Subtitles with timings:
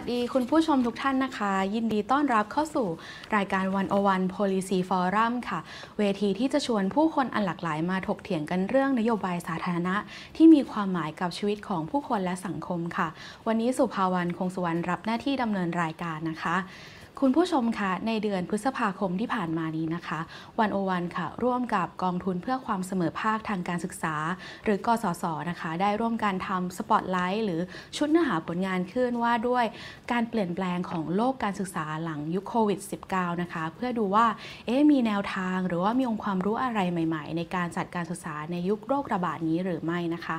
[0.00, 2.88] สดีคุณผู้ชมทุกท่านนะคะ ยินดีต้อนรับเข้าสู่
[3.36, 5.60] รายการวันอวันโพลิซีฟอรัมค่ะ
[5.98, 9.96] เวทีที่จะชวนผู้คนอันหลากหลายมาถกเถียงกันเรื่องนโยบายสาธารณะ
[10.36, 13.08] ที่มีความหมายกับชีวิตของผู้คนและสังคมค่ะ
[13.46, 16.56] วันนี้สุภาวรรณคงสุวรรณรับหน้าที่ดำเนินรายการนะคะ
[17.24, 20.20] คุณผู้ชมคะในเดือนพฤษภาคมที่ผ่านมานี้นะคะ
[20.60, 24.14] วันโอวันค่ะ ร่วมกับกองทุนเพื่อความเสมอภาคทางการศึกษา
[24.64, 27.60] หรือกสศนะคะ ได้ร่วมการทำสปอตไลท์หรือ
[27.96, 29.64] ชุดเนื้อหาผลงานขึ้นว่าด้วย
[30.12, 32.80] การเปลี่ยนแปลงของโลกการศึกษาหลังยุคโควิด
[33.10, 34.26] -19 นะคะ เพื่อดูว่า
[34.66, 40.36] เอ๊มีแนวทางหรือว่ามีองค์ความรู้อะไรใหม่ ๆ ในการจัดการศึกษาในยุคโรคระบาดนี้หรือไม่นะคะ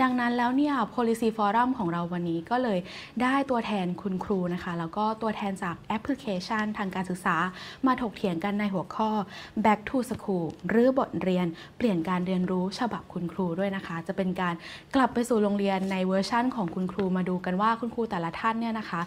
[0.00, 2.78] ดังนั้นแล้วเนี่ย policy forum ของเราวันนี้ก็เลย
[3.22, 6.16] ได้ตัวแทนคุณครูนะคะ แล้วก็ตัวแทนจากแอปพลิ
[6.48, 7.36] ชันทางการศึกษา
[7.86, 9.10] มาถกเถียงกันในหัวข้อ
[9.64, 14.54] back to school หรือบทเรียน เปลี่ยนการเรียนรู้ฉบับคุณครูด้วยนะคะ จะเป็นการ
[14.94, 19.00] กลับไปสู่โรงเรียนในเวอร์ชั่นของคุณครูมาดูกันว่าคุณครูแต่ละท่านเนี่ยนะคะ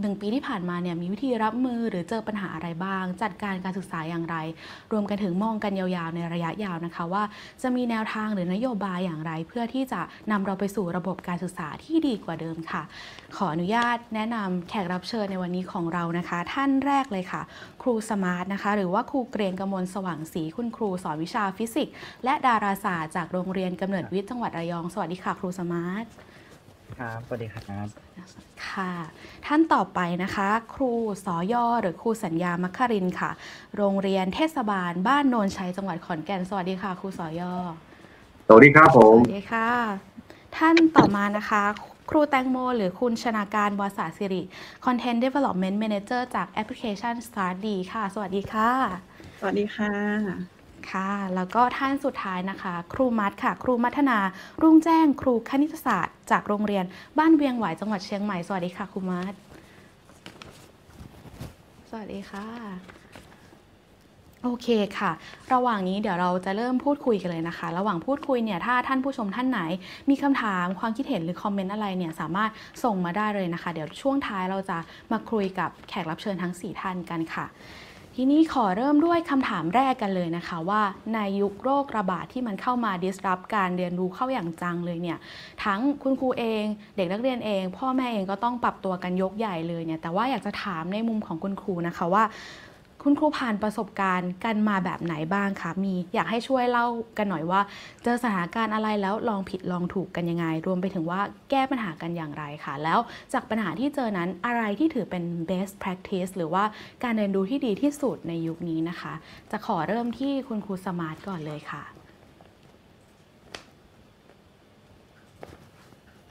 [0.00, 4.36] หนึ่งปีที่ผ่านมาเนี่ยมีวิธีรับมือหรือเจอปัญหาอะไรบ้าง จัดการการศึกษาอย่างไร
[4.92, 7.22] รวมกันถึงมองกันยาวๆ ในระยะยาวนะคะ ว่า
[7.62, 10.00] จะมีแนวทางหรือนโยบายอย่างไร เพื่อที่จะ
[10.30, 12.82] นำเราไปสู่ระบบการศึกษาที่ดีกว่าเดิมค่ะ
[13.36, 17.42] ขออนุญาตแนะนำแขกรับเชิญในวันนี้ของเรานะคะ ท่านแรกเลยค่ะ
[17.82, 26.06] ครูสมาร์ทนะคะ หรือว่าครูเกรียงกมลสว่างศรีคุณครูสอนวิชาฟิสิกส์และดาราศาสตร์จากโรงเรียนกำเนิดวิทย์จังหวัดระยองสวัสดีค่ะ ครูสมาร์ท
[26.98, 27.86] ครับสวัสดีครับ
[28.68, 28.92] ค่ะ
[29.46, 30.92] ท่านต่อไปนะคะ ครู
[31.24, 33.30] สอยอหรือครูสัญญามัคครินทร์ค่ะ
[33.76, 37.54] โรงเรียนเทศบาลบ้านโนนชัยจังหวัดขอนแก่น สวัสดีค่ะ ครูสอยอ
[38.46, 39.68] สวัสดีครับผสมวัสดสวัสดีค่ะ
[40.56, 41.62] ท่านต่อมานะคะ
[42.10, 44.42] ครูแตงโม หรือคุณชนาการวาสาสิริ
[44.84, 48.70] Content Development Manager จากแอปพลิเคชัน Start D ค่ะ สวัสดีค่ะ
[49.40, 50.51] สวัสดีค่ะ
[50.90, 54.18] ค่ะ แล้วก็ท่านสุดท้ายนะคะ ครูมัดค่ะ ครูมัทนา
[54.62, 56.84] รุ่งแจ้ง ครูคณิตศาสตร์ จากโรงเรียน
[57.18, 59.32] บ้านเวียงหวายจังหวัดเชียงใหม่ สวัสดีค่ะ ครูมัด
[61.90, 62.46] สวัสดีค่ะ
[64.44, 65.12] โอเคค่ะ
[65.52, 69.60] ระหว่างนี้เดี๋ยวเราจะเริ่มพูดคุยกันเลยนะคะ ระหว่างพูดคุยเนี่ย ถ้าท่านผู้ชมท่านไหน
[70.10, 72.50] มีคำถาม ความคิดเห็นหรือคอมเมนต์อะไรเนี่ย สามารถ
[72.84, 74.78] ส่งมาได้เลยนะคะ เดี๋ยวช่วงท้ายเราจะ
[75.12, 77.46] มาคุยกับแขกรับเชิญทั้ง 4 ท่านกันค่ะ
[78.16, 80.82] ทีนี้ขอเริ่มด้วยคำถามแรกกันเลยนะคะว่า
[81.14, 85.18] ในยุคโรคระบาดที่มันเข้ามา disrupt การเรียนรู้เข้าอย่างจังเลยเนี่ย
[85.64, 86.64] ทั้งคุณครูเอง
[86.96, 92.24] เด็กนักเรียนเอง พ่อแม่เองก็ต้องปรับตัวกันยกใหญ่เลยเนี่ยแต่ว่าอยากจะถามในมุมของคุณครูนะคะว่า
[93.04, 96.86] คุณครูผ่านประสบการณ์กันมาแบบไหนบ้างคะ มีอยากให้ช่วยเล่า
[97.18, 97.60] กันหน่อยว่า
[98.02, 101.20] เจอสถานการณ์อะไรแล้วลองผิดลองถูกกันยังไง รวมไปถึงว่า
[101.50, 102.98] แก้ปัญหากันอย่างไรค่ะ แล้ว
[103.32, 106.64] จากปัญหาที่เจอนั้นอะไรที่ถือเป็น best practice หรือว่า
[107.02, 109.12] การเรียนรู้ที่ดีที่สุดในยุคนี้นะคะ
[109.50, 111.82] จะขอเริ่มที่คุณครูสมาร์ทก่อนเลยค่ะ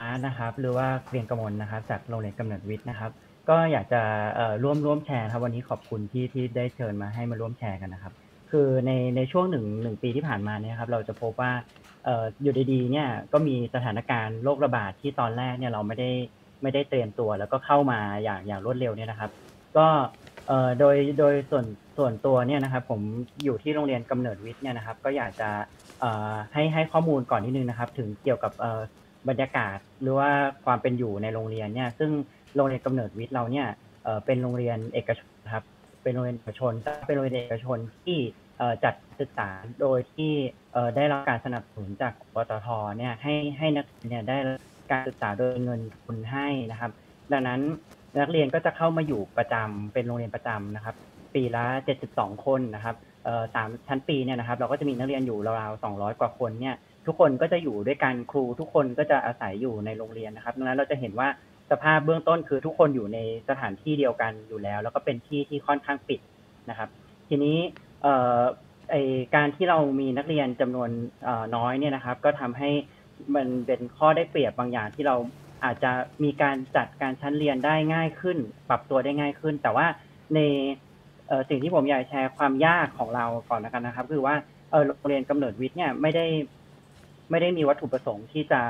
[0.00, 3.12] สมาร์ทนะครับหรือว่าเกรียงกมลนะครับ จากโรงเรียนกำเนิดวิทย์นะครับ
[3.48, 4.02] ก็อยากจะ
[4.62, 8.12] ร่วมร่วมแชร์ครับวันนี้ขอบคุณที่ที่ได้เชิญมาให้มาร่วมแชร์กันนะครับ
[8.50, 11.52] คือในในช่วงหนึ่งหนึ่งปีที่ผ่านมาเนี่ยครับเราจะพบว่า
[12.42, 16.10] อยู่ดีๆเนี่ยก็มีสถานการณ์โรคระบาดที่ตอนแรกเนี่ยเราไม่ได้
[16.62, 19.30] ไม่ได้เตรียมตัว แล้วก็เข้ามาอย่างอย่างรวดเร็วเนี่ยนะครับ
[19.76, 19.86] ก็
[20.78, 21.64] โดยโดยส่วน
[21.98, 23.00] ส่วนตัวเนี่ยนะครับ ผม
[23.44, 25.50] อยู่ที่โรงเรียนกำเนิดวิทย์เนี่ยนะครับ ก็อยากจะ
[26.52, 28.52] ให้ให้ข้อมูลก่อนนิดนึงนะครับ ถึงเกี่ยวกับ
[29.28, 30.30] บรรยากาศหรือว่า
[30.64, 32.10] ความเป็นอยู่ในโรงเรียนเนี่ยซึ่ง
[32.56, 33.66] โรงเรียนกำเนิดวิทย์เราเนี่ย
[34.26, 35.64] เป็นโรงเรียนเอกชนครับ
[36.02, 36.72] เป็นโรงเรียนเอกชน
[37.06, 38.18] เป็นโรงเรียนเอกชนที่
[38.84, 39.48] จัดศึกษา
[39.80, 40.32] โดยที่
[40.96, 42.68] ได้รับการสนับสนุนจากปตท
[42.98, 44.36] เนี่ยให้ให้นักเรียนเนี่ยได้
[44.90, 46.90] การศึกษาโดยเงินทุนให้นะครับ
[47.32, 47.60] ดังนั้น
[48.20, 50.94] นักเรียนก็จะเข้ามาอยู่ประจำเป็นโรงเรียนประจำนะครับ
[51.34, 51.64] ปีละ
[52.04, 52.96] 72 คนนะครับ
[53.54, 56.74] สามชั้นปีเนี่ยนะครับ เราก็จะมีนักเรียนอยู่ราวๆ 200 กว่าคนเนี่ย
[57.06, 61.28] ทุกคนก็จะอยู่ด้วยกันครูทุกคนก็จะอาศัยอยู่ในโรงเรียนนะครับดังนั้นเราจะเห็นว่า
[61.72, 63.18] สภาพเบื้องต้นคือทุกคนอยู่ใน
[63.48, 66.20] สถานที่เดียวกันอยู่แล้ว แล้วก็เป็นที่ที่ค่อนข้างปิด
[66.70, 66.88] นะครับ
[67.28, 67.58] ทีนี้
[68.90, 68.96] ไอ
[69.34, 70.90] การที่เรามีนักเรียนจำนวน
[71.56, 72.70] น้อยเนี่ยนะครับ ก็ทำให้
[73.34, 75.16] มันเป็นข้อได้เปรียบบางอย่างที่เรา
[75.64, 75.92] อาจจะ
[76.24, 79.86] มีการจัดการชั้นเรียนได้ง่ายขึ้น ปรับตัวได้ง่ายขึ้น แต่ว่า
[80.34, 80.40] ใน
[81.48, 84.34] สิ่งที่ผมอยากแชร์ความยากของเราก่อนแล้วกันนะครับ คือว่า
[84.70, 86.26] โรงเรียนกำเนิดวิทย์เนี่ยไม่ได้
[87.30, 88.60] ไม่ได้มีวัตถุประสงค์ที่จะ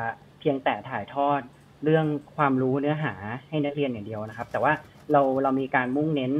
[0.40, 1.40] เพียงแต่ถ่ายทอด
[1.84, 2.06] เรื่อง
[2.36, 3.14] ความรู้เนื้อหา
[3.48, 4.72] ให้นักเรียนอย่างเดียวนะครับ แต่ว่า
[5.12, 6.32] เราเรามีการมุ่งเน้น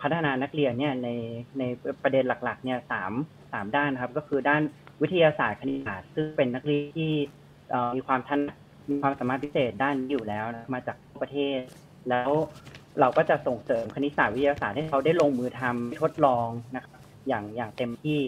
[0.00, 1.08] พัฒนานักเรียนเนี่ยใน
[1.58, 1.62] ใน
[2.02, 3.12] ประเด็นหลักๆเนี่ยสาม
[3.52, 4.62] สามด้านนะครับ ก็คือด้าน
[5.02, 7.12] วิทยาศาสตร์คณิตศาสตร์ซึ่งเป็นนักเรียนที่
[7.96, 8.40] มีความทัน
[8.90, 11.58] มีความสามารถพิเศษด้านนี้อยู่แล้วนะมาจากตัวประเทศ
[12.10, 12.30] แล้ว
[13.00, 18.20] เราก็จะส่งเสริมคณิตศาสตร์วิทยาศาสตร์ให้เขาได้ลงมือทำทดลองนะครับอย่างอย่างเต็มที่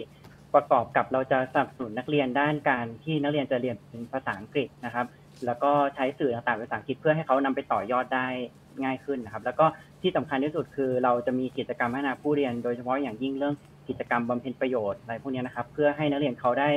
[0.53, 5.05] ประกอบกับเราจะสนับสนุนนักเรียนด้านการที่นักเรียนจะเรียนเป็นภาษาอังกฤษนะครับ
[5.45, 8.27] แล้วก็ใช้สื่อต่างๆเป็นภาษาอังกฤษเพื่อให้เขานำไปต่อยอดได้
[8.83, 9.65] ง่ายขึ้นนะครับ แล้วก็
[10.01, 13.55] ที่สำคัญที่สุดคือเราจะมีกิจกรรมพัฒนาผู้เรียน โดยเฉพาะอย่างยิ่งเรื่อง
[13.89, 16.69] กิจกรรมบำเพ็ญประโยชน์อะไรพวกนี้นะครับ เพื่อให้นักเรียนเขาได้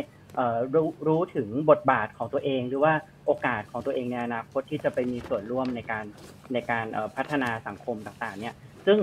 [0.74, 2.92] รู้รู้ถึงบทบาทของตัวเอง หรือว่า
[3.26, 6.04] โอกาสของตัวเองในอนาคตที่จะไปมีส่วนร่วมในการ
[6.52, 6.86] ในการ
[7.16, 8.54] พัฒนาสังคมต่างๆ เนี่ย
[8.86, 8.98] ซึ่ง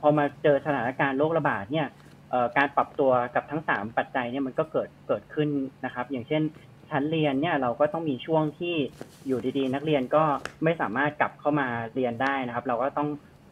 [0.00, 1.86] พอมาเจอสถานการณ์โรคระบาดเนี่ย
[2.56, 5.48] การปรับตัวกับทั้ง 3 ปัจจัยเนี่ยมันก็เกิดเกิดขึ้น
[5.84, 6.42] นะครับ อย่างเช่น
[6.92, 8.76] ชั้นเรียนเนี่ยเราก็ต้องมีช่วงที่
[9.26, 10.24] อยู่ดีๆ นักเรียนก็
[10.64, 13.08] ไม่สามารถกลับเข้ามาเรียนได้นะครับ เราก็ต้อง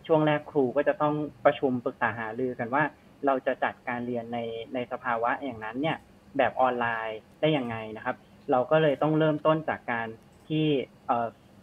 [0.07, 1.15] ช่วงแรกครูก็จะต้อง
[1.45, 2.83] ประชุมปรึกษาหารือกันว่า
[3.27, 4.39] เราจะจัดการเรียนใน
[4.75, 5.97] ในสภาวะอย่างนั้นเนี่ย
[6.37, 8.17] แบบออนไลน์ได้ยังไงนะครับ
[8.51, 10.09] เราก็เลยต้องเริ่มต้นจากการ
[10.49, 10.67] ที่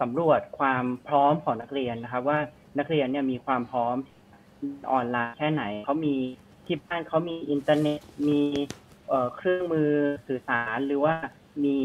[0.02, 2.40] สำรวจความพร้อมของนักเรียนนะครับ ว่า
[2.80, 3.96] นักเรียนเนี่ยมีความพร้อม
[4.92, 6.16] ออนไลน์แค่ไหนเขามี
[6.66, 8.42] ที่บ้านเขามีอินเทอร์เน็ตมี
[9.36, 9.90] เครื่องมือ
[10.28, 11.16] สื่อสารหรือว่า
[11.66, 11.78] มี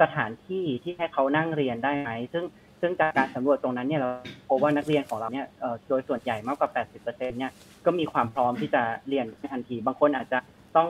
[0.00, 2.44] สถานที่ที่ให้เขานั่งเรียนได้ไหมซึ่ง
[2.80, 4.08] ซึ่งจากการสำรวจตรงนั้นเนี่ยเรา
[4.48, 5.46] พบว่านักเรียนของเราเนี่ย
[5.88, 7.52] โดยส่วนใหญ่มากกว่า 80%เนี่ย
[7.84, 10.38] ก็มีความพร้อมที่จะเรียนทันที บางคนอาจจะ
[10.76, 10.88] ต้อง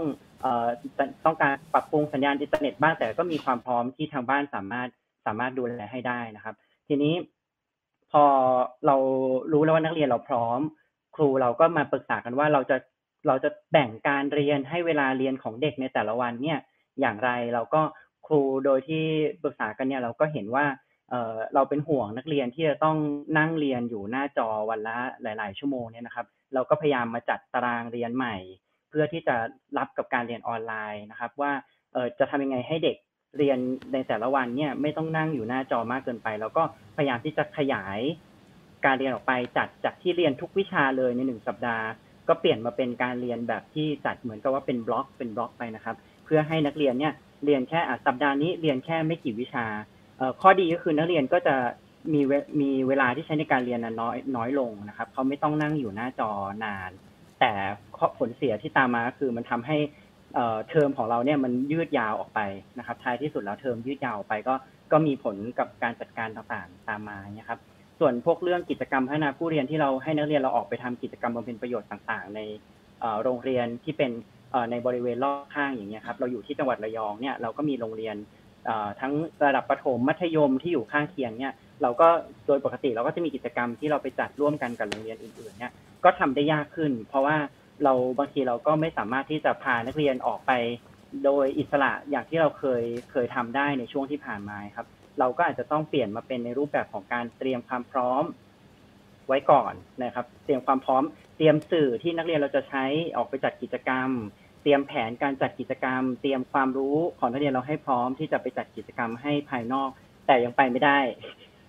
[1.25, 4.88] ต้องการปรับปรุงสัญญาณอินเทอร์เน็ตบ้างแต่ก็มีความพร้อมที่ทางบ้านสามารถ
[5.26, 6.55] สามารถดูแลให้ได้นะครับ
[6.88, 7.14] ทีนี้
[8.12, 8.25] พอ
[8.87, 8.96] เรา
[9.52, 10.61] รู้แล้วว่านักเรียนเราพร้อม
[11.17, 12.76] ครูเราก็มาปรึกษากันว่าเราจะ
[13.29, 16.58] เราจะแบ่งการเรียนให้เวลาเรียนของเด็กในแต่ละวันเนี่ย
[17.00, 17.81] อย่างไรเราก็
[18.29, 19.05] ครูโดยที่
[19.43, 20.67] ปรึกษากันเนี่ยเราก็เห็นว่า
[21.11, 22.97] เออเราเป็นห่วงนักเรียนที่จะต้อง
[23.39, 28.37] นั่งเรียนอยู่หน้าจอวันละหลาย ๆ ชั่วโมงเนี่ยนะครับ เราก็พยายามมาจัดตารางเรียนใหม่
[28.91, 29.37] เพื่อที่จะ
[29.79, 31.53] รับกับการเรียนออนไลน์นะครับ ว่า
[31.93, 32.97] เออจะทำยังไงให้เด็ก
[33.39, 33.59] เรียน
[33.93, 36.63] ในแต่ละวันเนี่ยไม่ต้องนั่งอยู่หน้าจอมากเกินไป แล้วก็
[36.97, 38.01] พยายามที่จะขยาย
[38.85, 41.87] การเรียนออกไปจัดจากที่เรียนทุกวิชาเลยในหนึ่งสัปดาห์
[42.29, 47.13] ก็เปลี่ยนมาเป็นการเรียนแบบที่จัดเหมือนกับว่าเป็นบล็อกเป็นบล็อกไปนะครับ เพื่อให้นักเรียนเนี่ย
[47.44, 49.64] เรียนแค่สัปดาห์นี้เรียนแค่ไม่กี่วิชา
[50.40, 51.55] ข้อดีก็คือนักเรียนก็จะ
[52.12, 52.20] มี
[52.61, 56.31] มีเวลาที่ใช้ในการเรียนน้อยน้อยลงนะครับเขาไม่ต้องนั่งอยู่หน้าจอ
[56.64, 56.90] นาน
[57.40, 57.52] แต่
[58.19, 59.76] ผลเสียที่ตามมาคือมันทำให้
[60.69, 62.40] เทอมของเราเนี่ยมันยืดยาวออกไป
[62.79, 64.55] นะครับท้ายที่สุดแล้วเทอมยืดยาวออกไปก็
[64.93, 67.61] ก็มีผลกับการจัดการต่างๆตามมาเนี่ยครับ
[67.99, 72.40] ส่วนพวกเรื่องกิจกรรมพัฒนาผู้เรียนที่เราให้นักเรียนเราออกไปทำกิจกรรมบำเพ็ญประโยชน์ต่าง ๆ ใน
[73.23, 74.11] โรงเรียนที่เป็น
[74.71, 78.17] ในบริเวณรอบข้างอย่างเงี้ยครับเราอยู่ที่จังหวัดระยองเนี่ยเราก็มีโรงเรียน
[79.00, 79.12] ทั้ง
[79.45, 82.09] ระดับประถมมัธยมที่อยู่ข้างเคียงเนี่ยเราก็
[82.47, 85.73] โดยปกติเราก็จะมีกิจกรรมที่เราไปจัดร่วมกันกับโรงเรียนอื่นๆเนี่ย
[86.05, 87.37] ก็ทำได้ยากขึ้น เพราะว่า
[87.85, 90.53] เราบางทีเราก็ไม่สามารถที่จะพานักเรียนออกไป
[91.25, 94.87] โดยอิสระอย่างที่เราเคยเคยทำได้ในช่วงที่ผ่านมาครับ
[95.19, 98.25] เราก็อาจจะต้องเปลี่ยนมาเป็นในรูปแบบของการเตรียมความพร้อม
[99.27, 101.03] ไว้ก่อนนะครับ เตรียมความพร้อม
[101.38, 102.85] เตรียมสื่อที่นักเรียนเราจะใช้
[103.17, 104.08] ออกไปจัดกิจกรรม
[104.62, 109.90] เตรียมแผนการจัดกิจกรรม เตรียมความรู้ของนักเรียนเราให้พร้อมที่จะไปจัดกิจกรรมให้ภายนอก
[110.26, 110.99] แต่ยังไปไม่ได้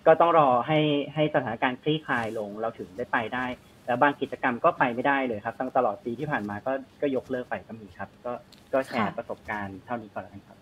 [0.06, 0.78] ก็ต้องรอให้
[1.14, 3.46] ให้สถานการณ์คลี่คลายลงเราถึงได้ไปได้
[3.84, 8.32] แต่บางกิจกรรมก็ไปไม่ได้เลยครับทั้งตลอดปีที่ผ่านมาก็ก็ยกเลิกไปก็มีครับ ก็
[8.72, 10.58] ก็แชร์ประสบการณ์เท่านี้ก่อนแล้วกันครับ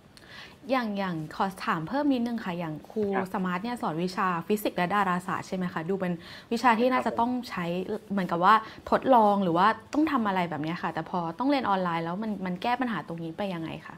[0.71, 3.05] อย่างอย่างขอถามเพิ่มนิดนึงค่ะ อย่างครู
[3.35, 6.13] สมาร์ทเนี่ยสอนวิชาฟิสิกส์และดาราศาสตร์ใช่ไหมคะดูเป็น
[6.53, 7.65] วิชาที่น่าจะต้องใช้
[8.11, 8.55] เหมือนกับว่า
[8.91, 13.97] ทดลองหรือว่าต้องทำอะไรแบบนี้ค่ะ แต่พอต้องเรียนออนไลน์แล้วมันมันแก้ปัญหาตรงนี้ไปยังไงคะ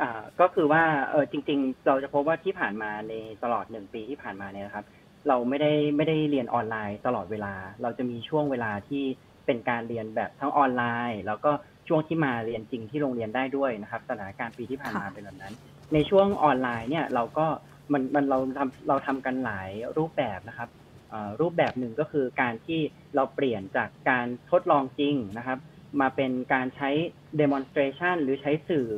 [0.00, 0.10] อ่า
[0.40, 3.12] ก็คือว่าเออจริง ๆ เราจะพบว่าที่ผ่านมาใน
[3.44, 4.84] ตลอดหนึ่งปีที่ผ่านมาเนี่ยนะครับ
[5.28, 9.04] เราไม่ได้ไม่ได้เรียนออนไลน์ตลอดเวลา เราจะมีช่วงเวลาที่
[9.46, 11.50] เป็นการเรียนแบบทั้งออนไลน์ แล้วก็
[11.88, 15.54] ช่วงที่มาเรียนจริงที่โรงเรียนได้ด้วยนะครับสถานการณ์ปีที่ผ่านมาเป็นแบบนั้น
[15.94, 17.46] ในช่วงออนไลน์เนี่ยเราก็
[17.92, 20.68] มันมันเราทำเราทำกันหลายรูปแบบนะครับ
[21.40, 22.80] รูปแบบหนึ่งก็คือการที่
[23.14, 25.58] เราเปลี่ยนจากการทดลองจริงนะครับ
[26.00, 26.90] มาเป็นการใช้
[27.40, 28.88] demonstration หรือใช้สื่อ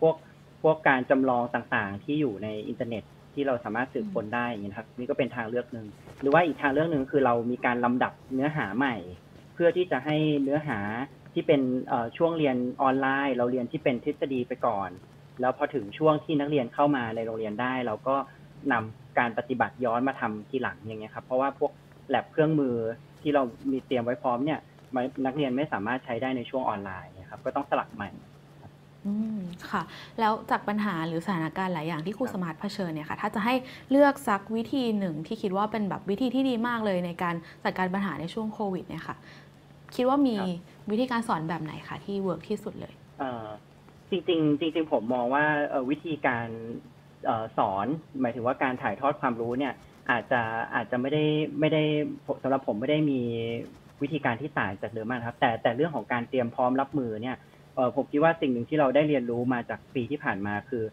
[0.00, 0.14] พวก
[0.62, 3.02] พวกการจำลองต่างๆ ที่อยู่ในอินเทอร์เน็ต
[3.34, 5.86] ที่เราสามารถสืบค้นได้อย่างนี้ครับนี่ก็เป็นทางเลือกหนึ่ง
[6.20, 8.96] หรือว่าอีกทางเลือกหนึ่งคือเรามีการลำดับเนื้อหาใหม่
[9.54, 10.78] เพื่อที่จะให้เนื้อหา
[11.34, 11.60] ที่เป็น
[12.16, 14.90] ช่วงเรียนออนไลน์ เราเรียนที่เป็นทฤษฎีไปก่อน
[15.40, 18.16] แล้วพอถึงช่วงที่นักเรียนเข้ามาในโรงเรียนได้ เราก็
[18.72, 21.72] นำการปฏิบัติย้อนมาทำทีหลังอย่างเงี้ยครับเพราะว่าพวก
[22.08, 22.74] แลบเครื่องมือ
[23.20, 24.60] ที่เรามีเตรียมไว้พร้อมเนี่ย
[25.26, 28.10] นักเรียนไม่สามารถใช้ได้ในช่วงออนไลน์นะครับก็ต้องสลักใหม่
[29.06, 29.82] อืมค่ะ
[30.20, 33.54] แล้วจากปัญหาหรือสถานการณ์หลายอย่างที่ครูสมาร์ทเผชิญเนี่ยค่ะ ถ้าจะให้
[33.90, 39.16] เลือกสักวิธีหนึ่งที่คิดว่าเป็นแบบวิธีที่ดีมากเลยในการจัดการปัญหาในช่วงโควิดเนี่ยค่ะ
[39.94, 40.36] คิดว่ามี
[40.90, 43.46] วิธีการสอนแบบไหนคะที่เวิร์กที่สุดเลยเออ
[44.10, 45.44] จริงๆ จริง ๆ ผมมองว่า
[45.90, 46.48] วิธีการ
[47.58, 47.86] สอน
[48.20, 49.74] หมายถึงว่าการถ่ายทอดความรู้เนี่ย
[50.10, 50.40] อาจจะ
[50.74, 51.24] อาจจะไม่ได้
[51.60, 51.82] ไม่ได้
[52.42, 53.20] สำหรับผมไม่ได้มี
[54.02, 57.36] วิธีการที่ต่างจากเดิมมากครับ แต่แต่เรื่องของการเตรียมพร้อมรับมือเนี่ย
[57.96, 60.84] ผมคิดว่าสิ่งหนึ่งที่เราได้เรียนรู้มาจากปีที่ผ่านมาคือ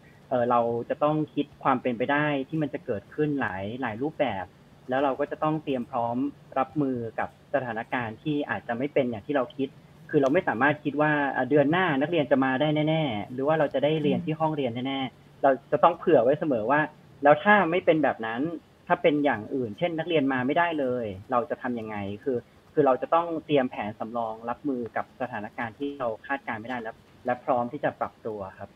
[0.50, 4.46] เราจะต้องคิดความเป็นไปได้ที่มันจะเกิดขึ้นหลายหลายรูปแบบ
[4.90, 6.18] แล้วเราก็จะต้องเตรียมพร้อม
[6.60, 9.70] รับมือกับสถานการณ์ที่อาจจะไม่เป็นอย่างที่เราคิด
[10.10, 11.12] คือเราไม่สามารถคิดว่า
[11.50, 16.80] เดือนหน้านักเรียนจะมาได้แน่ๆ หรือว่าเราจะได้เรียนที่ห้องเรียนแน่ๆ เราจะต้องเผื่อไว้เสมอว่า
[17.24, 18.42] แล้วถ้าไม่เป็นแบบนั้น
[18.88, 22.38] ถ้าเป็นอย่างอื่น เช่น นักเรียนมาไม่ได้เลย เราจะทำยังไง คือ
[22.74, 26.96] คือเราจะต้องเตรียมแผนสำรองรับมือกับสถานการณ์ที่เราคาดการไม่ได้แล้ว
[27.26, 28.70] และพร้อมที่จะปรับตัวครับ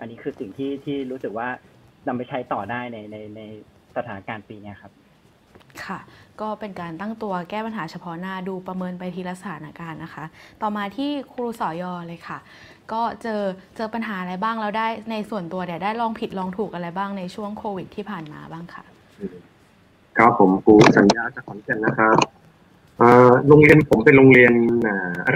[0.00, 1.48] อันนี้คือสิ่งที่ที่รู้สึกว่า
[2.08, 3.40] นำไปใช้ต่อได้ในในใน
[3.96, 4.92] สถานการณ์ปีนี้ครับ
[5.86, 5.98] ค่ะ
[6.40, 10.24] ก็เป็นการตั้งตัวแก้ปัญหาเฉพาะหน้าดูประเมินไปทีละสถานการณ์นะคะ
[10.62, 12.38] ต่อมาที่ครูสอยอเลยค่ะ
[12.92, 13.42] ก็เจอ
[13.76, 18.84] เจอปัญหาอะไรบ้างแล้วได้ในส่วนตัวเนี่ยได้ลองผิดลองถูกอะไรบ้างในช่วงโควิดที่ผ่านมาบ้างค่ะ
[20.16, 22.16] ครับผมครูสัญญาจากขอนแก่นนะครับ
[23.48, 24.52] โรงเรียนผมเป็นโรงเรียน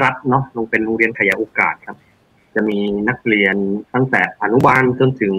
[0.02, 1.96] รัฐเนาะลงเป็นโรงเรียนขยายโอกาสครับ
[2.54, 3.56] จะมีนักเรียน
[3.94, 5.34] ตั้งแต่อนุบาลจนถึง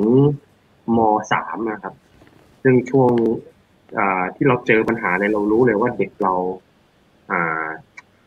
[0.95, 0.99] ม
[1.31, 1.95] สามนะครับ
[2.63, 3.11] ซึ่งช่วง
[4.35, 6.33] ที่เราเจอปัญหาเนี่ยเรารู้เลยว่าเด็กเรา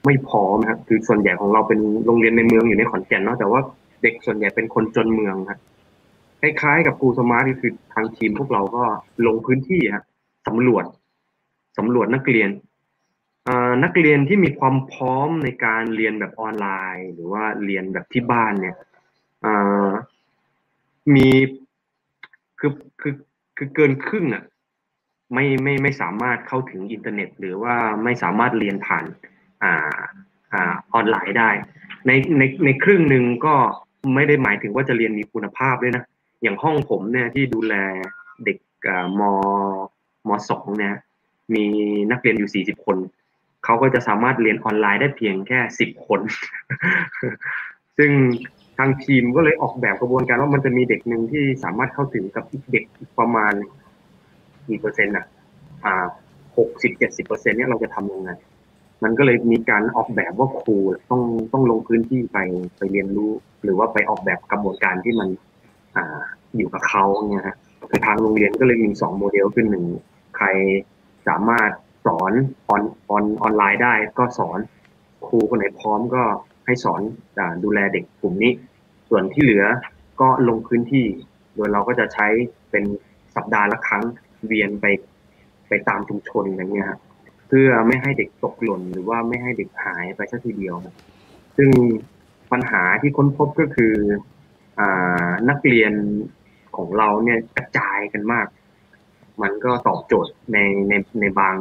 [0.07, 3.61] ไม่พร้อมนะครับคือส่วนใหญ่ของเราเป็นโรงเรียนในเมืองอยู่ในขอนแก่นเนาะแต่ว่า
[4.03, 5.59] เด็กส่วนใหญ่เป็นคนจนเมืองครับ
[6.41, 8.85] คล้ายๆกับครูสมาร์ทคือทางทีมพวกเราก็
[9.27, 10.05] ลงพื้นที่ครับ
[10.47, 10.85] สำรวจ
[11.79, 12.51] สำรวจนักเรียน
[13.85, 18.77] นักเรียนที่มีความพร้อมในการเรียนแบบออนไลน์ หรือว่าเรียนแบบที่บ้านเนี่ย
[21.15, 21.29] มี
[22.59, 23.15] คือคือ
[23.57, 24.45] คือเกินครึ่งอะ
[25.33, 29.05] ไม่ไม่ไม่สามารถเข้าถึงอินเทอร์เน็ต หรือว่าไม่สามารถเรียนผ่าน
[29.63, 29.75] อ่า
[30.53, 31.51] อ่าออนไลน์ได้
[32.07, 33.55] ในในในครึ่งหนึ่งก็
[34.15, 36.05] ไม่ได้หมายถึงว่าจะเรียนมีคุณภาพด้วยนะ
[36.43, 37.75] อย่างห้องผมเนี่ยที่ดูแล
[38.45, 39.23] เด็กอ่าม
[40.29, 40.95] มสองเนี่ย
[41.55, 41.65] มี
[42.11, 42.97] นักเรียนอยู่ 40 คน
[43.65, 46.21] เขาก็จะสามารถเรียนออนไลน์ได้เพียงแค่ 10 คน
[47.99, 48.11] ซึ่ง
[48.79, 52.85] ทางทีมก็เลยออกแบบกระบวนการว่ามันจะมีเด็กหนึ่งที่สามารถเข้าถึงกับอีกเด็ก
[53.19, 53.53] ประมาณ
[54.69, 55.27] กี่เปอร์เซ็นต์อะ
[55.85, 56.07] อ่า
[56.57, 58.31] หกสิบเจ็ดสิบเปอร์เซ็นต์เนี่ยเราจะทำยังไง
[59.05, 60.77] มันก็เลยมีการออกแบบว่าครู
[61.11, 62.39] ต้องต้องลงพื้นที่ไป
[62.79, 63.31] ไปเรียนรู้
[63.63, 65.29] หรือว่าไปออกแบบกระบวนการที่มัน
[65.97, 66.21] อ่า
[66.57, 67.57] อยู่กับเขาเนี่ยฮะ
[68.07, 69.85] ทางโรงเรียนก็เลยมีสองโมเดลคือหนึ่ง
[70.37, 70.47] ใคร
[71.29, 71.71] สามารถ
[72.07, 72.33] สอน
[72.69, 74.59] ออนออนออนไลน์ได้ก็สอน
[75.27, 76.23] ครูคนไหนพร้อมก็
[76.67, 77.01] ให้สอน
[77.39, 78.53] อดูแลเด็กกลุ่มนี้
[79.09, 79.65] ส่วนที่เหลือ
[80.21, 81.07] ก็ลงพื้นที่
[81.55, 82.27] โดยเราก็จะใช้
[82.71, 82.85] เป็น
[83.37, 84.05] สัปดาห์ละครั้ง
[84.47, 84.87] เวียนไป
[85.69, 87.01] ไปตามชุมชนอย่างเงี้ยครับ
[87.49, 90.75] เพื่อไม่ให้เด็กตกหล่นหรือว่าไม่ให้เด็กหายไปสักทีเดียว
[91.57, 91.71] ซึ่ง
[92.53, 93.95] ปัญหาที่ค้นพบก็คือ
[94.81, 95.93] อ่านักเรียน
[96.77, 98.47] ของเราเนี่ยกระจายกันมาก
[99.43, 101.57] มันก็ตอบโจทย์ในในในบาง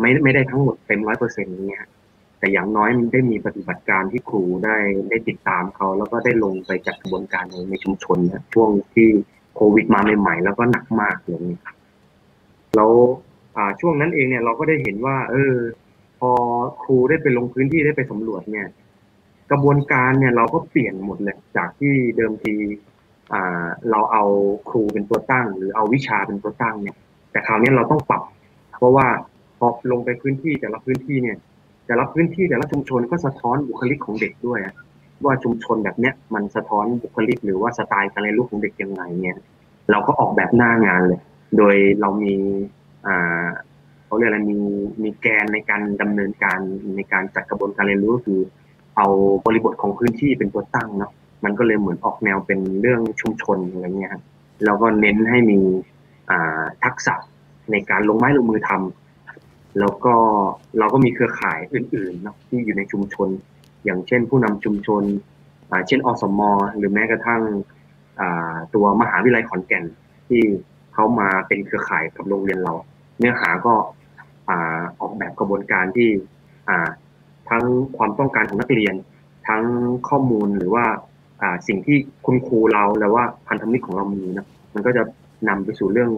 [0.00, 1.84] ไม่ไม่ได้ทั้งหมดเต็มร้อยเปอร์เซ็นต์เนี้ย
[2.38, 4.76] แต่อย่างน้อยมันได้มีปฏิบัติการที่ครูได้
[5.08, 9.08] ได้ติดตามเขา แล้วก็ได้ลงไปจัดกระบวนการในชุมชนนะช่วงที่
[9.54, 11.58] โควิดมาใหม่ๆแล้วก็หนักมากอย่างนี้
[12.76, 12.90] แล้ว
[13.56, 15.54] อ่าช่วงนั้นเองเนี่ยเราก็ได้เห็นว่า เออ
[16.18, 16.30] พอ
[16.82, 18.68] ครูได้ไปลงพื้นที่ได้ไปสำรวจเนี่ย
[19.50, 22.54] กระบวนการเนี่ยเราก็เปลี่ยนหมดเลยจากที่เดิมที
[23.90, 24.24] เราเอา
[24.68, 26.96] ครูเป็นตัวตั้ง หรือเอาวิชาเป็นตัวตั้งเนี่ย
[27.32, 28.22] แต่คราวนี้เราต้องปรับ
[28.78, 29.06] เพราะว่า
[29.58, 31.36] พอลงไปพื้นที่แต่ละพื้นที่เนี่ย
[31.86, 34.60] แต่ละพื้นที่แต่ละชุมชนก็สะท้อนบุคลิกของเด็กด้วย
[35.24, 39.36] ว่าชุมชนแบบเนี้ยมันสะท้อนบุคลิกหรือว่าสไตล์การเรียนรู้ของเด็กยังไงเนี่ย
[39.90, 41.20] เราก็ออกแบบหน้างานเลย
[41.56, 42.34] โดยเรามี
[44.04, 44.58] เขาเรียกอะไรมี
[45.02, 46.58] มีแกนในการดำเนินการ
[46.96, 48.40] ในการจัดกระบวนการเรียนรู้คือ
[48.96, 49.06] เอา
[49.46, 51.12] บริบทของพื้นที่เป็นตัวตั้งเนาะ
[51.44, 54.22] มันก็เลยเหมือนออกแนวเป็นเรื่องชุมชนอะไรเงี้ยครับ
[54.64, 55.58] แล้วก็เน้นให้มี
[56.84, 57.14] ทักษะ
[57.70, 60.14] ในการลงไม้ลงมือทำแล้วก็
[60.78, 63.28] เราก็มีเครือข่ายอื่นๆเนาะที่อยู่ในชุมชน
[63.84, 65.02] อย่างเช่นผู้นำชุมชน
[65.86, 66.40] เช่นอสม
[66.76, 67.42] หรือแม้กระทั่ง
[68.74, 69.84] ตัวมหาวิทยาลัยขอนแก่น
[70.28, 70.42] ที่
[70.94, 72.74] เขามาเป็นเครือข่ายกับโรงเรียนเรา
[73.18, 73.74] เนื้อหาก็
[74.48, 74.50] อ
[75.00, 76.08] ออกแบบกระบวนการที่
[77.50, 77.64] ทั้ง
[77.96, 78.94] ความต้องการของนักเรียน
[79.48, 79.62] ทั้ง
[80.08, 80.84] ข้อมูลหรือว่า
[81.68, 81.96] สิ่งที่
[82.26, 85.02] คุณครูเราแล้วว่าพันธมิตรของเรามีนะมันก็จะ
[85.48, 86.10] นำไปสู่เรื่อง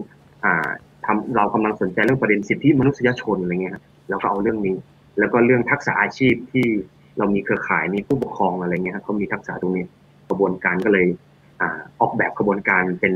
[0.45, 0.69] อ่า
[1.07, 4.77] ทำเรากำลังสนใจเรื่องประเด็นสิทธิมนุษยชนอะไรเงี้ยครับเราก็เอาเรื่องนี้
[5.19, 6.67] แล้วก็เรื่องทักษะอาชีพที่
[7.19, 9.85] เรามีเครือข่ายมีผู้ปกครองอะไรเงี้ยครับเขามีทักษะตรงนี้
[10.29, 11.07] กระบวนการก็เลย
[11.61, 11.63] อ
[12.01, 13.15] ออกแบบกระบวนการเป็น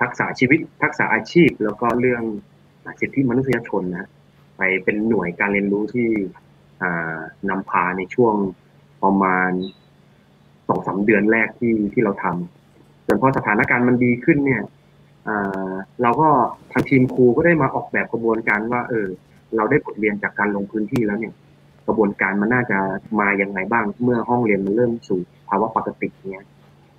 [0.00, 2.22] ทักษะชีวิต ทักษะอาชีพ แล้วก็เรื่อง
[3.00, 4.08] สิทธิมนุษยชนนะ
[4.56, 6.08] ไปเป็นหน่วยการเรียนรู้ที่
[7.50, 8.34] นำพาในช่วง
[9.02, 9.50] ประมาณ
[10.68, 14.62] สองสามเดือนแรกที่ที่เราทำจนพอสถานการณ์มันดีขึ้นเนี่ย
[16.02, 16.28] เราก็
[16.72, 19.08] ทางทีมครูก็ได้มาออกแบบกระบวนการว่า เออ
[19.56, 21.34] เราได้บทเรียนจากการลงพื้นที่แล้วเนี่ย
[21.86, 22.78] กระบวนการมันน่าจะ
[23.20, 26.44] มาอย่างไรบ้าง เมื่อห้องเรียนมันเริ่มสู่ภาวะปกติเนี่ย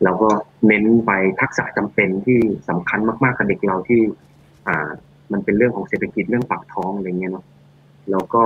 [0.03, 0.29] เราก็
[0.67, 2.39] เน้นไปทักษะจำเป็นที่
[2.69, 4.01] สำคัญมากๆกับเด็กเราที่
[4.67, 4.89] อ่า
[5.31, 7.45] มันเป็นเรื่องของเศรษฐกิจเรื่องปากท้องอะไรเงี้ยเนาะ
[8.11, 8.43] แล้วก็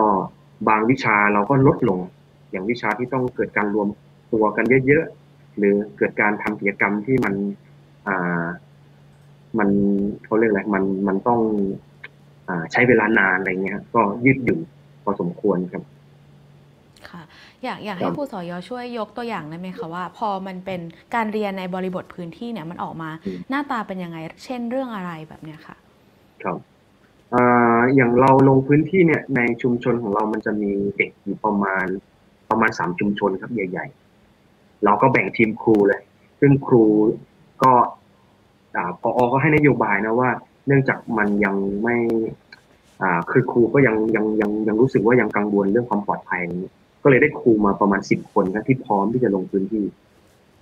[0.68, 2.00] บางวิชาเราก็ลดลง
[2.52, 3.88] อย่างวิชาที่ต้องเกิดการรวม
[4.34, 7.34] ตัวกันเยอะๆหรือเกิดการทำกิจกรรมที่มัน
[8.08, 8.46] อ่า
[9.60, 9.70] มัน
[10.26, 11.40] เขาเรียกอะไรมันมันต้อง
[12.48, 14.60] อ่า ใช้เวลานานอะไรเงี้ยก็ยืดหยุ่น
[15.04, 15.84] พอสมควรครับ
[17.66, 20.82] อยากอยากให้ครูสอยอช่วยยกตัวอย่างได้ไหมคะว่า พอมันเป็น
[21.16, 25.76] การเรียนในบริบทพื้นที่เนี่ยมันออกมาอืมหน้าตาเป็นยังไง เช่นเรื่องอะไรแบบเนี้ยค่ะ
[26.44, 26.58] ครับ
[27.34, 31.86] อ่าอย่างเราลงพื้นที่เนี่ยในชุมชนของเรามันจะมีเด็กอยู่ประมาณ
[32.50, 33.88] ประมาณสามชุมชนครับใหญ่
[34.36, 36.02] ๆ เราก็แบ่งทีมครูเลย
[36.40, 36.84] ซึ่งครู
[37.64, 37.72] ก็
[38.76, 40.30] อ่าพอก็ให้นโยบายนะว่า
[40.68, 41.98] เนื่องจากมันยังไม่
[43.02, 49.86] อ่าคือครูก็ยังยังยังยังรู้สึกว่ายังกังวลเรื่องความปลอดภัยอะไรเงี้ย ก็เลยได้ครูมาประมาณสิบคนครับที่พร้อมที่จะลงพื้นที่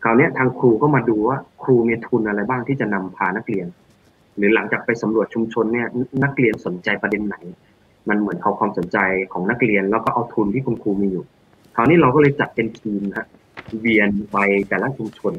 [0.04, 3.68] คราวนี้ทางครูก็มาดูว่าครูมีทุนอะไรบ้างที่จะนำพานักเรียน
[4.38, 5.88] หรือหลังจากไปสำรวจชุมชนเนี่ย
[6.24, 7.38] นักเรียนสนใจประเด็นไหน
[8.10, 8.98] มันเหมือนเอาความสนใจ
[9.34, 11.26] ของนักเรียนแล้วก็เอาทุนที่คุณครูมีอยู่
[11.76, 13.28] คราวนี้เราก็เลยจัดเป็นทีมฮะ
[13.80, 14.38] เวียนไป
[14.70, 15.34] แต่ละชุมชน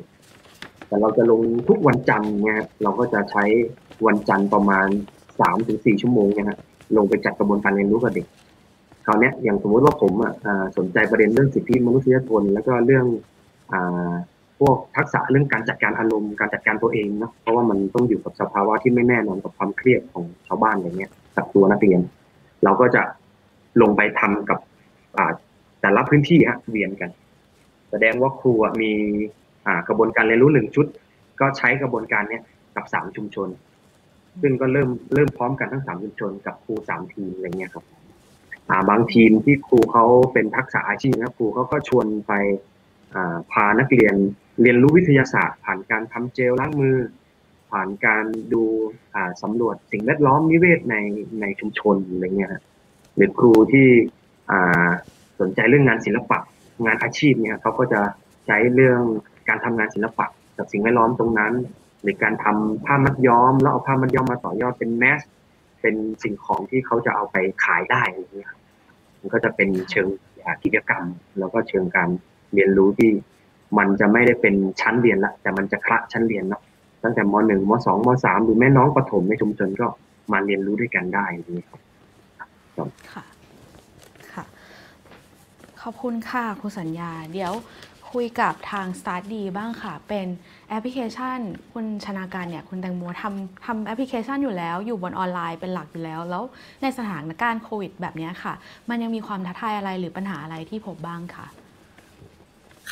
[0.86, 3.44] แต่เราจะลงทุกวันจันทร์เนี่ยเราก็จะใช้
[4.06, 4.86] วันจันทร์ประมาณ
[5.40, 6.58] สามถึงสี่ชั่วโมงเนี่ยฮะ
[6.96, 8.26] ลงไปจัดกระบวนการเรียนรู้กับเด็ก
[9.06, 10.32] คราวนี้อย่างสมมติว่าผมอะ
[10.78, 13.06] สนใจประเด็นเรื่องสิทธิมนุษยชนแล้วก็เรื่อง
[13.72, 14.12] อ่า
[14.60, 22.00] พวกทักษะเรื่องการจัดการอารมณ์การจัดการตัวเองเนาะเพราะว่ามันต้องอยู่กับสภาวะที่ไม่แน่นอนกับความเครียดของชาวบ้านอะไรเงี้ยกับตัวนักเรียน
[22.64, 23.02] เราก็จะ
[23.82, 24.58] ลงไปทำกับ
[25.80, 27.10] แต่ละพื้นที่ฮะเวียนกัน
[27.90, 28.92] แสดงว่าครูมี
[29.88, 30.86] กระบวนการเรียนรู้หนึ่งชุด
[31.40, 32.42] ก็ใช้กระบวนการเนี้ย
[32.76, 33.48] กับสามชุมชน
[34.42, 37.84] ซึ่งก็เริ่มเริ่มพร้อมกันทั้งสามชุมชนกับครูสามทีมอะไรเงี้ยครับ
[38.70, 42.32] อ่าบางทีมที่ครูเขาเป็นทักษะอาชีพนะครูเขาก็ชวนไป
[43.14, 44.14] อ่าพานักเรียน
[44.62, 46.98] เรียนรู้วิทยาศาสตร์ ผ่านการทำเจลล้างมือ
[47.70, 48.64] ผ่านการดู
[49.14, 50.96] อ่าสำรวจสิ่งแวดล้อมนิเวศใน
[51.40, 52.52] ในชุมชนอะไรเงี้ย
[53.16, 53.88] หรือครูที่
[54.50, 54.88] อ่า
[55.40, 56.38] สนใจเรื่องงานศิลปะ
[56.84, 58.00] งานอาชีพเนี่ยเขาก็จะ
[58.46, 59.00] ใช้เรื่อง
[59.48, 60.26] การทำงานศิลปะ
[60.58, 61.52] กับสิ่งแวดล้อมตรงนั้น
[62.02, 65.20] หรือการทำผ้ามัดย้อม แล้วเอาผ้ามัดย้อมมาต่อยอดเป็นแมส
[65.84, 68.60] เป็นสิ่งของที่เขาจะเอาไปขายได้อะไรเงี้ยครับ
[69.20, 70.06] มันก็จะเป็นเชิง
[70.64, 71.04] กิจกรรม
[71.38, 72.08] แล้วก็เชิงการ
[72.54, 73.10] เรียนรู้ที่
[73.78, 76.62] มันจะไม่ได้เป็นชั้นเรียนละ แต่มันจะคละชั้นเรียนเนาะ
[77.02, 79.86] ตั้งแต่มหนึ่งมสองมสามหรือแม่น้องประถมในชุมชนก็
[80.32, 81.80] มาเรียนรู้ด้วยกันได้อย่างนี้ครับ
[83.12, 83.24] ค่ะ
[84.32, 84.44] ค่ะ
[85.82, 87.52] ขอบคุณค่ะครูสัญญา เดี๋ยว
[88.12, 90.26] คุยกับทาง Start D บ้างค่ะเป็น
[90.70, 91.38] แอปพลิเคชัน
[91.72, 96.42] คุณชนาการเนี่ยคุณแตงโมทำทำแอปพลิเคชันอยู่แล้วอยู่บนออนไลน์เป็นหลักอยู่แล้ว แล้ว
[96.82, 98.54] ในสถานการณ์โควิดแบบนี้ค่ะ
[98.88, 101.46] มันยังมีความท้าทายอะไรหรือปัญหาอะไรที่พบบ้างค่ะ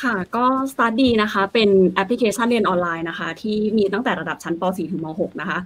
[0.01, 5.59] ค่ะก็ StartDee นะคะเป็นแอปพลิเคชันเรียนออนไลน์นะคะ ที่มีตั้งแต่ระดับชั้นป .4 ถึงม .6 นะคะ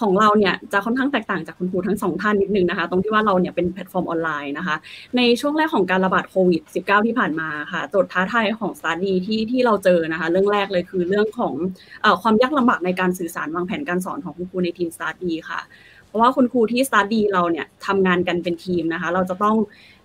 [0.00, 4.76] ของเราเนี่ยจะค่อนข้างแตกต่างจากคุณครูทั้งสองท่านนิดนึงนะคะ ตรงที่ว่าเราเนี่ยเป็นแพลตฟอร์มออนไลน์นะคะ
[5.16, 15.60] ในช่วงแรกของการระบาดโควิด -19 ที่ผ่านมาค่ะโจทย์ท้าทายของ StartDee ที่ที่เราเจอนะคะ เรื่องแรกเลยคือเรื่องของความยากลำบากในการสื่อสารวางแผนการสอนของคุณครูในทีม StartDee ค่ะ
[16.16, 19.56] ราะว่าคุณครูที่ Study เราเนี่ยทำงานกันเป็นทีมนะคะ เราจะต้อง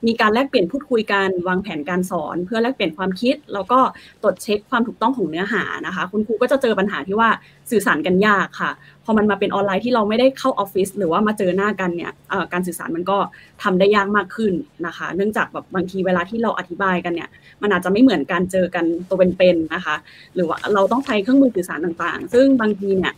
[0.08, 3.80] มีการแลกเปลี่ยนพูดคุยกันวางแผนการสอน เพื่อแลกเปลี่ยนความคิด แล้วก็
[4.21, 7.30] ตรวจเช็คความถูกต้องของเนื้อหานะคะ คุณครูก็จะเจอปัญหาที่ว่า
[7.71, 8.71] สื่อสารกันยากค่ะ
[9.06, 12.12] พอมันมาเป็นออนไลน์ที่เราไม่ได้เข้าออฟฟิศหรือว่ามาเจอหน้ากันเนี่ย
[12.54, 13.17] การสื่อสารมันก็
[13.63, 14.54] ทำได้ยากมากขึ้น
[14.86, 17.30] นะคะ เนื่องจากแบบบางทีเวลาที่เราอธิบายกันเนี่ย
[17.62, 19.95] มันอาจจะไม่เหมือนการเจอกันตัวเป็นๆนะคะ
[20.36, 23.13] หรือว่าเราต้องใช้เครื่องมือสื่อสารต่างๆ ซึ่งบางทีเนี่ย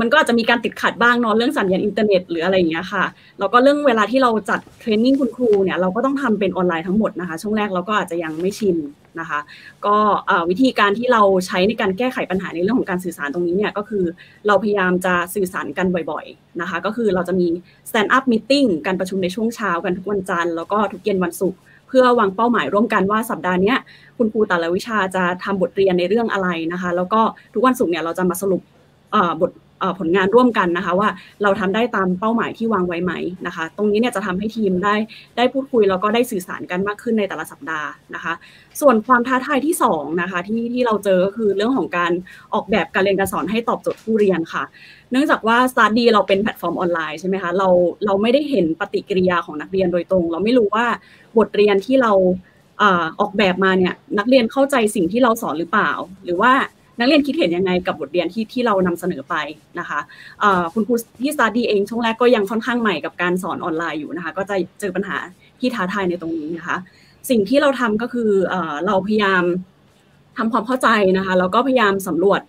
[0.00, 3.04] มันก็อาจจะมีการติดขัดบ้างเนาะเรื่องสัญญาณอินเทอร์เน็ตหรืออะไรอย่างเงี้ยค่ะ
[3.38, 8.76] แล้วก็เรื่องเวลาที่เราจัด training คุณครูเนี่ยเราก็ต้องทำเป็นออนไลน์ทั้งหมดนะคะ ช่วงแรกเราก็อาจจะยังไม่ชิน
[9.20, 9.40] นะคะ
[9.86, 9.96] ก็
[10.50, 14.04] วิธีการที่เราใช้ในการแก้ไขปัญหาในเรื่องของการสื่อสารตรงนี้เนี่ยก็คือ
[14.46, 17.48] เราพยายามจะสื่อสารกันบ่อยๆนะคะ ก็คือเราจะมี
[17.88, 23.76] stand up meeting การประชุมในช่วงเช้ากันทุกวันจันทร์แล้วก็ทุกเย็นวันศุกร์เพื่อวางเป้าหมายร่วมกันว่าสัปดาห์เนี้ย
[24.18, 27.20] คุณครูแต่ละวิชาจะทำบทเรียนในเรื่องอะไรนะคะ แล้วก็
[27.54, 28.62] ทุกวันศุกร์เนี่ยเราจะมาสรุป
[29.40, 29.50] บท
[29.98, 31.08] ผลงานร่วมกันนะคะว่า
[31.42, 33.12] เราทำได้ตามเป้าหมายที่วางไว้ไหม
[33.46, 34.94] นะคะ ตรงนี้เนี่ยจะทำให้ทีมได้
[35.36, 38.34] ได้พูดคุยแล้วก็ได้สื่อสารกันมากขึ้นในแต่ละสัปดาห์นะคะ
[38.80, 42.12] ส่วนความท้าทายที่สองนะคะที่ที่เราเจอก็คือเรื่องของการ
[42.54, 44.64] ออกแบบการเรียนการสอนให้ตอบโจทย์ผู้เรียนค่ะ
[45.10, 47.68] เนื่องจากว่า StartDee เราเป็นแพลตฟอร์มออนไลน์ใช่ไหมคะเรา
[48.04, 50.86] เราไม่ได้เห็นปฏิกิริยาของนักเรียนโดยตรง เราไม่รู้ว่า
[51.38, 52.12] บทเรียนที่เรา
[53.20, 55.90] ออกแบบมาเนี่ยนักเรียนเข้าใจสิ่งที่เราสอนหรือเปล่า
[56.24, 56.52] หรือว่า
[57.00, 59.34] นักเรียนคิดเห็นยังไงกับบทเรียนที่ที่เรานำเสนอไป
[59.78, 60.00] นะคะ
[60.74, 65.16] คุณครูที่ Study เองช่วงแรกก็ยังค่อนข้างใหม่กับการสอนออนไลน์อยู่นะคะ ก็จะเจอปัญหา
[65.60, 66.76] ที่ท้าทายในตรงนี้นะคะ
[67.30, 69.42] สิ่งที่เราทำก็คือเอ่อเราพยายาม
[70.38, 72.40] ทำความเข้าใจนะคะแล้วก็พยายามสำรวจ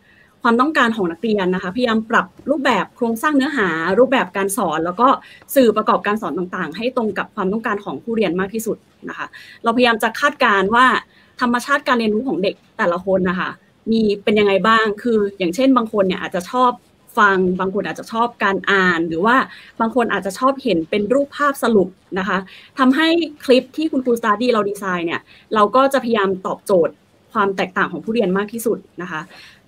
[0.44, 3.68] ความต้องการของนักเรียนนะคะ พยายามปรับรูปแบบโครงสร้างเนื้อหา
[4.00, 5.08] รูปแบบการสอน แล้วก็
[5.56, 8.78] สื่อประกอบการสอนต่างๆ ให้ตรงกับความต้องการของผู้เรียนมากที่สุด
[9.10, 9.28] นะคะ
[9.64, 10.86] เราพยายามจะคาดการณ์ว่า
[11.42, 13.50] ธรรมชาติการเรียนรู้ของเด็กแต่ละคนนะคะ
[13.92, 16.72] มีเป็นยังไงบ้าง คือ อย่างเช่น บางคนเนี่ยอาจจะชอบ
[17.18, 19.36] ฟัง บางคนอาจจะชอบการอ่าน หรือว่า
[19.80, 21.90] บางคนอาจจะชอบเห็นเป็นรูปภาพสรุป
[22.20, 22.38] นะคะ
[22.80, 23.08] ทำให้
[23.46, 25.22] คลิปที่คุณครู StartDee เราดีไซน์เนี่ย
[25.56, 26.94] เราก็จะพยายามตอบโจทย์
[27.34, 29.22] ความแตกต่างของผู้เรียนมากที่สุดนะคะ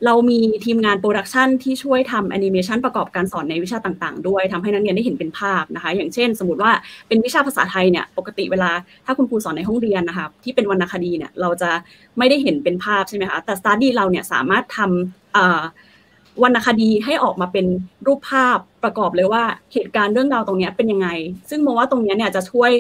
[0.06, 6.72] เรามีทีมงาน production ที่ช่วยทำแอนิเมชันประกอบการสอนในวิชาต่างๆ ด้วยทำให้นักเรียนได้เห็นเป็นภาพนะคะ อย่างเช่น สมมติว่า
[7.08, 8.72] เป็นวิชาภาษาไทยเนี่ยปกติเวลา
[9.06, 11.70] ถ้าคุณครูสอนในห้องเรียนนะคะที่เป็นวรรณคดีเนี่ยเราจะ
[12.18, 17.66] ไม่ได้เห็นเป็นภาพใช่ไหมคะแต่ StartDee เราเนี่ยสามารถทำวรรณคดีให้ออกมาเป็น
[18.08, 21.08] รูปภาพประกอบเลยว่าเหตุการณ์เรื่องราวตรงนี้เป็นยังไง
[21.50, 22.72] ซึ่งมองว่าตรงนี้เนี่ยจะช่วย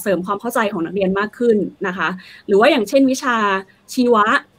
[0.00, 2.08] เสริมความเข้าใจของนักเรียนมากขึ้นนะคะ
[2.46, 3.36] หรือว่าอย่างเช่นวิชา
[3.94, 4.16] ชีว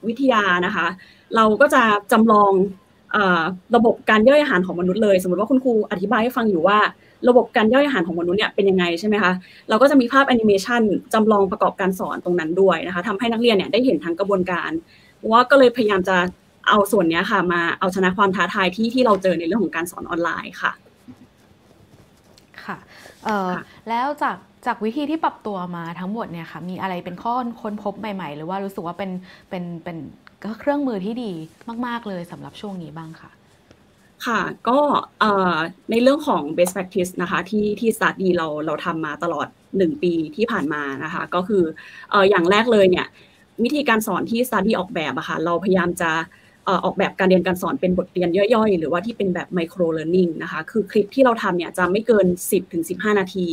[0.08, 0.88] วิทยานะคะ
[1.36, 2.52] เราก็จะจำลอง
[3.76, 6.80] ระบบการย่อยอาหารของมนุษย์เลย สมมติว่าคุณครูอธิบายให้ฟังอยู่ว่า
[7.30, 9.34] ระบบการย่อยอาหารของมนุษย์เนี่ยเป็นยังไงใช่ไหมคะ
[9.70, 10.82] เราก็จะมีภาพแอนิเมชัน
[11.14, 14.72] จำลองประกอบการสอนตรงนั้นด้วยนะคะทำให้นักเรียนเนี่ยได้เห็นทั้งกระบวนการ
[15.32, 16.18] ว่าก็เลยพยายามจะ
[16.68, 20.72] เอาส่วนนี้ค่ะมาเอาชนะความท้าทายที่ที่เราเจอในเรื่องของการสอนออนไลน์ค่ะ
[22.66, 22.78] ค่ะ
[23.90, 29.12] แล้วจาก จากวิธีที่ปรับตัวมาทั้งหมดเนี่ยค่ะมีอะไรเป็นข้อค้นพบใหม่ ๆ หรือว่ารู้สึกว่าเป็น
[29.50, 29.98] เป็นเป็น
[30.60, 31.32] เครื่องมือที่ดี
[31.86, 33.32] มาก ๆ เลยสำหรับช่วงนี้บ้างค่ะ
[34.26, 34.80] ค่ะก็
[35.92, 41.64] ในเรื่องของ best practice นะคะที่ที่ StartDee เราเราทำมาตลอด 1 ปีที่ผ่านมานะคะก็คือ
[42.30, 43.08] อย่างแรกเลยเนี่ย
[43.64, 46.12] วิธีการสอนที่ StartDee ออกแบบอะค่ะเราพยายามจะ
[46.84, 52.26] ออกแบบการเรียนการสอนเป็นบทเรียนย่อยๆ หรือว่าที่เป็นแบบ microlearning นะคะ คือคลิปที่เราทำเนี่ยจะไม่เกิน
[52.74, 53.48] 10-15 นาที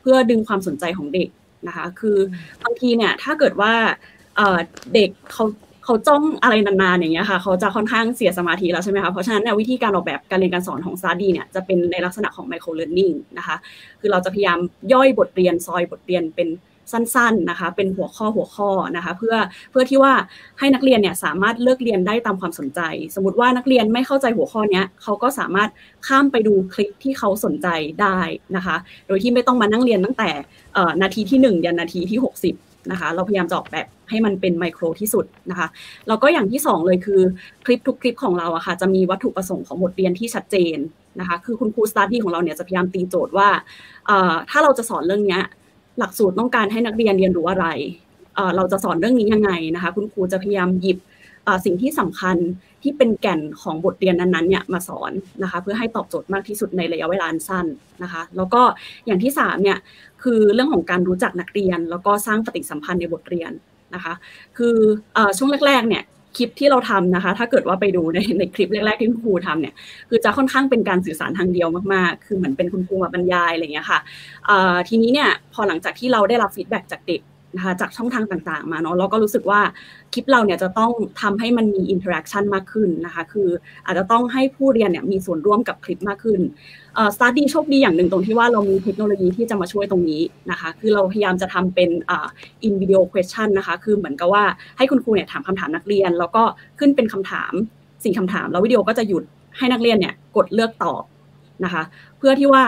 [0.00, 1.28] เพื่อดึงความสนใจของเด็ก
[1.66, 2.18] นะคะ คือ
[2.62, 3.72] บางทีเนี่ยถ้าเกิดว่า
[4.94, 5.44] เด็กเขา
[5.84, 13.56] เขาจ้องอะไรนานๆอย่างเงี้ยค่ะเขาจะค่อนข้างเสียสมาธิแล้วใช่ไหมคะเพราะฉะนั้นวิธีการออกแบบการเรียนการสอนของซาดีเนี่ยจะเป็นในลักษณะของไมโครเลอร์นิ่งนะคะ
[14.00, 14.58] คือเราจะพยายาม
[14.92, 16.48] ย่อยบทเรียนซอยบทเรียนเป็น
[16.92, 19.34] สั้นๆนะคะ เป็นหัวข้อหัวข้อนะคะ เพื่อ
[19.70, 20.12] เพื่อที่ว่า
[20.58, 22.80] ให้นักเรียนเนี่ยสามารถเลือกเรียนได้ตามความสนใจ
[23.14, 25.70] สมมติว่านักเรียนไม่เข้าใจหัวข้อนี้เขาก็สามารถ
[26.06, 27.68] ข้ามไปดูคลิปที่เขาสนใจ
[28.00, 28.18] ได้
[28.56, 30.30] นะคะ โดยที่ไม่ต้องมานั่งเรียนตั้งแต่
[31.02, 32.20] นาทีที่ 1 ยันนาทีที่
[32.54, 35.68] 60นะคะ เราพยายามจะออกแบบให้มันเป็นไมโครที่สุดนะคะ
[36.08, 37.20] แล้วก็อย่างที่ 2 เลยคือ
[37.64, 40.78] คลิปทุกคลิปของเราอะค่ะจะมีวัตถุประสงค์ของบทเรียนที่ชัดเจน
[41.20, 43.48] นะคะ คือคุณครูสตาร์ดี้ของเราเนี่ยจะพยายามตีโจทย์ว่า
[44.50, 45.38] ถ้าเราจะสอนเรื่องนี้
[46.02, 47.66] หลักสูตรต้องการให้นักเรียนเรียนรู้อะไร
[48.56, 50.98] เราจะสอนเรื่องนี้ยังไงนะคะ คุณครูจะพยายามหยิบ
[51.64, 52.36] สิ่งที่สำคัญ
[52.82, 55.12] ที่เป็นแก่นของบทเรียนนั้นๆเนี่ยมาสอน
[55.42, 57.66] นะคะ เพื่อให้ตอบโจทย์มากที่สุดในระยะเวลาสั้น
[58.02, 58.62] นะคะ แล้วก็
[59.06, 59.78] อย่างที่3เนี่ย
[60.22, 63.52] คือเรื่องของการรู้จักนักเรียน แล้วก็สร้างปฏิสัมพันธ์ในบทเรียน
[63.94, 64.14] นะคะ
[64.58, 64.76] คือ
[65.38, 66.02] ช่วงแรกๆเนี่ย
[66.36, 69.74] คลิปที่เราทำนะคะ ถ้าเกิดว่าไปดูในในคลิปแรกๆที่คุณครูทำเนี่ย
[70.08, 73.98] คือจะค่อนข้างเป็นการสื่อสารทางเดียวมากๆ คือเหมือนเป็นคุณครูมาบรรยายอะไรเงี้ยค่ะ
[74.88, 77.20] ทีนี้เนี่ยพอหลังจากที่เราได้รับ feedback จากเด็ก
[77.56, 79.60] นะคะจากช่องทางต่างๆมาเนาะเราก็รู้สึกว่า
[80.12, 83.48] คลิปเราเนี่ยจะต้องทำให้มันมี interaction มากขึ้นนะคะคือ
[83.86, 86.40] อาจจะต้องให้ผู้เรียนเนี่ยมีส่วนร่วมกับคลิปมากขึ้น
[87.14, 91.90] StartDee โชคดีอย่างหนึ่งตรงที่ว่าเรามีเทคโนโลยีที่จะมาช่วยตรงนี้นะคะคือเราพยายามจะทำเป็น
[92.64, 94.44] in-video question นะคะคือเหมือนกับว่า
[94.78, 96.42] ให้คุณครูเนี่ยถามคำถามนักเรียน แล้วก็
[96.78, 97.52] ขึ้นเป็นคำถาม
[98.04, 99.24] สี่คำถาม แล้ววิดีโอก็จะหยุด
[99.58, 101.02] ให้นักเรียนเนี่ยกดเลือกตอบ
[101.64, 101.82] นะคะ
[102.18, 102.64] เพื่อที่ว่า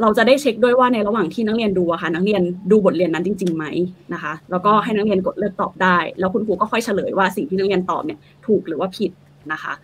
[0.00, 3.64] เราจะได้เช็คด้วยว่าในระหว่างที่นักเรียนดูอะค่ะ นักเรียนดูบทเรียนนั้นจริงๆไหม
[4.12, 9.10] นะคะ แล้วก็ให้นักเรียนกดเลือกตอบได้ แล้วคุณครูก็ค่อยเฉลยว่าสิ่งที่นักเรียนตอบเนี่ยถูกหรือว่าผิด
[9.52, 9.74] นะคะ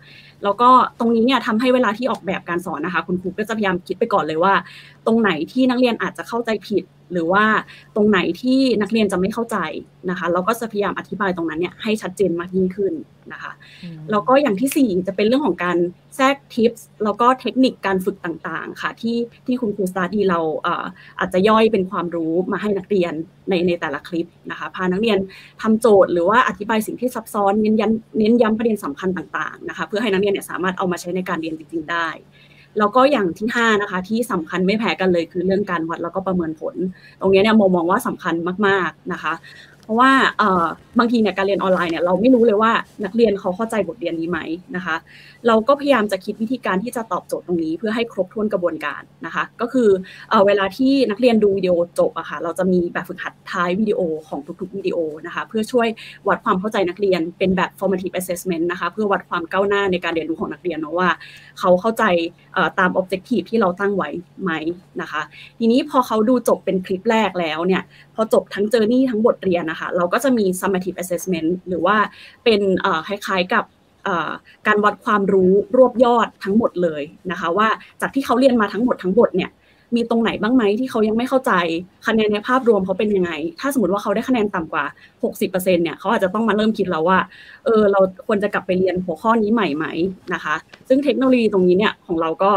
[0.43, 4.53] แล้วก็ตรงนี้เนี่ยทำให้เวลาที่ออกแบบการสอนนะคะ คุณครูก็จะพยายามคิดไปก่อนเลยว่า
[5.05, 7.45] ตรงไหนที่นักเรียนอาจจะเข้าใจผิด หรือว่า
[7.95, 9.57] ตรงไหนที่นักเรียนจะไม่เข้าใจ
[10.09, 12.93] นะคะ เราก็จะพยายามอธิบายตรงนั้นเนี่ยให้ชัดเจนมากยิ่งขึ้น
[13.33, 13.53] นะคะ
[14.11, 15.77] แล้วก็อย่างที่ 4 จะเป็นเรื่องของการ
[16.15, 20.39] แทรกทิปส์แล้วก็เทคนิคการฝึกต่างๆ ค่ะ ที่ที่คุณครูสตาร์ดีเรา
[21.19, 23.13] อาจจะย่อยเป็นความรู้มาให้นักเรียน
[23.49, 25.17] ในในแต่ละคลิปนะคะ พานักเรียน
[25.61, 32.07] ทำโจทย์หรือว่าอธิบายสิ่งที่ซับซ้อนเน้นย้ำเน้นย้ำประเด็นสำคัญต่างๆนะคะ เพื่อให้นักเรียนเนี่ยสามารถเอามาใช้ในการเรียนจริงๆได้
[32.79, 36.75] แล้วก็อย่างที่5นะคะที่สำคัญไม่แพ้กันเลยคือเรื่องการวัดแล้วก็ประเมินผล
[37.19, 38.35] ตรงนี้เนี่ยมมองว่าสำคัญ
[38.67, 39.33] มาก ๆนะคะ
[39.87, 40.11] เพราะว่า
[40.99, 42.71] บางทีเนี่ยการเรียนออนไลน์เนี่ยเราไม่รู้เลยว่า
[43.05, 44.39] นักเรียนเขาเข้าใจบทเรียนนี้ไหม
[44.75, 44.95] นะคะ
[45.47, 49.89] เราก็พยายามจะคิดวิธีการที่จะตอบโจทย์ตรงนี้ เพื่อให้ครบถ้วนกระบวนการนะคะ ก็คือ
[50.47, 55.87] เวลาที่นักเรียนดูวิดีโอจบอะคะ่ะเราจะมีแบบฝึกหัดท้ายวิดีโอของทุกๆวิดีโอนะคะ เพื่อช่วย
[56.27, 61.09] วัดความเข้าใจนักเรียนเป็นแบบ formative assessment นะคะเพื่อวัดความก้าวหน้าในการเรียนรู้ของนักเรียนเนาะว่า
[61.59, 62.03] เขาเข้าใจ
[62.79, 64.09] ตาม objective ที่เราตั้งไว้
[64.43, 64.51] ไหม
[65.01, 65.21] นะคะ
[65.59, 67.83] ทีนี้พอเขาดูจบเป็นคลิปแรกแล้วเนี่ย
[68.17, 71.97] พอจบทั้งเจอร์นี่ทั้งบทเรียนนะคะเราก็จะมี summative assessment หรือว่า
[72.43, 72.61] เป็น
[73.07, 73.65] คล้ายๆกับ
[74.67, 77.01] การวัดความรู้รวบยอดทั้งหมดเลย
[77.31, 77.67] นะคะว่า
[78.01, 79.51] จากที่เขาเรียนมาทั้งหมดทั้งหมดเนี่ย
[79.95, 81.51] มีตรงไหนบ้างไหมที่เขายังไม่เข้าใจ
[82.07, 84.85] คะแนนในภาพรวมเขาเป็นยังไง ถ้าสมมติว่าเขาได้คะแนนต่ำกว่า
[85.23, 87.19] 60%เนี่ยเขาอาจจะต้องมาเริ่มคิดแล้วว่า
[87.65, 89.85] เออเราควรจะกลับไปเรียนหัวข้อนี้ใหม่ไหม
[90.33, 90.55] นะคะ
[90.87, 92.51] ซึ่งเทคโนโลยีตรงนี้เนี่ยของเราก็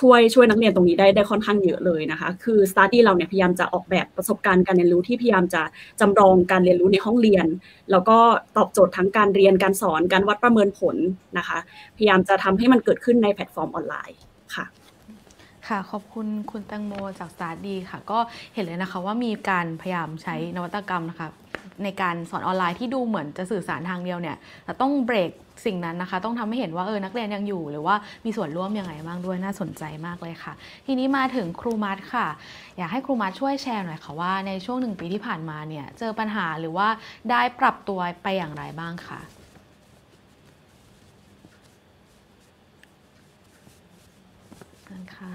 [0.00, 5.62] ช่วยช่วยนักเรียนตรงนี้ได้ได้ค่อนข้างเยอะเลยนะคะ คือ StartDee เราเนี่ยพยายามจะออกแบบประสบการณ์การเรียนรู้ที่พยายามจะ
[6.00, 7.46] จำลองการเรียนรู้ในห้องเรียน
[7.90, 8.18] แล้วก็
[8.56, 10.96] ตอบโจทย์ทั้งการเรียนการสอนการวัดประเมินผล
[11.38, 11.58] นะคะ
[11.96, 14.18] พยายามจะทำให้มันเกิดขึ้นในแพลตฟอร์มออนไลน์
[14.54, 14.64] ค่ะ
[15.68, 18.18] ค่ะขอบคุณคุณแตงโมจาก StartDee ค่ะ ก็
[18.54, 21.28] เห็นเลยนะคะว่ามีการพยายามใช้นวัตกรรมนะคะ
[21.84, 25.30] ในการสอนออนไลน์ที่ดูเหมือนจะสื่อสารทางเดียวเนี่ยแต่ต้องเบรก
[25.66, 30.52] สิ่งนั้นนะคะ ต้องทำให้เห็นว่าเออนักเรียนยังอยู่ หรือว่ามีส่วนร่วมยังไงบ้างด้วยน่าสนใจมากเลยค่ะ
[30.86, 32.26] ทีนี้มาถึงครูมัดค่ะ
[32.78, 36.88] อยากให้ครูมัดช่วยแชร์หน่อยค่ะว่าในช่วงหนึ่งปีที่ผ่านมาเนี่ยเจอปัญหาหรือว่า
[37.30, 39.20] ได้ปรับตัวไปอย่างไรบ้างคะ
[44.90, 45.32] นั่นค่ะ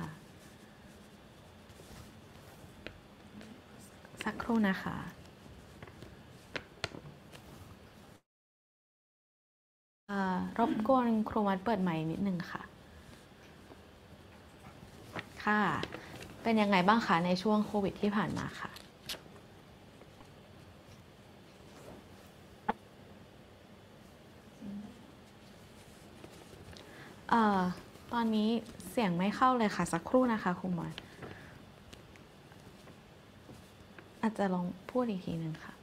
[4.24, 4.98] สักครู่นะคะ
[9.95, 12.62] เอ่อรบกวนครูมัดเปิดไมค์นิดนึงค่ะ
[15.46, 15.62] ค่ะ
[16.44, 18.72] เป็นยังไงบ้างคะในช่วงโควิดที่ผ่านมาค่ะ
[27.30, 27.62] เอ่อ
[28.14, 28.50] ตอนนี้
[28.92, 30.94] เสียงไม่เข้าเลยค่ะ สักครู่นะคะครูมัด
[34.22, 35.74] อาจจะลองพูดอีกทีหนึ่งค่ะ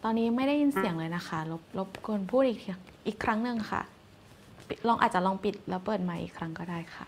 [0.00, 2.68] เอ่อตอนนี้ไม่ได้ยินเสียงเลยนะคะรบรบกวนพูดอีกที
[3.06, 3.82] อีกครั้งหนึ่งค่ะ
[4.68, 7.06] ปิดลองอาจจะลองปิดแล้วเปิดใหม่อีกครั้งก็ได้ค่ะ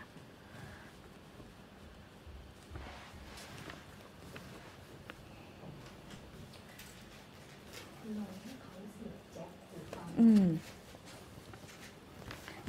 [10.20, 10.46] อืม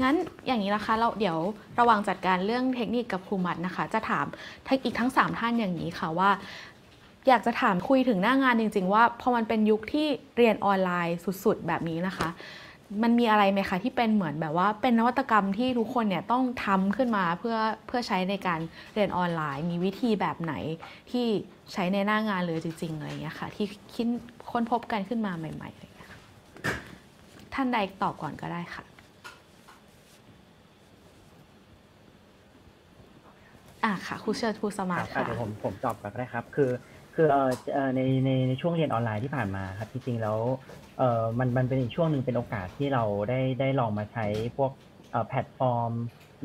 [0.01, 0.15] งั้น
[0.47, 1.37] อย่างนี้นะคะเราเดี๋ยว
[1.79, 4.25] ระหว่างจัดการเรื่องเทคนิคกับครูมัดนะคะ จะถาม
[4.67, 6.29] ทั้งอีกทั้ง 3 ท่านอย่างนี้ค่ะว่า
[7.27, 10.07] อยากจะถามคุยถึงหน้างานจริง ๆ ว่าพอมันเป็นยุคที่
[10.37, 12.29] เรียนออนไลน์สุด ๆ แบบนี้นะคะ
[13.03, 17.57] มันมีอะไรไหมคะที่เป็นเหมือนแบบว่าเป็นนวัตกรรมที่ทุกคนเนี่ยต้องทำขึ้นมาเพื่อ
[17.87, 18.59] เพื่อใช้ในการ
[18.93, 20.53] เรียนออนไลน์ มีวิธีแบบไหน
[21.11, 21.25] ที่
[21.73, 24.07] ใช้ในหน้างานเลยจริงๆอะไรอย่างเงี้ยค่ะที่คิด
[24.51, 26.11] ค้นพบกันขึ้นมาใหม่ๆอะไรอย่างเงี้ย
[27.53, 28.83] ท่านใดตอบก่อนก็ได้ค่ะ
[33.85, 36.69] อะค่ะครูเชิญครูสมาร์ทค่ะเดี๋ยวผมผมตอบก่อนก็ได้ครับ คือ
[37.15, 37.37] คือเอ
[37.87, 40.39] อในในในช่วงเรียนออนไลน์ที่ผ่านมาครับจริงๆแล้ว
[40.97, 44.25] เออมันมันเป็นอีกช่วงหนึ่งเป็นโอกาสที่เราได้ได้ลองมาใช้
[44.57, 44.71] พวก
[45.11, 45.91] เอ่อแพลตฟอร์ม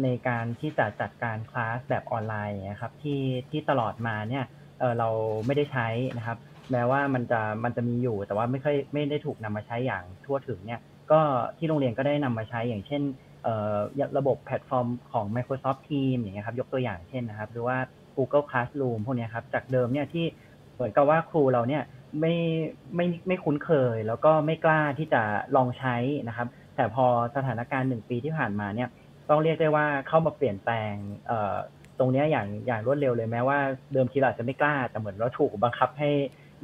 [0.03, 4.45] ในการที่จะจัดการคลาสแบบออนไลน์นะครับที่ที่ตลอดมาเนี่ย
[4.79, 5.09] เออเรา
[5.47, 5.87] ไม่ได้ใช้
[6.19, 6.39] นะครับ
[6.71, 10.81] แม้ว่ามันจะมันจะมีอยู่ แต่ว่าไม่ค่อยไม่ได้ถูกนำมาใช้อย่างทั่วถึงเนี่ย
[11.11, 11.21] ก็
[11.59, 13.03] ที่โรงเรียนก็ได้นำมาใช้อย่างเช่น
[13.43, 13.77] เอ่อ
[14.19, 17.77] ระบบแพลตฟอร์มของ Microsoft Teams อย่างเงี้ยครับยกตัวอย่างเช่นนะครับหรือว่า
[18.17, 20.25] Google Classroom พวกเนี้ยครับจากเดิมเนี่ยที่
[20.81, 21.83] เหมือนกับว่าครูเราเนี่ย
[22.21, 22.35] ไม่
[22.97, 25.23] ไม่ไม่คุ้นเคย แล้วก็ไม่กล้าที่จะ
[25.57, 25.97] ลองใช้
[26.29, 28.89] นะครับ แต่พอสถานการณ์หนึ่งปีที่ผ่านมาเนี่ย
[29.31, 30.95] ต้องเรียกได้ว่าเข้ามาเปลี่ยนแปลง
[31.27, 31.57] เอ่อ
[31.99, 33.59] ตรงนี้อย่างอย่างรวดเร็วเลยแม้ว่า
[33.93, 36.11] เดิมทีเราอาจจะไม่กล้าแต่เหมือนเราถูกบังคับให้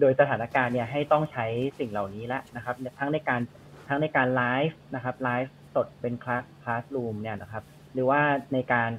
[0.01, 1.47] โดยสถานการณ์เนี่ยให้ต้องใช้
[1.79, 3.41] สิ่งเหล่านี้แล้วนะครับ ทั้งในการ
[3.89, 8.21] ทั้งในการไลฟ์นะครับไลฟ์สดเป็นคลาสคลาสรูมเนี่ยนะครับ หรือว่า
[8.53, 8.91] ในการ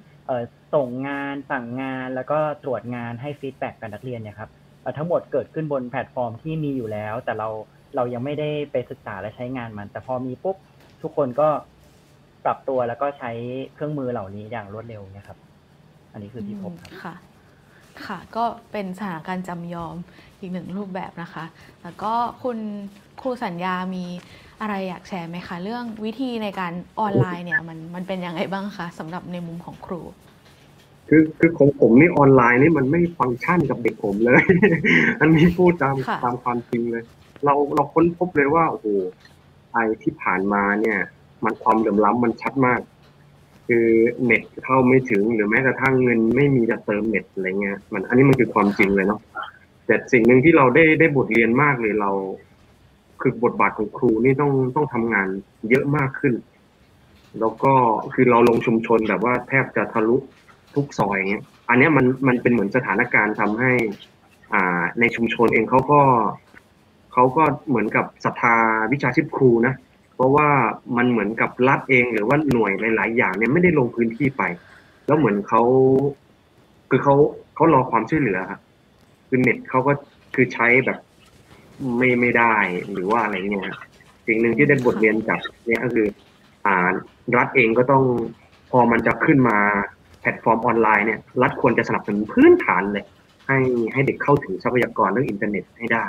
[0.73, 4.49] ส่งงานสั่งงานแล้วก็ตรวจงานให้ feedback กับนักเรียนเนี่ยครับ
[4.97, 7.49] ทั้งหมดเกิดขึ้นบนแพลตฟอร์มที่มีอยู่แล้ว แต่เรา
[7.95, 10.57] เรายังไม่ได้ไปศึกษาและใช้งานมัน แต่พอมีปุ๊บ
[11.01, 11.47] ทุกคนก็
[12.45, 13.31] ปรับตัวแล้วก็ใช้
[13.73, 15.37] เครื่องมือเหล่านี้อย่างรวดเร็วเนี่ยครับ
[16.11, 17.15] อันนี้คือที่พบครับค่ะ
[18.05, 19.95] ค่ะก็เป็นสถานการณ์จำยอม
[20.39, 21.45] อีกหนึ่งรูปแบบนะคะ
[21.83, 22.57] แล้วก็คุณ
[23.21, 24.05] ครูสัญญามี
[24.61, 30.01] อะไรอยากแชร์ไหมคะ เรื่องวิธีในการออนไลน์เนี่ยมันมันเป็นยังไงบ้างคะสำหรับในมุมของครู
[31.09, 34.43] คือคือของผมนี่ออนไลน์นี่มันไม่ฟังก์ชันกับเด็กผมเลย
[35.19, 37.03] อันนี้พูดตามค่ะตามความจริงเลย
[37.45, 38.87] เราเราค้นพบเลยว่าโอ้โห
[39.73, 40.99] ไอที่ผ่านมาเนี่ย
[41.43, 42.79] มันความเหลื่อมล้ำมันชัดมาก
[43.67, 43.87] คือ
[44.23, 49.21] เน็ตเข้าไม่ถึงหรือแม้กระทั่งเงินไม่มีจะเติมเน็ตอะไรเงี้ยมัน อันนี้มันคือความจริงเลยเนาะ
[49.85, 52.11] แต่สิ่งหนึ่งที่เราได้ได้บทเรียนมากเลยเรา
[53.21, 55.27] คือบทบาทของครูนี่ต้องต้องทำงาน
[55.69, 56.33] เยอะมากขึ้น
[57.39, 57.73] แล้วก็
[58.13, 60.17] คือเราลงชุมชนแบบว่าแทบจะทะลุ
[60.77, 63.73] ทุกซอยเงี้ย อันเนี้ยมันมันเป็นเหมือนสถานการณ์ทำให้
[64.53, 66.01] อ่า ในชุมชนเองเขาก็
[67.13, 68.55] เขาก็เหมือนกับศรัทธา
[68.91, 69.73] วิชาชีพครูนะ
[70.15, 70.47] เพราะว่า
[70.97, 74.43] มันเหมือนกับรัฐเองหรือว่าหน่วยหลาย ๆ อย่างเนี่ยไม่ได้ลงพื้นที่ไป
[75.07, 75.61] แล้วเหมือนเขา
[76.89, 77.15] คือเขา
[77.55, 78.61] เขารอความช่วยเหลือครับ
[79.27, 79.93] คือเน็ตเขาก็
[80.35, 80.97] คือใช้แบบ
[81.97, 82.55] ไม่ไม่ได้
[82.91, 83.75] หรือว่าอะไรเงี้ย
[84.27, 86.07] สิ่งหนึ่งที่ได้บทเรียนจากเนี่ยก็คือ
[86.65, 86.91] อ่า
[87.37, 88.03] รัฐเองก็ต้อง
[88.71, 89.57] พอมันจะขึ้นมา
[90.27, 93.05] แพลตฟอร์มออนไลน์เนี่ยรัฐควรจะสนับสนุนพื้นฐานเลย
[93.47, 93.59] ให้
[93.93, 96.05] ให้เด็กเข้าถึงทรัพยากรเรื่องอินเทอร์เน็ตให้ได้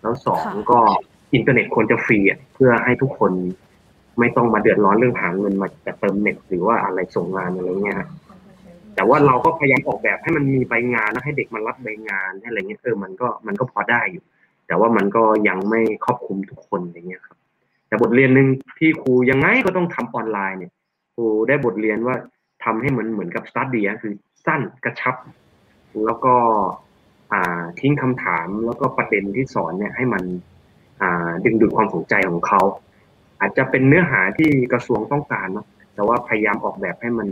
[0.00, 0.78] แล้วสองค่ะก็
[1.34, 3.32] อินเทอร์เน็ตควรจะฟรีอะเพื่อให้ทุกคน
[4.18, 8.08] ไม่ต้องมาเดือดร้อนเรื่องหาเงินมาจะเติมเน็ตหรือว่าอะไรส่งงานอะไรเงี้ยฮะ
[8.94, 14.24] แต่ว่าเราก็พยายามออกแบบให้มันมีใบงานแล้วให้เด็กมันรับใบงานให้อะไรเงี้ยเออมันก็มันก็พอได้อยู่
[14.66, 17.36] แต่ว่ามันก็ยังไม่ครอบคลุมทุกคนอะไรเงี้ยครับ
[17.86, 18.48] แต่บทเรียนหนึ่ง
[18.78, 20.72] ที่ครูยังไงก็ต้องทำออนไลน์เนี่ย
[21.14, 22.16] ครูได้บทเรียนว่า
[22.64, 24.12] ทำให้เหมือนเหมือนกับ StartDee คือ
[24.46, 25.16] สั้นกระชับ
[26.06, 26.34] แล้วก็
[27.32, 30.22] อ่าทิ้งคำถามแล้วก็ประเด็นที่สอนเนี่ยให้มัน
[31.02, 32.60] อ่าดึงดูดความสนใจของเขา
[33.40, 37.28] อาจจะเป็นเนื้อหาที่กระทรวงต้องการเนาะแต่ว่าพยายามออกแบบให้มัน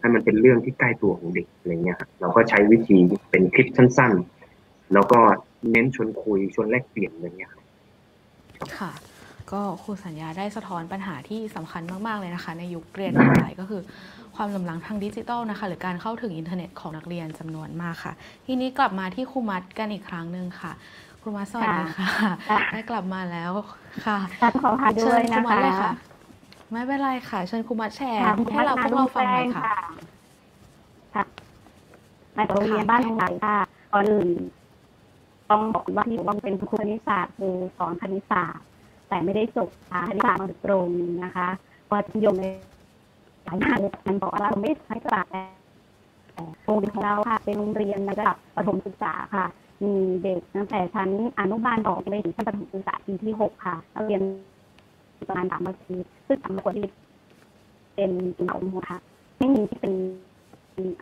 [0.00, 2.96] ให้มันเป็นเรื่องที่ใกล้ตัวของเด็กอะไรเงี้ยครับเราก็ใช้วิธี
[3.30, 4.12] เป็นคลิปสั้น
[4.52, 5.18] ๆ แล้วก็
[5.70, 7.64] เน้นชวนคุยชวนแลกเปลี่ยนอะไรเงี้ยครับ
[8.78, 8.90] ค่ะ
[9.52, 13.82] ก็ครูสัญญาได้สะท้อนปัญหาที่สำคัญมาก ๆ เลยนะคะ ในยุคเรียนออนไลน์ก็คือ
[14.36, 18.12] ความเหลื่อมล้ำทางดิจิทัลนะคะ หรือการเข้าถึงอินเทอร์เน็ตของนักเรียนจำนวนมากค่ะ
[18.46, 20.72] ทีนี้กลับมาที่ครูมัดกันอีกครั้งหนึ่งค่ะ
[21.20, 22.08] ครูมัดสวัสดีค่ะ
[22.48, 23.52] ค่ะได้กลับมาแล้ว
[24.04, 25.92] ค่ะฉันขอพาด้เชิวยญครูนะมัดคะเลยค่ะ
[26.72, 29.64] ไม่เป็นไรค่ะ เชิญครูมัดแชร์ค่ะให้เราพวกเราฟังหน่อยค่ะ
[31.14, 31.24] ค่ะ
[32.36, 33.58] มาจากโรงเรียนบ้านทองไหลค่ะ
[33.92, 34.28] ก่อนอื่น
[35.50, 38.66] ต้องบอกว่าที่ต้องเป็นครูคณิตศาสตร์คือสอนคณิตศาสตร์
[39.10, 40.88] แต่ไม่ได้จบสาคณิตศาสตร์โดยตรง
[41.24, 41.48] นะคะ
[41.90, 42.46] ว่านิยมใน
[43.44, 45.42] หลายมาเลยมันบอกว่าเราไม่ใช้ศาสตร์แต่
[46.64, 49.46] โรงเรียนของเราค่ะ เป็นโรงเรียนระดับประถมศึกษาค่ะ
[49.84, 49.92] มี
[50.22, 54.22] เด็กตั้งแต่ชั้นอนุบาลต่อไปถึงชั้นประถมศึกษาปีที่หกค่ะนักเรียน
[55.28, 55.96] ประมาณสามปี
[56.26, 56.88] ซึ่งสามคนที่
[57.94, 59.00] เป็นกลุ่มของหมดค่ะ
[59.38, 59.92] ไม่มีที่เป็น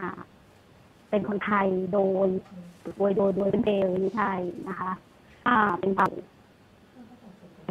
[0.00, 0.10] อ่า
[1.10, 2.28] เป็นคนไทยโดย
[2.96, 4.32] โดยโดยโดยเป็นเบลไม่ใช่
[4.68, 4.90] นะคะ
[5.46, 6.08] อ่าเป็นเผ่า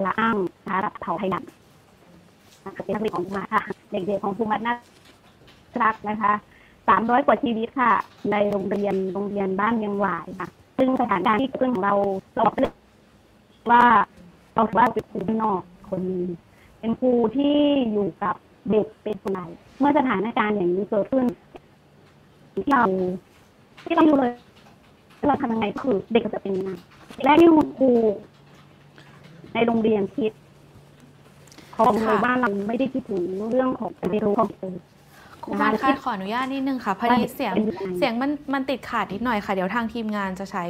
[0.06, 1.44] ละอ้างนะคะเผาไทยดำน
[2.86, 4.76] เป็นนักเรียนของภูมิค่ะ เด็กๆของภูมิน่า
[5.84, 6.34] รักนะคะ
[6.88, 7.94] สามร้อยกว่าชีวิตค่ะ
[8.32, 11.94] ในโรงเรียนโรงเรียนบ้านเมียงหวายค่ะ ซึ่งสถานการณ์ที่เกิดขึ้นของเรา
[12.34, 12.74] เราบอกเลย
[13.72, 13.84] ว่า
[14.56, 16.22] เราถือว่าเป็นครูนอกคนนึง
[16.80, 17.56] เป็นครูที่
[17.92, 18.36] อยู่กับ
[18.72, 19.42] เด็กเป็นคนไหน
[19.80, 21.26] เมื่อสถานการณ์อย่างนี้เกิดขึ้น
[22.54, 22.84] ที่เรา
[23.86, 24.34] ที่เราอยู่เลย
[25.28, 26.72] เราทำยังไงก็คือเด็กก็จะเป็นยังไง
[27.24, 27.90] และที่คุณครู
[29.58, 30.32] ในโรงเรียนคิด
[31.76, 34.74] ของเลยค่ะว่าเราไม่ได้คิดถึงเรื่องของการเรียนรู้ของเด็ก
[35.44, 40.66] ครูมัดคะขออนุญาตนิดนึงค่ะพอดีเสียงเป็นยังไงเสียงมันมันติดขาดนิดหน่อยค่ะ เดี๋ยวทางทีมงานจะใช้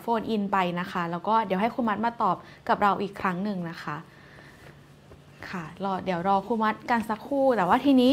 [0.00, 2.36] โฟนอินไปนะคะ แล้วก็เดี๋ยวให้ครูมัดมาตอบ
[2.68, 3.96] กับเราอีกครั้งหนึ่งนะคะ
[5.50, 8.12] ค่ะรอเดี๋ยวรอครูมัดกันสักครู่ แต่ว่าทีนี้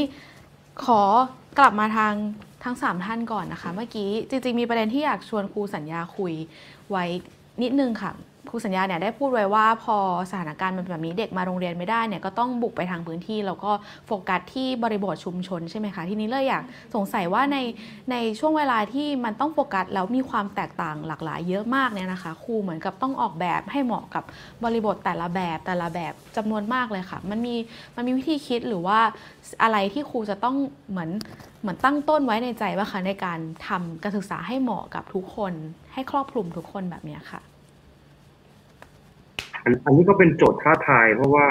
[0.85, 1.01] ขอ
[1.59, 2.13] กลับมาทาง
[2.63, 6.33] ทั้งสามท่านก่อนนะคะ เมื่อกี้จริงๆมีประเด็นที่อยากชวนครูสัญญาคุย
[6.89, 7.05] ไว้
[7.61, 8.11] นิดนึงค่ะ
[8.49, 9.97] ครูสัญญาเนี่ยได้พูดไว้ว่าพอ
[10.31, 13.71] สถานการณ์มันเป็นแบบนี้เด็กมาโรงเรียนไม่ได้เนี่ยก็ต้องบุกไปทางพื้นที่ แล้วก็
[14.07, 16.63] โฟกัสที่บริบทชุมชนใช่ไหมคะทีนี้เลยอยาก
[16.95, 17.57] สงสัยว่าใน
[18.11, 24.23] ในช่วงเวลาที่มันต้องโฟกัสแล้วมีความแตกต่างหลากหลายเยอะมากเนี่ยนะคะครูเหมือนกับต้องออกแบบให้เหมาะกับ
[24.63, 27.55] บริบทแต่ละแบบแต่ละแบบจำนวนมากเลยค่ะ มันมี
[27.95, 28.99] มันมีวิธีคิดหรือว่า
[29.63, 30.55] อะไรที่ครูจะต้อง
[30.91, 31.09] เหมือน
[31.61, 35.53] เหมือนตั้งต้นไว้ในใจว่าคะในการทำการศึกษาให้เหมาะกับทุกคน
[35.93, 37.41] ให้ครอบคลุมทุกคนแบบเนี้ยค่ะ
[39.63, 41.47] อันอันนี้ก็เป็นโจทย์ท้าทายเพราะว่า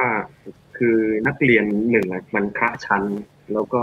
[0.77, 0.96] คือ
[1.27, 3.03] นักเรียนหนึ่งมันคะชั้น
[3.53, 3.83] แล้วก็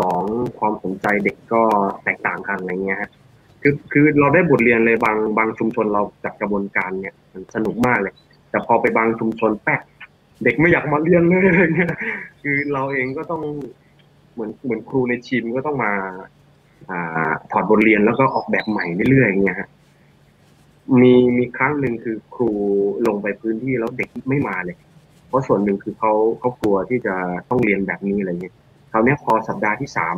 [0.00, 0.22] สอง
[0.58, 1.62] ความสนใจเด็กก็
[2.04, 3.00] แตกต่างกันอะไรเงี้ย
[3.62, 8.14] คือคือเราได้บทเรียนเลยบางบางชุมชนเราจัดกระบวนการเนี่ยมันสนุกมากเลย
[8.50, 9.80] แต่พอไปบางชุมชนแป๊ก
[10.44, 11.94] เด็กไม่อยากมาเรียนเลยอะไรเงี้ย
[12.42, 13.42] คือเราเองก็ต้อง
[14.32, 15.92] เหมือนเหมือนครูในทีมก็ต้องมา
[16.90, 19.68] อ่าถอดบทเรียนแล้วก็ออกแบบใหม่เรื่อยๆอย่างเงี้ยฮะ
[21.00, 22.50] มีมีครั้งหนึ่งคือครู
[23.06, 24.76] ลงไปพื้นที่แล้วเด็กไม่มาเลย
[25.28, 27.14] เพราะส่วนหนึ่งคือเขาเขากลัวที่จะ
[27.48, 28.54] ต้องเรียนแบบนี้อะไรเงี้ย
[28.92, 30.16] คราวนี้พอสัปดาห์ที่สาม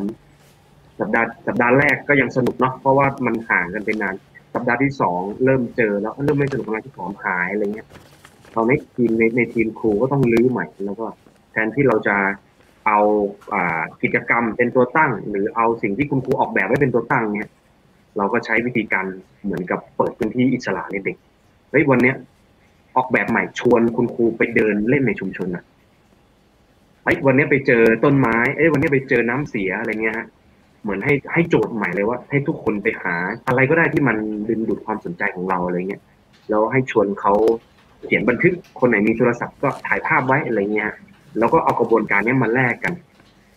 [1.00, 4.14] สัปดาห์สัปดาห์แรกก็ยังสนุกเนาะเพราะว่ามันห่างกันเป็นนาน
[4.54, 7.88] สัปดาห์ที่สองเริ่มเจอแล้วเริ่มไม่สนุกอะไรที่ของหายอะไรเงี้ย
[8.54, 11.06] ตอนนี้ทีมในในทีมครูก็ต้องรื้อใหม่ แล้วก็
[11.52, 12.16] แทนที่เราจะ
[12.86, 12.98] เอา
[13.52, 17.50] อ่ากิจกรรมเป็นตัวตั้ง หรือเอาสิ่งที่คุณครูออกแบบไว้เป็นตัวตั้งเนี่ย
[18.16, 19.06] เราก็ใช้วิธีการ
[19.44, 21.16] เหมือนกับเปิดพื้นที่อิสระในเด็ก
[21.70, 22.16] เฮ้ยวันเนี้ย
[22.96, 25.64] ออกแบบใหม่ชวนคุณครูไปเดินเล่นในชุมชนอะ
[27.04, 30.26] เฮ้ยวันนี้ไปเจอต้นไม้เอ้ยวันนี้ไปเจอน้ำเสียอะไรเงี้ยฮะ
[30.82, 33.14] เหมือนให้ให้โจทย์ใหม่เลยว่า ให้ทุกคนไปหา
[33.48, 34.16] อะไรก็ได้ที่มัน
[34.48, 36.02] ดึงดูดความสนใจของเราอะไรเงี้ย
[36.50, 37.34] แล้วให้ชวนเขา
[38.04, 40.90] เขียนบันทึกคนไหนมีโทรศัพท์ก็ถ่ายภาพไว้อะไรเงี้ย
[41.38, 42.94] แล้วก็เอากระบวนการนี้มาแลกกัน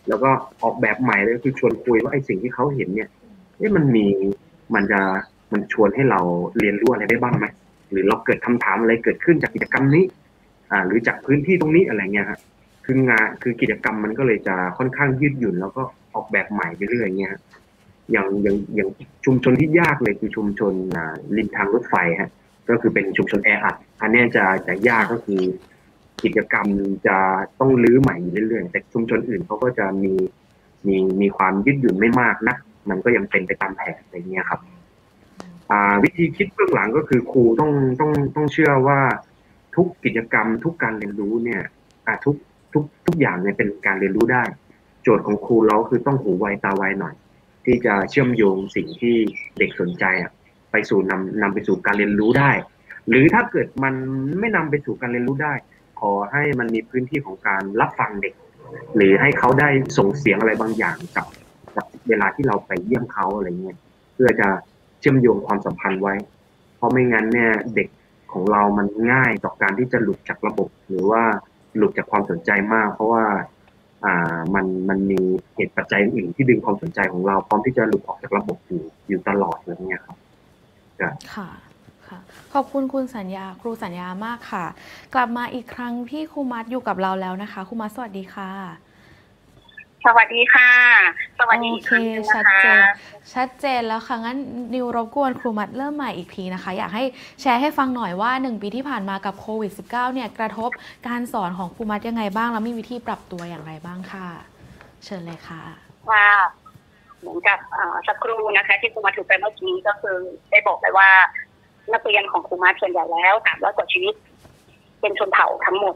[0.08, 0.30] แล้วก็
[0.62, 3.08] ออกแบบใหม่เลยคือชวนคุยว่าไอ้สิ่งที่เขาเห็นเนี่ย
[3.58, 4.06] เอ๊ะมันมี
[4.74, 5.00] มันจะ
[5.52, 6.20] มันชวนให้เรา
[6.58, 7.46] เรียนรู้อะไรได้บ้างไหม
[7.90, 10.04] หรือเราเกิดคำถามอะไรเกิดขึ้นจากกิจกรรมนี้
[10.70, 12.40] อ่า หรือจากพื้นที่ตรงนี้อะไรเงี้ยครับ
[12.84, 15.82] คืองานคือกิจกรรมมันก็เลยจะค่อนข้างยืดหยุ่น แล้วก็
[16.14, 17.34] ออกแบบใหม่ไปเรื่อยเงี้ย
[18.12, 18.88] อย่างอย่างอย่าง
[19.24, 22.30] ชุมชนที่ยากเลยคือชุมชนอ่าริมทางรถไฟฮะ
[22.68, 25.42] ก็คือเป็นชุมชนแออัดอันนี้จะจะยากก็คือ
[26.24, 26.66] กิจกรรม
[27.06, 27.16] จะ
[27.60, 30.12] ต้องรื้อใหม่อยู่เรื่อยๆ แต่ชุมชนอื่นเขาก็จะมี
[30.86, 32.56] มีมีความยืดหยุ่นไม่มากนะ
[32.90, 34.60] มันก็ยังเป็นไปตามแผนอะไรเงี้ยครับ
[35.70, 39.00] อ่าวิธีคิดเบื้องหลังก็คือครูต้องต้องต้องเชื่อว่า
[39.76, 41.62] ทุกกิจกรรม ทุกการเรียนรู้เนี่ย
[42.06, 42.36] อ่าทุก
[42.72, 44.42] ทุกทุกอย่างเนี่ยเป็นการเรียนรู้ได้
[45.02, 47.14] โจทย์ของครูเราคือต้องหูไวตาไวหน่อย
[47.64, 49.16] ที่จะเชื่อมโยงสิ่งที่
[49.58, 50.30] เด็กสนใจอะ
[50.72, 52.50] ไปสู่นำนำไปสู่การเรียนรู้ได้
[53.08, 53.94] หรือถ้าเกิดมัน
[54.40, 55.54] ไม่นำไปสู่การเรียนรู้ได้
[56.00, 58.34] ขอให้มันมีพื้นที่ของการรับฟังเด็ก
[58.96, 59.68] หรือให้เขาได้
[59.98, 61.26] ส่งเสียงอะไรบางอย่างกับ
[62.08, 63.78] เวลาที่เราไปเยี่ยมเขาอะไรเงี้ย
[64.14, 64.48] เพื่อจะ
[65.00, 66.14] เชื่อมโยงความสัมพันธ์ไว้
[66.76, 67.88] เพราะไม่งั้นเนี่ยเด็ก
[68.32, 71.22] ของเรามันง่ายต่อการที่จะหลุดจากระบบ หรือว่า
[71.76, 73.24] หลุดจากความสนใจมาก เพราะว่า
[74.04, 75.20] อ่ามันมันมี
[75.54, 80.16] เหตุปัจจัยอื่นที่ดึงความสนใจของเราพร้อมที่จะหลุดออกจากระบบอยู่อยู่ตลอดอะไรเงี้ยครับ
[81.00, 82.18] ค่ะค่ะ
[82.54, 84.66] ขอบคุณคุณสัญญาครูสัญญามากค่ะ
[85.14, 88.50] กลับมาอีกครั้งที่ครูมัดอยู่กับเราแล้วนะคะครูมัดสวัสดีค่ะ
[90.06, 90.70] สวัสดีค่ะ
[91.38, 92.82] สวัสดีโออีกเคครั้งหนึ่งชันะดคะเจน
[93.34, 94.38] ชัดเจนแล้วค่ะ งั้น
[94.74, 97.04] นิวรบกวนครูมัดเริ่มใหม่อีกทีนะคะ อยากให้
[97.40, 100.70] แชร์ให้ฟังหน่อยว่า 1 ปีที่ผ่านมากับโควิด -19 เนี่ยกระทบ
[101.08, 104.26] การสอนของครูมัดยังไงบ้าง แล้วมีวิธีปรับตัวอย่างไรบ้างค่ะ
[105.04, 105.62] เชิญเลยค่ะ
[106.10, 106.24] ว่า
[107.20, 110.16] เหมือนกับเอ่อสักครู่นะคะ ที่ครูมาถูกไปเมื่อกี้ก็คือ
[110.50, 111.08] ได้บอกไปว่า
[111.92, 114.14] นักเรียนของครูมาส่วนใหญ่แล้วสามร้อยกว่าชีวิต
[115.00, 115.94] เป็นชนเผ่าทั้งหมด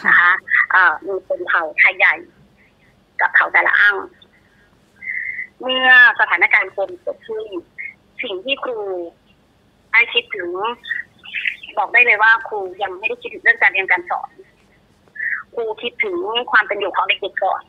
[0.00, 0.32] ค่ะนะคะ
[0.72, 2.14] เอ่อมีชนเผ่าไทยใหญ่
[3.20, 3.96] กับเผ่าแต่ละอ้าง
[5.60, 5.88] เมื่อ
[6.20, 7.44] สถานการณ์โควิดเกิดขึ้น
[8.22, 8.78] สิ่งที่ครู
[9.92, 10.50] ได้คิดถึง
[11.78, 14.30] บอกได้เลยว่าครูยังไม่ได้คิดถึงเรื่องการเรียนการสอน
[15.54, 16.18] ครูคิดถึง
[16.50, 17.62] ความเป็นอยู่ของเด็กๆก่อน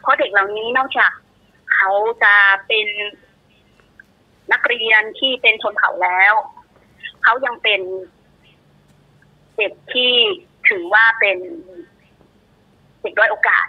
[0.00, 1.12] เพราะเด็กเหล่านี้นอกจาก
[1.74, 1.90] เขา
[2.22, 2.34] จะ
[2.66, 2.88] เป็น
[4.52, 6.34] นักเรียนที่เป็นชนเผ่าแล้ว
[7.22, 7.80] เขายังเป็น
[9.56, 10.12] เด็กที่
[10.68, 11.38] ถือว่าเป็น
[13.02, 13.66] เด็กด้อยโอกาส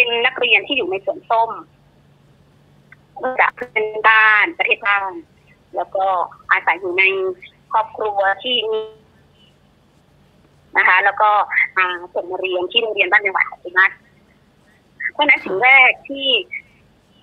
[0.00, 1.50] เป็นนักเรียนที่อยู่ในสวนส้ม
[3.40, 5.12] จากเพื่อนบ้านประเทศบ้าน
[5.76, 6.04] แล้วก็
[6.52, 7.04] อาศัยอยู่ใน
[7.72, 8.82] ครอบครัวที่มี
[10.78, 11.30] นะคะ แล้วก็
[11.76, 13.90] อ่าส่งมาเรียนที่โรงเรียนบ้านเมืองหวายของคุณนัท
[15.12, 16.26] เพราะฉะนั้นสิ่งแรกที่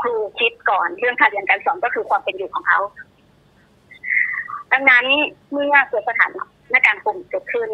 [0.02, 2.80] ครูคิดก่อนเรื่องการเรียนการสอนก็คือความเป็นอยู่ของเขา
[4.72, 5.06] ดังนั้น
[5.52, 6.28] เมื่อเกิดสถา
[6.74, 7.70] นการณ์โควิดเกิดขึ้น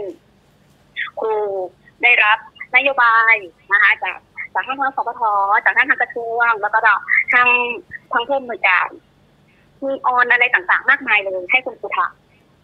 [1.19, 1.33] ครู
[2.03, 2.37] ได้รับ
[2.75, 3.35] นโยบาย
[3.71, 4.17] นะคะจาก
[4.53, 5.21] จากทางทางสพฐ
[5.65, 6.79] จากทางทางกระทรวง แล้วก็
[7.33, 7.47] ทาง
[8.11, 8.89] ทางผู้อำนวยการ
[9.83, 11.99] มี on อะไรต่างๆ มากมายเลย ให้คุณครูท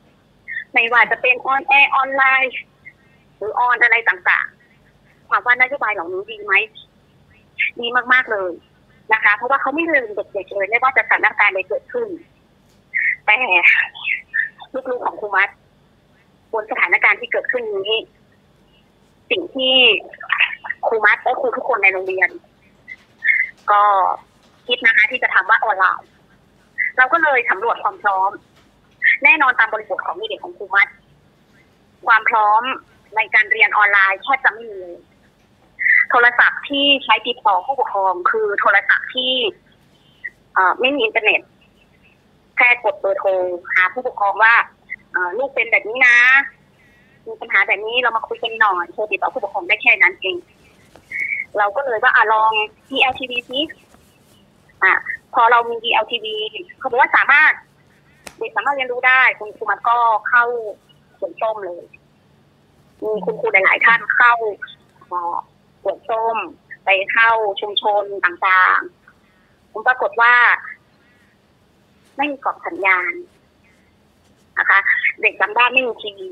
[0.05, 2.55] ำไม่ว่าจะเป็น on air ออนไลน์
[3.37, 6.53] หรือ on อะไรต่างๆถามว่านโยบายเหล่านี้ดีไหม
[7.79, 8.51] ดีมากๆเลย
[9.13, 12.07] นะคะ เพราะว่าเขาไม่ลืมเด็กๆเลยไม่ว่าจะสถานการณ์ใดเกิดขึ้น
[13.25, 13.37] แต่
[14.73, 15.49] ลูกๆของครูมัด
[16.53, 17.99] บนสถานการณ์ที่เกิดขึ้นนี้
[19.31, 19.75] สิ่งที่
[20.87, 22.29] ครูมัดและครูทุกคนในโรงเรียน
[23.71, 23.81] ก็
[24.67, 26.09] คิดนะคะ ที่จะทำว่าออนไลน์
[26.97, 28.31] เราก็เลยสำรวจความพร้อม
[29.23, 30.87] แน่นอนตามบริบทของเด็กของครูมัด
[32.07, 32.61] ความพร้อม
[33.15, 34.83] ในการเรียนออนไลน์แทบจะไม่มี
[36.09, 39.33] โทรศัพท์ที่ใช้ติดต่อผู้ปกครอง คือโทรศัพท์ที่
[40.57, 41.41] อ่อไม่มีอินเทอร์เน็ต
[42.57, 43.29] แค่กดเบอร์โทร
[43.73, 44.53] หาผู้ปกครองว่า
[45.37, 46.17] ลูกเป็นแบบนี้นะ
[47.27, 50.35] มีปัญหาแบบนี้เรามาคุยกันหน่อยโทรติดต่อผู้ปกครองได้แค่นั้นเอง
[51.57, 52.51] เราก็เลยว่าอะลอง
[52.89, 53.61] DLTV ซิ
[54.83, 54.93] อะ
[55.33, 56.25] พอเรามี DLTV
[56.79, 57.51] เขาบอกว่าสามารถ
[58.37, 59.97] เด็กสามารถเรียนรู้ได้ คุณครูมันก็
[60.29, 60.43] เข้า
[61.19, 61.83] สวนส้มเลย
[63.03, 64.33] มีคุณครูหลายๆท่านเข้า
[65.07, 65.37] เอ่อ
[65.83, 66.37] สวนส้ม
[66.85, 67.31] ไปเข้า
[67.61, 70.33] ชุมชนต่างๆผมปรากฏว่า
[72.17, 73.13] ไม่มีกรอบสัญญาณ
[74.59, 74.79] นะคะ
[75.21, 76.31] เด็กจำได้ไม่มีทีวี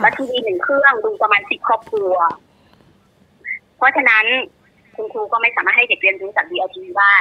[0.00, 2.14] แล้วทีวีหนึ่งเครื่องดูประมาณสิบครอบครัว
[3.76, 4.24] เพราะฉะนั้น
[4.96, 7.14] คุณครูก็ไม่สามารถให้เด็กเรียนรู้จาก DLT ได้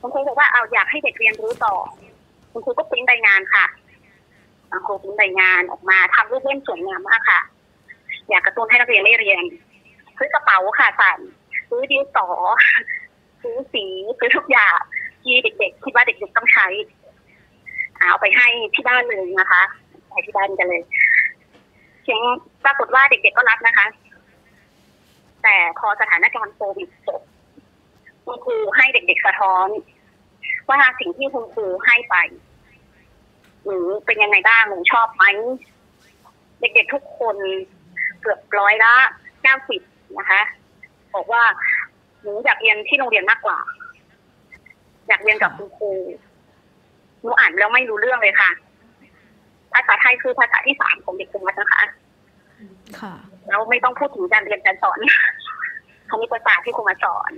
[0.00, 1.74] คุณครูบอกว่าเอาอยากให้เด็กเรียนรู้ต่อ
[2.52, 3.64] คุณครูก็ปริ้นใบงานค่ะ
[4.70, 7.40] คุณครูปริ้นใบงานออกมาทำรูปเล่มสวยงามมากค่ะ
[8.28, 9.42] อยากกระตุ้นให้นักเรียนได้เรียน
[10.18, 11.12] ซื้อกระเป๋าค่ะใส่
[11.68, 12.26] ซื้อดินสอ
[13.42, 13.84] ซื้อสี
[14.18, 14.76] ซื้อทุกอย่าง
[15.22, 16.66] ที่เด็กๆคิดว่าเด็กๆต้องใช้
[17.98, 19.62] เอาไปให้ที่บ้านเลยนะคะ
[20.10, 20.82] ไปที่บ้านกันเลย
[22.02, 22.20] เพียง
[22.64, 23.86] ปรากฏว่าเด็กๆก็รับนะคะ
[25.46, 27.22] แต่พอสถานการณ์โควิดจบ
[28.24, 29.68] คุณครูให้เด็กๆสะท้อน
[30.68, 32.16] ว่าสิ่งที่คุณครูให้ไป
[33.64, 35.24] หนูเป็นยังไงบ้างหนูชอบไหม
[36.60, 37.36] เด็กๆทุกคน
[38.20, 38.94] เกือบร้อยละ
[39.42, 39.80] เก้าสิบ
[40.18, 40.42] นะคะ
[41.14, 41.42] บอกว่า
[42.22, 43.58] หนูอยากเรียนที่โรงเรียนมากกว่า
[45.08, 45.92] อยากเรียนกับคุณครู
[47.22, 48.50] หนูอ่านแล้วไม่รู้เรื่องเลยค่ะ
[49.72, 51.82] ภาษาไทยคือภาษาที่สามของเด็กคุมัดนะคะ
[53.00, 53.14] ค่ะ
[53.46, 54.98] แล้วไม่ต้องพูดถึงการเรียนการสอน
[56.10, 57.32] คณิตศาสตร์ที่ครูมาสอน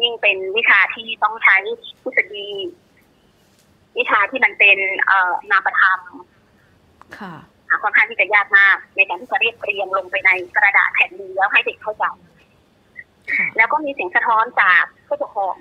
[0.00, 1.56] ยิ่งเป็นวิชาที่ต้องใช้
[2.02, 2.48] ทฤษฎี
[3.98, 6.00] วิชาที่มันเป็นเอ่อนามธรรม
[7.18, 7.34] ค่ะ
[7.82, 12.04] ค่อนข้างที่จะยากมาก ในการที่จะเรียบเรียงลงไปในกระดาษแผ่นนี้แล้วให้เด็กเข้าใจ
[13.34, 15.56] ค่ะแล้วก็มีเสียงสะท้อนจากผู้ปกครอง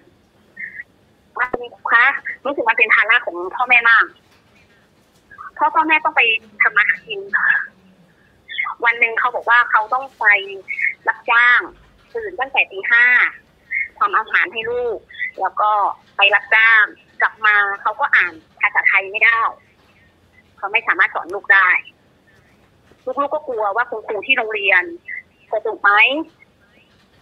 [1.37, 2.05] ว่าคุณคะ
[2.45, 4.05] รู้สึกมันเป็นภาระของพ่อแม่มาก
[5.55, 6.21] เพราะพ่อแม่ต้องไป
[6.61, 7.19] ทำมาหากิน
[8.85, 10.25] วันหนึ่งเขาบอกว่าเขาต้องไป
[11.07, 11.59] รับจ้าง
[12.13, 13.05] ตื่นตั้งแต่ตีห้า
[13.99, 14.97] ทำอาหารให้ลูก
[15.41, 15.71] แล้วก็
[16.17, 16.83] ไปรับจ้าง
[17.21, 19.39] กลับมาเขาก็อ่านภาษาไทยไม่ได้
[20.57, 21.69] เขาไม่สามารถสอนลูกได้
[23.05, 24.83] ลูกๆก็กลัวว่าคุณครูที่โรงเรียน
[25.51, 25.91] จะถูกไหม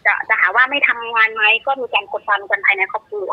[0.05, 3.31] จะจะหาว่าไม่ทำงานไหมก็มีการกดดันกันภายในครอบครัว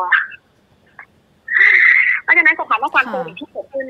[2.23, 3.87] เพราะฉะนั้นสถานการณ์ค่ะโควิดที่เกิดขึ้น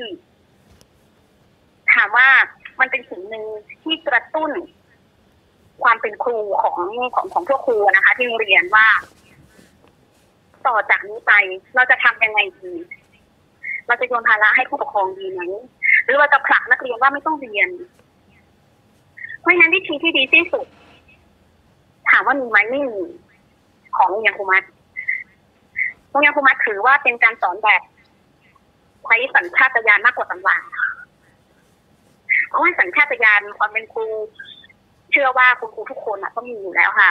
[1.94, 2.28] ถามว่า
[2.80, 3.44] มันเป็นสิ่งหนึ่ง
[3.82, 4.50] ที่กระตุ้น
[5.82, 6.78] ความเป็นครูของ
[7.14, 8.86] ของของพวกครูนะคะ ที่โรงเรียนว่า
[10.66, 11.32] ต่อจากนี้ไป
[11.74, 12.72] เราจะทำยังไงดี
[13.86, 15.40] เราจะโยนภาระให้ผู้ปกครองดีไหม
[16.04, 17.68] หรือเราจะผลักนักเรียนว่าไม่ต้องเรียน
[19.40, 20.66] เพราะฉะนั้นวิธีที่ดีที่สุด
[22.10, 23.02] ถามว่ามีไหมไม่มี
[23.96, 24.62] ของโรงเรียนครูมัด
[26.10, 27.82] โรงเรียนครูมัดถือว่าเป็นการสอนแบบ
[29.04, 30.58] ใช้สัญชาตญาณมากกว่าตำรา
[32.50, 34.04] เพราะว่าสัญชาตญาณความเป็นครู
[35.10, 37.10] เชื่อว่าคุณครูทุกคนอะต้องมีอยู่แล้วค่ะ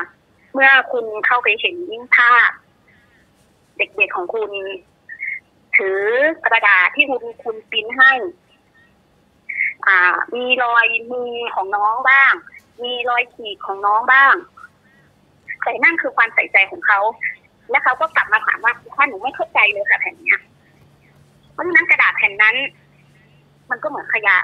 [0.53, 2.51] เมื่อคุณเข้าไปเห็นยิ่งภาพ
[3.77, 4.51] เด็กๆของคุณ
[5.77, 6.01] ถือ
[6.45, 8.11] กระดาษที่คุณคุณปิ้นให้
[9.87, 12.33] อ่า มีรอยมือของน้องบ้าง
[12.83, 14.33] มีรอยขีดของน้องบ้าง
[15.63, 16.99] แต่นั่นคือความใส่ใจของเขา
[17.69, 20.39] และเขาก็กลับมาถามว่าถ้าหนูไม่เข้าใจเลยค่ะแผ่นเนี้ย
[21.51, 22.55] เพราะฉะนั้นกระดาษแผ่นนั้น
[23.69, 24.37] มันก็เหมือนขยะ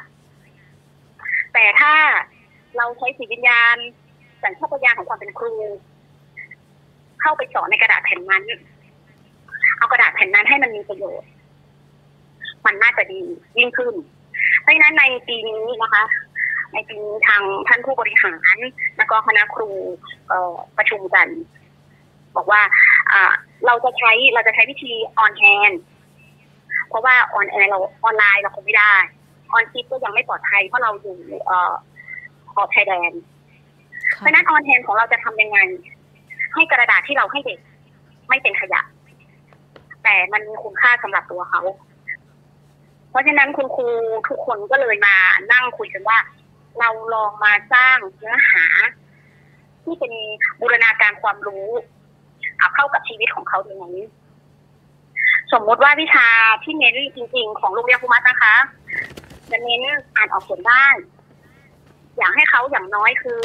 [1.55, 1.93] แต่ถ้า
[2.77, 3.75] เราใช้จิตวิญญาณ
[4.43, 5.53] สัญชาตญาณของความเป็นครู
[7.21, 8.43] เข้าไปสอนในกระดาษแผ่นนั้น
[9.77, 11.29] เอากระดาษแผ่นนั้นให้มันมีประโยชน์
[12.65, 13.21] มันน่าจะดี
[13.57, 13.93] ยิ่งขึ้น
[14.61, 16.03] เพราะฉะนั้นในปีนี้นะคะ
[16.73, 18.57] ในปีนี้ทางท่านผู้บริหาร
[18.97, 19.69] และก็คณะครู
[20.77, 21.27] ประชุมกัน
[22.35, 22.61] บอกว่า
[23.11, 23.33] อ่า
[23.65, 25.73] เราจะใช้เราจะใช้วิธี on hand
[26.89, 28.95] เพราะว่า on air เราออนไลน์เราคงไม่ได้
[29.51, 31.73] on-site ก็ยังไม่ปลอดภัยเพราะเราอยู่เอ่อ
[32.53, 33.11] ขอบชายแดน
[34.17, 35.59] เพราะฉะนั้น on hand ของเราจะทำยังไง
[36.53, 37.59] ให้กระดาษที่เราให้เด็ก
[38.29, 38.81] ไม่เป็นขยะ
[40.03, 41.61] แต่มันมีคุณค่าสำหรับตัวเขา
[43.09, 43.87] เพราะฉะนั้นคุณครู
[44.29, 45.15] ทุกคนก็เลยมา
[45.51, 46.17] นั่งคุยกันว่า
[46.79, 48.65] เราลองมาสร้างเนื้อหา
[49.83, 50.13] ที่เป็น
[50.61, 51.67] บูรณาการความรู้
[52.57, 53.85] เอาเข้ากับชีวิตของเขายังไง
[55.53, 56.27] สมมติว่าวิชา
[56.63, 58.55] ที่เน้นจริง ๆ ของโรงเรียนภูมัตนะคะ
[59.51, 59.81] จะเน้น
[60.15, 60.85] อ่านออกเขียนได้
[62.17, 63.39] อยากให้เขาอย่างน้อยคือ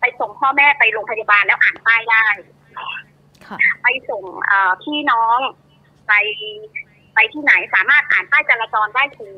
[0.00, 2.26] ไปส่งพ่อแม่ไปโรงพยาบาลแล้วอ่านป้ายได้
[3.46, 5.38] ค่ะไปส่งเอ่อพี่น้อง
[6.08, 6.12] ไป
[7.14, 9.34] ไปที่ไหนสามารถอ่านป้ายจราจรได้คือ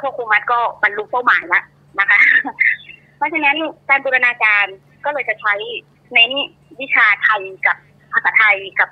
[0.00, 1.64] พวกครูมัดก็บรรลุเป้าหมายแล้ว
[2.00, 2.18] นะคะ
[3.16, 3.56] เพราะฉะนั้น
[3.88, 4.66] การบูรณาการ
[5.04, 5.54] ก็เลยจะใช้
[6.12, 6.30] เน้น
[6.80, 7.76] วิชาไทยกับ
[8.12, 8.90] ภาษาไทยกับ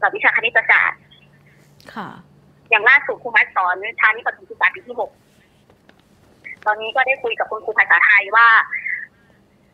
[0.00, 1.00] กับวิชาคณิตศาสตร์
[1.94, 2.08] ค่ะ
[2.70, 5.10] อย่างล่าสุดครูมัดสอนชานิปฐมศึกษาปีที่หก
[6.66, 8.48] ตอนนี้ก็ได้คุยกับคุณครูภาษาไทยว่า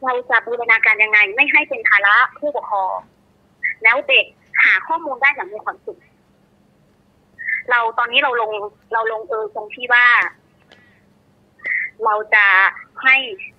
[0.04, 2.94] เราจะบูรณาการยังไง ไม่ให้เป็นภาระผู้ปกครอง
[3.82, 4.26] แล้วเด็ก
[4.64, 5.98] หาข้อมูลได้อย่างมีความสุข
[7.70, 8.52] เราตอนนี้เราลง
[8.92, 10.06] เราลงเออตรงที่ว่า
[12.04, 12.46] เราจะ
[13.02, 13.16] ให้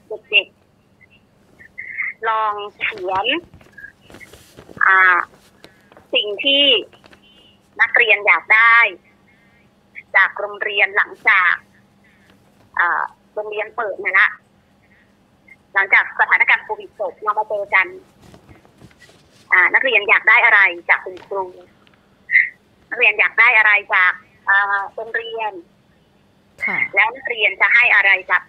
[0.07, 3.25] เด็กๆลองเขียน
[4.85, 5.17] อ่า
[6.13, 6.63] สิ่งที่
[7.81, 8.77] นักเรียนอยากได้
[10.15, 11.53] จากโรงเรียนหลังจาก
[12.79, 13.03] อ่า
[13.35, 14.27] โรงเรียนเปิดมาละ
[15.73, 17.87] หลังจากสถานการณ์โควิดจบเรามาเจอกัน
[19.51, 20.59] อ่านักเรียนอยากได้อะไร
[20.89, 21.43] จากคุณครู
[22.89, 24.13] นักเรียนอยากได้อะไรจาก
[24.49, 25.53] อ่าโรงเรียน
[26.65, 28.41] ค่ะแล้วนักเรียนจะให้อะไรกับ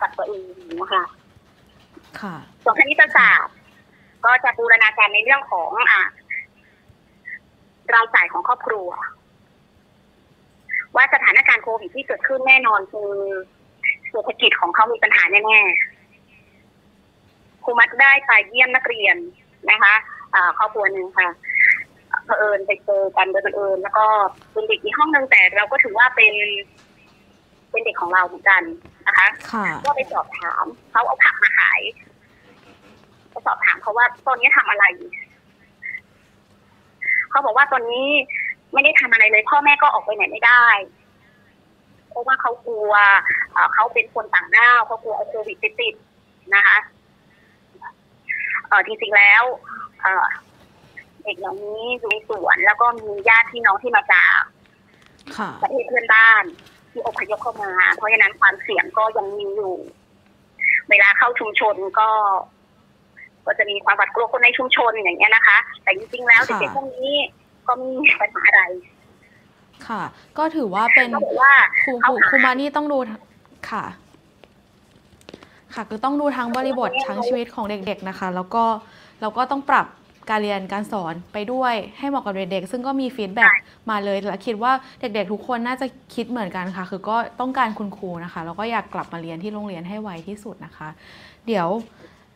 [0.00, 0.44] กับตัวเอง
[0.80, 1.04] นะคะ
[2.20, 3.56] ค่ะส่วนคณิตศาสตร์
[4.24, 6.00] ก็จะบูรณาการในเรื่องของอ่า
[7.94, 8.88] รายจ่ายของครอบครัว
[10.96, 13.10] ว่าสถานการณ์โควิดที่เกิดขึ้นแน่นอนคือ
[14.10, 15.60] เศรษฐกิจของเขามีปัญหาแน่
[18.00, 19.16] ได้ไปเยี่ยมนักเรียน
[19.70, 19.94] นะคะ
[20.34, 21.28] อ่าครอบครัวหนึ่งค่ะ
[22.24, 24.06] เผอิญไปเจอกันโดยบังเอิญแล้วก็
[24.52, 26.34] เป็นเด็กอีกห้องหนึ่งแต่เราก็ถือว่าเป็น
[27.70, 28.62] เป็นเด็กของเราเหมือนกัน
[29.06, 31.80] นะคะค่ะก็ไปสอบถามเขาเอาผักมาขาย
[33.30, 34.84] ไปสอบถามเขาว่าตอนนี้ทำอะไร
[37.30, 38.06] เขาบอกว่าตอนนี้
[38.72, 40.66] ไม่ได้ทำอะไรเลย พ่อแม่ก็ออกไปไหนไม่ได้
[42.08, 42.92] เพราะว่าเขากลัว
[43.52, 45.94] เอ่อเขาเป็นคนต่างด้าวเขากลัวเอาโควิดไปติด
[46.54, 46.78] นะคะ
[48.68, 49.42] เออจริงๆแล้ว
[50.02, 50.26] เออ
[51.22, 54.40] เด็กเหล่านี้อยู่ในสวนแล้วก็มีญาติพี่น้องที่มาจาก
[55.36, 56.44] ค่ะประเทศเพื่อนบ้าน
[56.90, 59.74] ที่อพยพเข้ามา เพราะฉะนั้นความเสี่ยงก็ยังมีอยู่
[60.90, 62.10] เวลาเข้าชุมชนก็
[63.46, 67.14] ก็จะมีความหวาดกลัวคนในชุมชนอย่างเงี้ยนะคะ แต่จริงๆแล้วค่ะเด็กๆพวกนี้
[67.66, 68.60] ก็ไม่มีปัญหาอะไร
[69.88, 70.02] ค่ะ
[70.38, 71.52] ก็ถือว่าเป็นเขาบอกว่า
[71.82, 72.98] ครูคเขารูหาครูมานี่ต้องดู
[73.70, 73.84] ค่ะ
[75.74, 78.64] ค่ะคือต้องดูทั้งบริบททั้งชีวิตของเด็ก ๆนะคะ แล้วก็
[79.20, 79.86] เราก็ต้องปรับ
[80.30, 83.52] การเรียนการสอนไปด้วยให้เหมาะกับเด็กๆซึ่งก็มีฟีดแบ็ก
[83.90, 90.88] มาเลยและคิดว่าเด็กๆ ทุกคนน่าจะคิดเหมือนกันค่ะ คือก็ต้องการคุณครูนะคะ แล้วก็อยากกลับมาเรียนที่โรงเรียนให้ไวที่สุดนะคะ
[91.46, 91.68] เดี๋ยว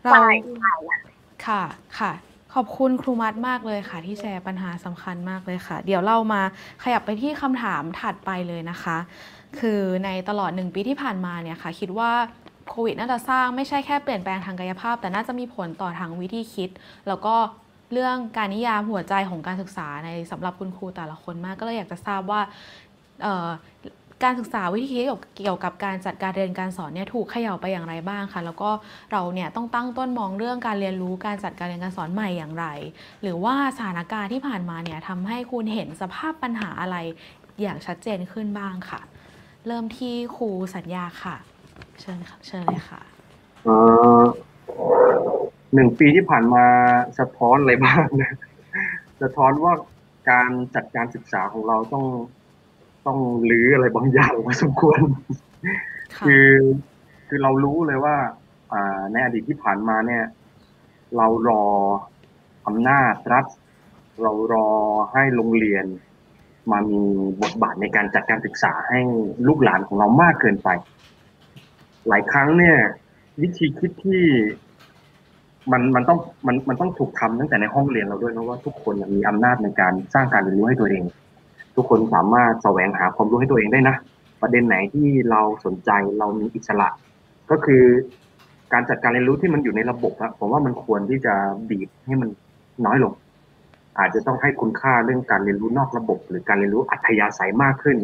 [0.05, 0.29] เราใช่
[0.61, 0.75] ใช่
[1.47, 1.63] ค่ะ
[1.99, 2.13] ค่ะ
[2.59, 6.43] ขอบคุณครูมัดมากเลยค่ะ ที่แชร์ปัญหาสำคัญมากเลยค่ะ เดี๋ยวเรามา
[6.85, 8.97] ขยับไปที่คำถามถัดไปเลยนะคะ
[9.59, 12.11] คือในตลอดหนึ่งปีที่ผ่านมาเนี่ยค่ะ คิดว่า
[12.71, 16.71] โควิดน่าจะสร้างไม่ใช่แค่เปลี่ยนแปลงทางกายภาพ แต่น่าจะมีผลต่อทางวิธีคิด
[17.09, 17.35] แล้วก็
[17.93, 22.41] เรื่องการนิยามหัวใจของการศึกษาในสำหรับคุณครูแต่ละคนมาก ก็เลยอยากจะทราบว่า
[24.25, 25.07] การศึกษาวิธีคิด
[25.37, 28.71] เกี่ยวกับการจัดการเรียนการสอนเนี่ยถูกเขย่าไปอย่างไรบ้างคะแล้วก็
[29.13, 32.67] เราเนี่ยต้องตั้งต้นมองเรื่องการเรียนรู้การจัดการเรียนการสอนใหม่อย่างไร
[33.23, 36.97] หรือว่าสถานการณ์ที่ผ่านมาเนี่ยทำให้คุณเห็นสภาพปัญหาอะไร
[37.63, 39.01] อย่างชัดเจนขึ้นบ้างค่ะ
[39.67, 41.37] เริ่มที่ครูสัญญาค่ะ
[42.01, 43.01] เชิญค่ะเชิญเลยค่ะ
[45.75, 46.65] หนึ่งปีที่ผ่านมา
[47.19, 48.33] สะท้อนอะไรบ้างนะ
[49.23, 49.73] สะท้อนว่า
[50.31, 52.05] การจัดการศึกษาของเราต้อง
[53.07, 53.19] ต้อง
[53.51, 54.99] รื้ออะไรบางอย่างพอสมควร
[56.17, 56.49] ค่ะคือ
[57.29, 58.17] คือเรารู้เลยว่า
[58.73, 60.25] อ่าในอดีตที่ผ่านมาเนี่ย
[61.17, 61.65] เรารอ
[62.67, 63.47] อำนาจรัฐ
[64.23, 64.69] เรารอ
[65.13, 65.87] ให้โรงเรียน
[66.71, 67.03] มามี
[67.43, 69.01] บทบาทในการจัดการศึกษาให้
[69.47, 70.69] ลูกหลานของเรามากเกินไป
[72.09, 72.77] หลายครั้งเนี่ย
[73.43, 74.25] วิธีคิดที่
[75.73, 81.03] มันมันต้องมันมันต้องถูกทำตั้งแต่ในห้องเรียนเราด้วยนะว่าทุกคนมีอำนาจในการสร้างการเรียนรู้ให้ตัวเอง
[81.77, 83.97] ทุกคนสามารถแสวงหาความรู้ให้ตัวเองได้นะ
[84.43, 86.89] ประเด็นไหนที่เราสนใจเรามีอิสระ
[87.51, 87.83] ก็คือ
[88.73, 91.35] การจัดการเรียนรู้ที่มันอยู่ในระบบอะผมว่ามันควรที่จะ
[91.71, 92.29] บีบให้มัน
[92.87, 93.13] น้อยลง
[93.99, 97.99] อาจจะต้องให้คุณค่าเรื่องการเรียนรู้นอกระบบ หรือการเรียนรู้อัธยาศัยมากขึ้น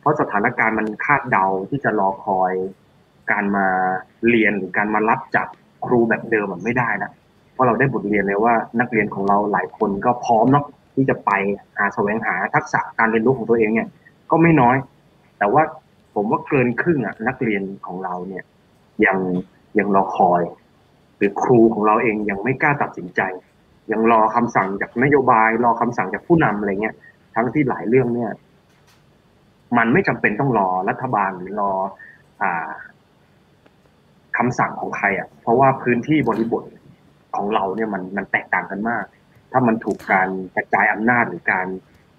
[0.00, 2.52] เพราะสถานการณ์มันคาดเดาที่จะรอคอย
[3.30, 3.66] การมา
[4.28, 5.46] เรียนหรือการมารับจาก
[5.86, 7.10] ครูแบบเดิมมันไม่ได้นะ
[7.52, 10.64] เพราะเราได้บทเรียนเลยว่านักเรียนของเราหลายคนก็พร้อมเนาะ
[10.94, 11.30] ที่จะไป
[11.78, 13.88] หาแสวงหาทักษะการเรียนรู้ของตัวเองเนี่ย
[14.30, 14.76] ก็ไม่น้อย
[15.38, 15.62] แต่ว่า
[16.14, 18.44] ผมว่าเกินครึ่งอะนักเรียนของเราเนี่ย
[19.06, 19.18] ยัง
[19.78, 20.42] ยังรอคอย
[21.16, 23.20] หรือครูของเราเองยังไม่กล้าตัดสินใจ
[23.92, 26.94] ยังรอคำสั่งจากนโยบาย รอคำสั่งจากผู้นำอะไรเงี้ย
[27.34, 28.30] ทั้งที่หลายเรื่องเนี่ย
[29.78, 31.72] มันไม่จำเป็นต้องรอรัฐบาลหรือรอ
[32.42, 32.70] อ่า
[34.38, 36.64] คำสั่งของใครอะ เพราะว่าพื้นที่บริบท
[37.36, 39.04] ของเราเนี่ยมันมันแตกต่างกันมาก
[39.52, 41.66] ถ้ามันถูกการกระจายอำนาจหรือการ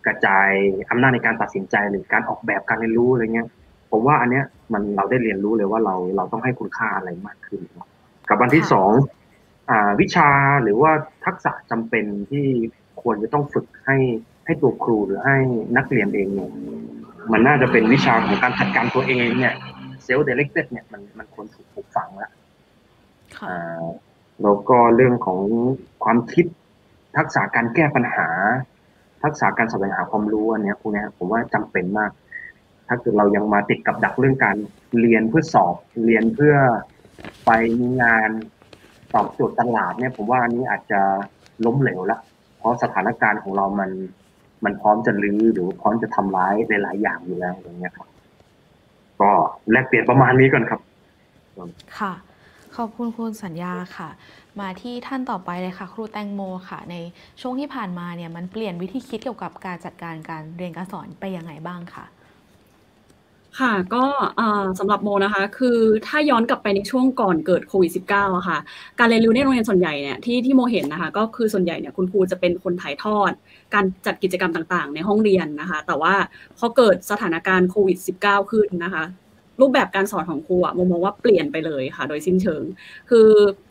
[0.05, 0.49] กระจาย
[0.89, 3.47] อำนาจในการตัดสินใจหรือการออกแบบการเรียนรู้อะไรเงี้ย
[3.91, 7.61] ผมว่าอันเนี้ยมันเราได้เรียนรู้เลยว่าเราเราต้องให้คุณค่าอะไรมากขึ้น
[8.29, 8.91] กับวันที่ค่ะสอง
[9.69, 10.29] อ่าวิชา
[10.63, 10.91] หรือว่า
[11.25, 12.45] ทักษะจำเป็นที่
[13.01, 13.97] ควรจะต้องฝึกให้
[14.45, 15.37] ให้ตัวครูหรือให้
[15.77, 16.51] นักเรียนเองเนี่ย
[17.31, 19.53] มันน่าจะเป็นวิชาของการจัดการตัวเองเนี่ย
[20.03, 22.31] เซลล์เดเ c กเต็เนี่ยมันมันควรถูกปลูกฝังแล้ว
[23.37, 23.85] ค่ะอ่า
[24.43, 25.39] แล้วก็เรื่องของ
[26.03, 26.45] ความคิด
[27.17, 28.27] ทักษะการแก้ปัญหา
[29.23, 32.11] ทักษะการแสวงหาความรู้อันเนี้ยพวกนี้ผมว่าจำเป็นมาก
[32.87, 34.57] ถ้าเกิดเรายังมาติดกับดักเรื่องการ
[34.99, 36.55] เรียนเพื่อสอบเรียนเพื่อ
[37.45, 38.29] ไปมีงาน
[39.13, 41.01] ตอบโจทย์ตลาดเนี่ย ผมว่าอันนี้อาจจะ
[41.65, 42.19] ล้มเหลวละ
[42.57, 43.91] เพราะสถานการณ์ของเรามัน
[44.63, 48.07] มันพร้อมจะลื้อหรือพร้อมจะทำร้ายในหลายอย่างอยู่แล้วอย่างเงี้ยครับ
[49.21, 49.31] ก็
[49.71, 50.81] แลกเปลี่ยนประมาณนี้ก่อนครับ
[51.99, 52.13] ค่ะ
[52.75, 54.09] ขอบคุณคุณสัญญาค่ะ
[54.59, 56.95] มาที่ท่านต่อไปเลยค่ะ ครูแตงโมค่ะ ใน
[57.41, 62.05] ช่วงที่ผ่านมาเนี่ยมันเปลี่ยนวิธีคิดเกี่ยวกับการจัดการการเรียนการสอนไปยังไงบ้างคะ
[63.59, 64.05] ค่ะก็
[64.79, 68.57] สำหรับโมนะคะ คือถ้าย้อนกลับไปในช่วงก่อนเกิดโควิด -19 อะค่ะ
[68.99, 73.31] การเรียนรู้ในโรงเรียนส่วนใหญ่เนี่ยที่ที่โมเห็นนะคะ ก็คือส่วนใหญ่เนี่ยคุณครูจะเป็นคนถ่ายทอด
[73.73, 76.13] การจัดกิจกรรมต่างๆ ในห้องเรียนนะคะ แต่ว่า
[76.57, 79.03] พอเกิดสถานการณ์โควิด -19 ขึ้นนะคะ
[79.61, 82.63] รูปแบบการสอนของครูอะโมมองว่าเปลี่ยนไปเลยค่ะ โดยสิ้นเชิง
[83.09, 83.27] คือ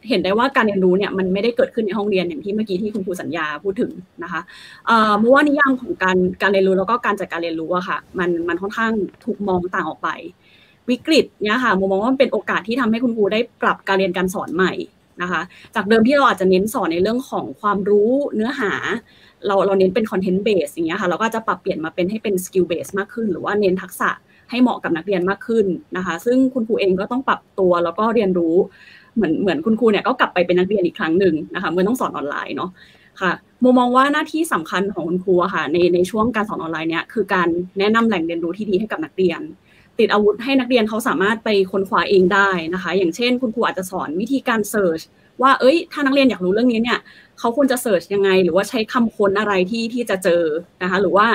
[0.09, 4.41] เห็นได้ว่าการเรียนรู้เนี่ยมันไม่ได้เกิดขึ้นในห้องเรียนอย่างที่เมื่อกี้ที่คุณครูสัญญาพูดถึงนะคะ
[4.87, 8.93] เอ่อโมว่านิยามของการการเรียนรู้แล้วก็การจัดการเรียนรู้อะค่ะ มันมันค่อนข้าง
[9.25, 10.09] ถูกมองต่างออกไป
[10.91, 14.73] วิกฤตเนี่ยค่ะโมมองว่ามันเป็นโอกาสที่ทำให้คุณครูได้ปรับการเรียนการสอนใหม่
[15.23, 15.41] นะคะ
[15.75, 18.73] จากเดิมที่เราอาจจะเน้นสอนในเรื่องของความรู้เนื้อหา
[19.47, 24.11] เราเราเน้นเป็น content based อย่างเงี้ยค่ะเราก็จะปรับเปลี่ยนมาเป็นให้เป็น skill based มากขึ้น หรือว่าเน้นทักษะ
[24.53, 28.57] ให้เหมาะกับนักเรียนมากขึ้นนะคะ ซึ่งคุณครูเองก็ต้องปรับตัวแล้วก็เรียนรู้
[29.17, 32.71] เหมือนเหมือนคุณครูเนี่ยก็กลับไปเป็นนักเรียนอีกครั้งหนึ่งนะคะเมื่อต้องสอนออนไลน์เนาะ
[33.21, 37.49] ค่ะโมมองว่าหน้าที่สำคัญของคุณครูค่ะในในช่วงการสอนออนไลน์เนี่ยคือการ
[37.79, 39.41] แนะนำแหล่งเรียนรู้ที่ดีให้กับนักเรียน
[39.99, 45.01] ติดอาวุธให้นักเรียนเขาสามารถไปค้นคว้าเองได้นะคะ อย่างเช่น คุณครูอาจจะสอนวิธีการ search
[45.43, 46.99] ว่าเอ้ย ถ้านักเรียนอยากรู้เรื่องนี้เนี่ย
[47.39, 50.43] เขาควรจะ search ยังไง หรือว่าใช้คำค้นอะไรที่ที่จะเจอ
[50.83, 51.27] นะคะ หรือว่า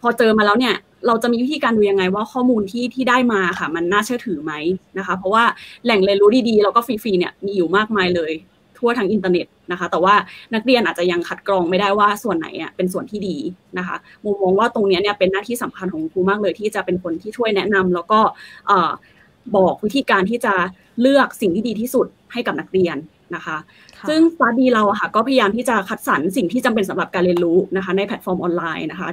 [0.00, 0.74] พอเจอมาแล้วเนี่ย
[1.06, 4.52] เราจะมีวิธีการดูยังไงว่าข้อมูลที่ที่ได้มาค่ะ มันน่าเชื่อถือไหม
[4.98, 5.44] นะคะ เพราะว่า
[5.84, 8.32] แหล่งเรียนรู้ดีๆแล้วก็ฟรีๆเนี่ยมีอยู่มากมายเลย
[8.78, 10.14] ทั่วทางอินเทอร์เน็ตนะคะ แต่ว่า
[10.54, 13.36] นักเรียนอาจจะยังคัดกรองไม่ได้ว่าส่วนไหนอะเป็นส่วนที่ดี
[13.78, 18.20] นะคะโมมองว่าตรงนี้เนี่ยเป็นหน้าที่สำคัญของครูมากเลย ที่จะเป็นคนที่ช่วยแนะนำแล้วก็
[19.56, 20.54] บอกวิธีการที่จะ
[21.00, 22.96] เลือกสิ่งที่ดีที่สุดให้กับนักเรียน
[23.34, 23.56] นะคะ
[24.08, 29.08] ซึ่ง StartDee เราค่ะก็พยายามที่จะคัดสรรสิ่งที่จำเป็นสำหรับการเรียนรู้นะคะในแพลตฟอร์มออนไลน์นะคะ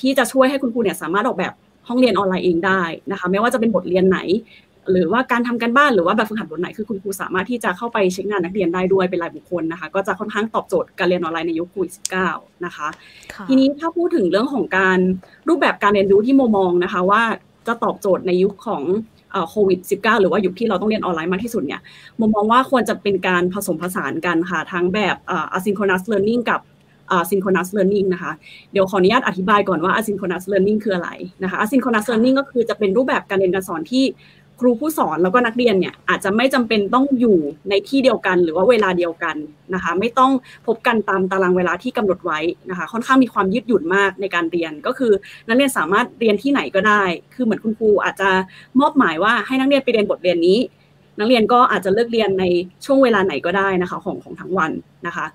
[0.00, 1.52] ที่จะช่วยให้คุณครูเนี่ยสามารถออกแบบ
[1.88, 4.20] ห้องเรียนออนไลน์เองได้นะคะไม่ว่าจะเป็นบทเรียนไหน
[4.90, 11.92] หรือว่าการทำการบ้านหรือว่าแบบฝึกหัดบทไหนคือคุณครูสามารถที่จะเข้าไปเช็คงานนักเรียนได้ด้วยเป็นรายบุคคลนะคะ ก็จะค่อนข้างตอบโจทย์การเรียนออนไลน์ในยุคโควิด
[12.26, 12.88] -19 นะคะ
[13.48, 14.98] ทีนี้ถ้าพูดถึงเรื่องของการ
[15.48, 17.22] รูปแบบการเรียนรู้ที่โมมองนะคะ ว่า
[17.66, 18.82] จะตอบโจทย์ในยุคของ
[19.50, 21.80] โควิด -19 หรือว่ายุคที่เราต้องเรียนออนไลน์มากที่สุดเนี่ย
[22.20, 25.16] มุมมองว่าควรจะเป็นการผสมผสานกันค่ะ ทั้งแบบ
[25.56, 26.60] asynchronous learning กับ
[27.18, 28.32] asynchronous learning นะคะ
[28.72, 31.10] เดี๋ยวขออนุญาตอธิบายก่อนว่า asynchronous learning คืออะไร
[31.42, 34.04] นะคะ asynchronous learning ก็คือจะเป็นรูปแบบการเรียนการสอนที่
[34.60, 37.38] ครูผู้สอนแล้วก็นักเรียนเนี่ยอาจจะไม่จำเป็นต้องอยู่
[37.70, 39.36] ในที่เดียวกัน หรือว่าเวลาเดียวกัน
[39.74, 40.32] นะคะ ไม่ต้อง
[40.66, 42.40] พบกันตามตารางเวลาที่กำหนดไว้
[42.70, 45.12] นะคะ ค่อนข้างมีความยืดหยุ่นมากในการเรียน ก็คือ
[45.48, 47.02] นักเรียนสามารถเรียนที่ไหนก็ได้
[47.34, 48.30] คือเหมือนคุณครูอาจจะ
[48.80, 50.58] มอบหมายว่าให้นักเรียนไปเรียนบทเรียนนี้
[51.18, 52.44] นักเรียนก็อาจจะเลือกเรียนใน
[52.84, 54.70] ช่วงเวลาไหนก็ได้นะคะ ของของทั้งวัน
[55.06, 55.26] นะคะ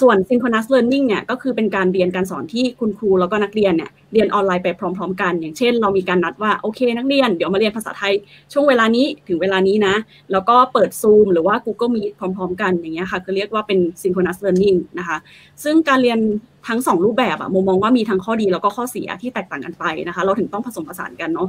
[0.00, 8.12] ส่วน synchronous learning เนี่ยก็คือเป็นการเรียนการสอนที่คุณครูแล้วก็นักเรียนเนี่ยเรียนออนไลน์ไปพร้อม ๆ กัน อย่างเช่น เรามีการนัดว่าโอเค นักเรียนเดี๋ยวมาเรียนภาษาไทย
[8.52, 9.94] ช่วงเวลานี้ถึงเวลานี้นะ
[10.32, 15.16] แล้วก็เปิด Zoom หรือว่า Google Meet พร้อม ๆ กันอย่างเงี้ยค่ะคือเรียกว่าเป็น synchronous learning นะคะ
[15.64, 16.20] ซึ่งการเรียน
[16.68, 21.48] ทั้งสองรูปแบบอะมุมมองว่ามีทั้งข้อดีแล้วก็ข้อเสียที่แตกต่างกันไปนะคะ เราถึงต้องผสมผสานกันเนาะ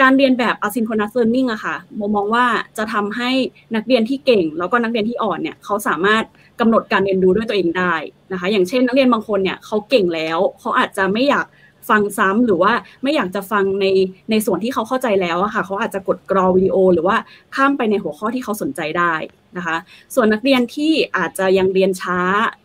[0.00, 2.44] การเรียนแบบ asynchronous learning อะค่ะมุมมองว่า
[2.78, 3.30] จะทำให้
[3.74, 6.11] นักเรียนที่เก่ง แล้วก็นักเรียนที่อ่อนเนี่ยเขาสามารถ
[6.60, 7.94] กำหนดการเรียนรู้ด้วยตัวเองได้
[8.32, 11.46] นะคะ อย่างเช่น นักเรียนบางคนเนี่ยเขาเก่งแล้วเขาอาจจะไม่อยาก
[11.90, 13.86] ฟังซ้ำหรือว่าไม่อยากจะฟังใน
[14.30, 17.16] ในส่วนที่เขาเข้าใจแล้วอะค่ะเขาอาจจะกดกรอวิดีโอ หรือว่า
[17.54, 19.14] ข้ามไปในหัวข้อที่เขาสนใจได้
[19.56, 19.76] นะคะ
[20.14, 22.18] ส่วนนักเรียนที่อาจจะยังเรียนช้า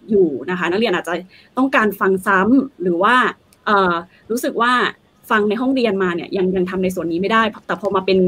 [0.09, 1.13] อยู่นะคะ นักเรียนอาจจะ
[1.57, 3.15] ต้องการฟังซ้ำหรือว่า
[4.31, 4.73] รู้สึกว่า
[5.29, 8.19] ฟังในห้องเรียนมาเนี่ยยังยังทำในส่วนนี้ไม่ได้ แต่พอมาเป็น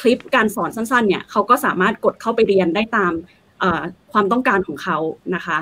[0.00, 3.12] คลิปการสอนสั้นๆเนี่ยเขาก็สามารถกดเข้าไปเรียนได้ตาม
[4.12, 4.98] ความต้องการของเขา
[5.34, 5.58] นะคะ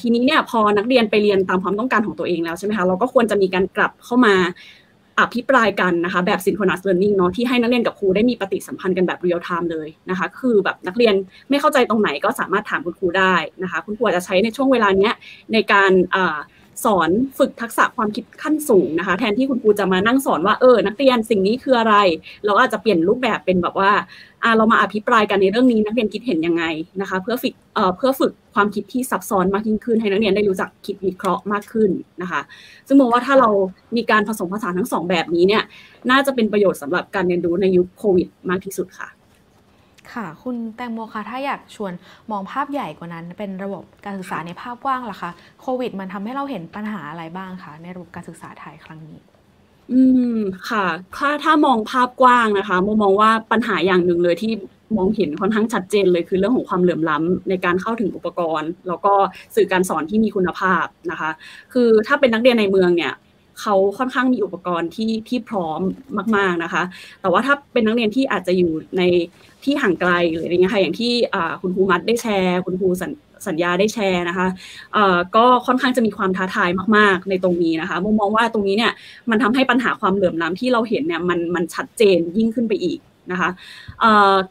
[0.00, 4.34] ทีนี้เนี่ยพอนักเรียนไปเรียนตามความต้องการของตัวเองแล้วใช่ไหมคะเราก็ควรจะมีการกลับเข้ามา
[5.20, 11.14] อภิปรายกันนะคะแบบ synchronous learning เนาะที่ให้นักเรียนกับครูได้มีปฏิสัมพันธ์กันแบบ real time เลยนะคะคือแบบนักเรียน
[11.50, 15.14] ไม่เข้าใจตรงไหนก็สามารถถามคุณครูได้นะคะคุณครูจะใช้ในช่วงเวลาเนี้ย
[15.52, 15.92] ในการ
[16.84, 21.94] สอนฝึกทักษะความคิดขั้นสูงนะคะ แทนที่คุณครูจะมานั่งสอนว่าเออนักเรียนสิ่งนี้คืออะไร
[22.44, 23.90] เราอาจจะเปลี่ยนรูปแบบเป็นแบบว่า
[24.42, 26.64] อ่าเรามาอภิปรายกันในเรื่องนี้นักเรียนคิดเห็นยังไง
[27.00, 31.90] นะคะ เพื่อฝึกเอ่อเพื่อฝึกความคิดที่ซับซ้อนมากยิ่งขึ้น ให้นักเรียนได้รู้จักคิดวิเคราะห์มากขึ้น
[32.22, 32.40] นะคะ
[32.86, 33.48] ซึ่งมองว่าถ้าเรา
[33.96, 35.62] มีการผสมผสานทั้งสองแบบนี้เนี่ย
[36.10, 39.15] น่าจะเป็นประโยชน์สำหรับการเรียนรู้ในยุคโควิดมากที่สุดค่ะ
[40.16, 41.92] ค่ะ คุณแตงโมคะถ้าอยากชวน
[42.30, 49.20] มองภาพใหญ่กว่านั้น เป็นระบบการศึกษาในภาพกว้างล่ะคะโควิด มันทำให้เราเห็นปัญหาอะไรบ้างคะในระบบการศึกษาไทยครั้งนี้
[49.92, 50.02] อื
[50.36, 50.38] ม
[50.70, 50.86] ค่ะ
[51.16, 54.52] ถ้าถ้ามองภาพกว้างนะคะโมมองว่าปัญหาอย่างหนึ่งเลยที่
[54.96, 59.12] มองเห็นค่อนข้างชัดเจนเลยคือเรื่องของความเหลื่อมล้ำในการเข้าถึงอุปกรณ์ แล้วก็
[59.54, 61.30] สื่อการสอนที่มีคุณภาพนะคะ
[61.72, 63.12] คือถ้าเป็นนักเรียนในเมืองเนี่ย
[63.60, 65.80] เขาค่อนข้างมีอุปกรณ์ที่ที่พร้อม
[66.36, 66.82] มาก ๆนะคะ
[67.20, 69.02] แต่ว่าถ้าเป็นนักเรียนที่อาจจะอยู่ใน
[69.66, 71.12] ที่ห่างไกลหรืออะไรเงี้ยค่ะอย่างที่
[71.62, 73.10] คุณครูมัดได้แชร์ คุณครูสัญ
[73.46, 74.46] สัญญาได้แชร์นะคะ
[75.36, 78.92] ก็ค่อนข้างจะมีความท้าทายมาก ๆ ในตรงนี้นะคะมุมมองว่าตรงนี้เนี่ย
[79.30, 82.98] มันทำให้ปัญหาความเหลื่อมล้าที่เราเห็นเนี่ยมันมันชัดเจนยิ่งขึ้นไปอีก
[83.32, 83.50] นะคะ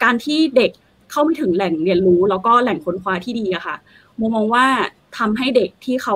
[0.04, 0.72] การที่เด็ก
[1.12, 3.76] เข้าไม่ถึงแหล่งเรียนรู้ แล้วก็แหล่งค้นคว้าที่ดีอะค่ะ
[4.20, 4.66] มุมมองว่า
[5.18, 6.16] ทำให้เด็กที่เขา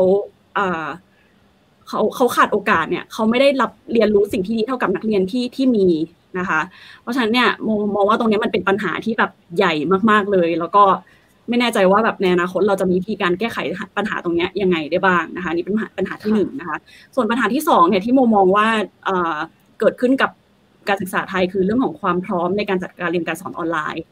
[1.87, 5.87] เขาเขาขาดโอกาสเนี่ยเขาไม่ได้รับเรียนรู้สิ่งที่ดีเท่ากับนักเรียนที่ที่มี
[6.37, 6.59] นะคะ
[7.01, 9.73] เพราะฉะนั้นเนี่ยมองมองว่าตรงนี้มันเป็นปัญหาที่แบบใหญ่
[10.09, 10.83] มากๆเลย แล้วก็
[11.49, 13.57] ไม่แน่ใจว่าแบบในอนาคตเราจะมีวิธีการแก้ไข
[13.97, 16.77] ปัญหาตรงนี้ยังไงได้บ้างนะคะนี่เป็นปัญหาที่หนึ่งนะคะ
[17.15, 18.67] ส่วนปัญหาที่สองเนี่ยที่โมมองว่า
[19.79, 20.31] เกิดขึ้นกับ
[20.87, 24.03] การศึกษาไทยคือเรื่องของความพร้อมในการจัดการเรียนการสอนออนไลน์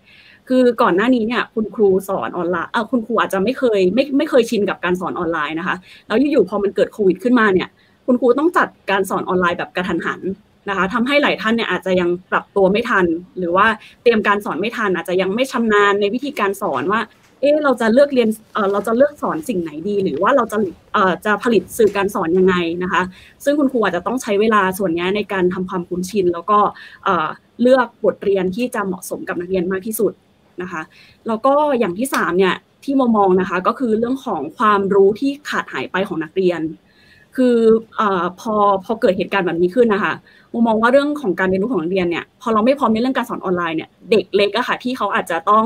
[0.47, 5.76] คือก่อนหน้านี้เนี่ยคุณครูสอนออนไลน์เออคุณครูอาจจะไม่เคยไม่ไม่เคยชินกับการสอนออนไลน์นะคะ
[6.07, 7.70] แล้วอยู่ๆพอมันเกิดโควิดขึ้นมาเนี่ย
[8.05, 10.22] คุณครูต้องจัดการสอนออนไลน์แบบกระทันหัน
[10.70, 13.05] นะคะทำให้หลายท่านเนี่ยอาจจะยังปรับตัวไม่ทัน
[13.38, 13.68] หรือว่า
[14.03, 17.01] เตรียมการสอนไม่ทัน อาจจะยังไม่ชำนาญในวิธีการสอนว่า
[17.41, 20.57] เออเราจะเลือกเรียนเออเราจะเลือกสอนสิ่งไหนดี หรือว่าเราจะ
[20.93, 23.01] เออจะผลิตสื่อการสอนยังไงนะคะ
[23.43, 26.59] ซึ่งคุณครูอาจจะต้องใช้เวลาส่วนนี้ในการทำความคุ้นชิน แล้วก็
[27.03, 27.28] เออ
[27.61, 30.13] เลือกบทเรียนที่จะเหมาะสมกับนักเรียนมากที่สุด
[30.61, 30.82] นะคะ
[31.28, 36.61] แล้วก็อย่างที่สามเนี่ยที่มมองนะคะก็คือเรื่องของความรู้ที่ขาดหายไปของนักเรียน
[37.36, 37.57] คือ
[37.99, 38.01] อ
[38.39, 38.53] พอ
[38.86, 40.13] พอเกิดเหตุการณ์แบบนี้ขึ้นนะคะ
[40.54, 45.66] มุมมองว่าเรื่องของการเรียนรู้ของนักเรียนเนี่ยพอเราไม่พร้อมในเรื่องการสอนออนไลน์เนี่ยเด็กเล็กอะค่ะที่เขาอาจจะต้อง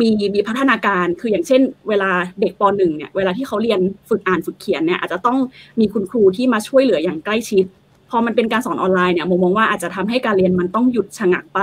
[0.00, 2.10] มีมีพัฒนาการคืออย่างเช่น เวลา
[2.40, 5.38] เด็กปหนึ่งเนี่ยเวลาที่เขาเรียนฝึกอ่านฝึกเขียนเนี่ยอาจจะต้อง
[5.80, 7.64] มีคุณครูที่มาช่วยเหลืออย่างใกล้ชิด
[8.10, 11.60] พอมันเป็นการสอนออนไลน์เนี่ยมุมมองว่าอาจจะทำให้การเรียนมันต้องหยุดชะงักไป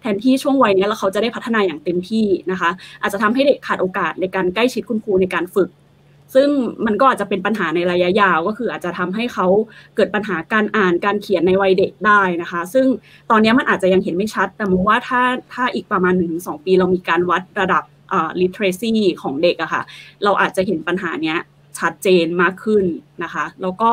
[0.00, 2.70] แทนที่ช่วงวัยนี้แล้วเขาจะได้พัฒนาอย่างเต็มที่นะคะ
[3.02, 5.68] อาจจะทำให้เด็กขาดโอกาสในการใกล้ชิดคุณครูในการฝึก
[6.36, 6.48] ซึ่ง
[6.86, 9.46] มันก็อาจจะเป็นปัญหาในระยะยาวก็คืออาจจะทำให้เขา
[9.96, 12.86] เกิดปัญหาการอ่านการเขียนในวัยเด็กได้นะคะ ซึ่ง
[13.30, 15.22] ตอนนี้มันอาจจะยังเห็นไม่ชัด แต่มองว่าถ้า
[15.52, 17.84] ถ้าอีกประมาณหนึ่งสองปีเรามีการวัดระดับ
[18.40, 19.82] literacy ของเด็กอะค่ะ
[20.24, 21.38] เราอาจจะเห็นปัญหาเนี้ย
[21.78, 22.84] ชัดเจนมากขึ้น
[23.22, 23.90] นะคะ แล้วก็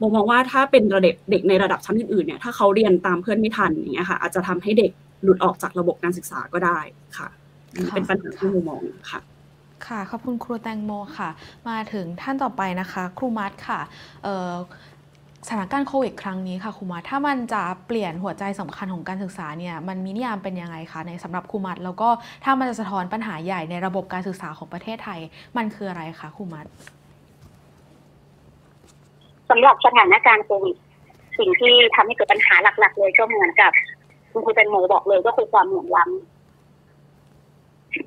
[0.00, 4.90] มองมองว่าถ้าเป็นระดับเด็กในระดับชั้นอื่นๆเนี่ยถ้าเขาเรียนตามเพื่อนไม่ทันอย่างเงี้ยค่ะอาจจะทำให้เด็ก
[5.22, 6.78] หลุดออกจากระบบการศึกษาก็ได้
[7.18, 7.28] ค่ะ
[7.94, 9.20] เป็นปัญหาที่มุมมองค่ะ
[9.86, 11.30] ค่ะขอบคุณครูแตงโมค่ะ
[11.68, 13.80] มาถึงท่านต่อไปนะคะ ครูมัดค่ะ
[15.46, 22.08] สถานการณ์โควิดครั้งนี้ค่ะครูมัดถ้ามันจะเปลี่ยนหัวใจสำคัญของการศึกษาเนี่ยมันมีนิยามเป็นยังไงคะในสำหรับครูมัดแล้วก็
[22.44, 25.20] ถ้ามันจะสะท้อนปัญหาใหญ่ในระบบการศึกษาของประเทศไทย
[25.56, 26.66] มันคืออะไรคะครูมัด
[29.50, 30.76] สำหรับสถานการณ์โควิด
[31.38, 33.72] สิ่งที่ทำให้เกิดปัญหาหลัก ๆ เลยก็เหมือนกับ
[34.32, 36.37] คุณครูแตงโมบอกเลยก็คือความเหลื่อมล้ำ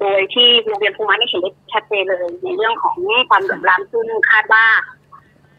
[0.02, 2.96] โดยที่โรงเรียนภูมิไม่เห็นได้ชัดเจนเลย ในเรื่องของ
[3.30, 4.66] ความเหลื่อมล้ำซึ่งคาดว่า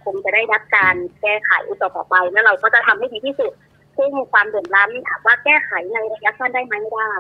[0.05, 3.53] คงจะได้รับการแก้ไขต่อต่อไปแล้วเราก็จะทำให้ดีที่สุด
[3.97, 7.13] ซึ่งความเดือดร้อนถามว่าแก้ไขในระยะสั้นได้ไหมไม่ได้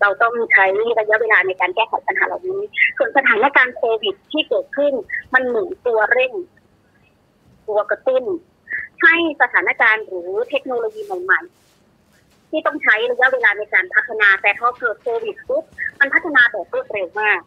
[0.00, 0.66] เราต้องใช้
[0.98, 2.60] ระยะเวลาในการแก้ไขปัญหาเหล่านี้
[2.96, 4.92] ส่วนสถานการณ์โควิดที่เกิดขึ้น
[5.34, 6.32] มันเหมือนตัวเร่ง
[7.68, 8.24] ตัวกระตุ้น
[9.02, 11.67] ให้สถานการณ์หรือเทคโนโลยีใหม่ๆ
[12.50, 15.64] ที่ต้องใช้ระยะเวลาในการพัฒนา แต่พอเกิดโควิดปุ๊บ
[16.00, 17.40] มันพัฒนาแบบรวดเร็วมาก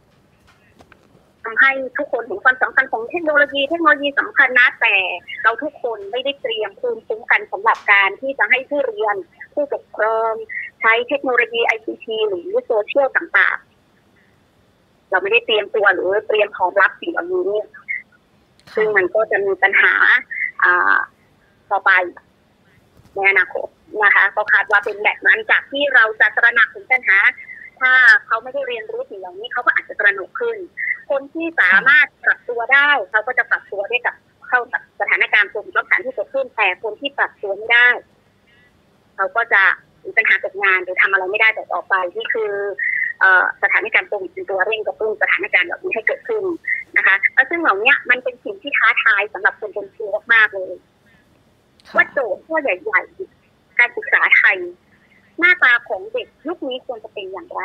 [1.43, 4.95] ทำให้ทุกคนเห็นความสำคัญของเทคโนโลยี เทคโนโลยีสำคัญนะแต่
[5.43, 9.16] เราทุกคนไม่ได้เตรียมภูมิคุ้มกันสำหรับการที่จะให้ผู้เรียน
[9.54, 10.34] ผู้ปกครอง
[10.82, 17.60] ใช้เทคโนโลยีไอซีทีหรือโซเชียลต่างๆ เราไม่ได้เตรียมตัวหรือเตรียมของรับสิ่งเหล่านี้
[18.76, 19.93] ซึ่งมันก็จะมีปัญหา
[20.64, 20.95] อ่า
[21.72, 21.91] ต่อไป
[23.16, 23.68] ในอนาคต
[24.03, 27.18] นะคะก็คาดว่าเป็นแบบนั้นจากที่เราจะตระหนักถึงปัญหา
[27.80, 27.91] ถ้า
[28.26, 30.57] เขาไม่ได้เรียนรู้สิ่งเหล่านี้เขาก็อาจจะตระหนกขึ้น
[31.09, 34.16] คนที่สามารถปรับตัวได้เขาก็จะปรับตัวได้กับ
[34.47, 37.88] เข้ากับสถานการณ์โควิดรอบฐานที่เกิดขึ้นแต่คนที่ปรับตัวไม่ได้
[39.16, 39.64] เขาก็จะ
[40.03, 42.51] มีปัญหาตกงานหรือทำอะไรไม่ได้แต่อไปนี่คือ
[43.64, 46.43] สถานการณ์โควิดเป็นตัวเร่งกระตุ้นสถานการณ์แบบนี้ให้เกิดขึ้น
[46.97, 50.74] นะคะแล้วซึ่งเหล่านี้มันเป็นสิ่งที่ท้าทายสำหรับคนเป็นครูมากๆเลย
[51.95, 54.57] ว่าโจทย์ข้อใหญ่ๆการศึกษาไทย
[55.39, 57.61] หน้าตาของเด็กยุคนี้ควรจะเป็นอย่างไร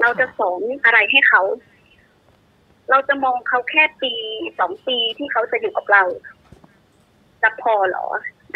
[0.00, 1.42] เราจะสอนอะไรให้เขา
[2.90, 4.12] เราจะมองเขาแค่ปี
[4.58, 6.02] สองปีที่เขาจะอยู่กับเรา
[7.42, 8.06] จะพอหรอ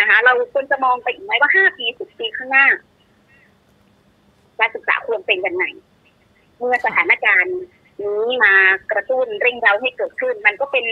[0.00, 2.66] นะคะ เราควรจะมองไปอีกไหมว่าห้าปีสิบปีข้างหน้า
[4.58, 5.64] การศึกษาควรเป็นยังไง
[6.56, 7.58] เมื่อสถานการณ์
[8.02, 8.54] นี้มา
[8.92, 10.84] กระตุ้นเร่งเร้าให้เกิดขึ้น มันก็เป็น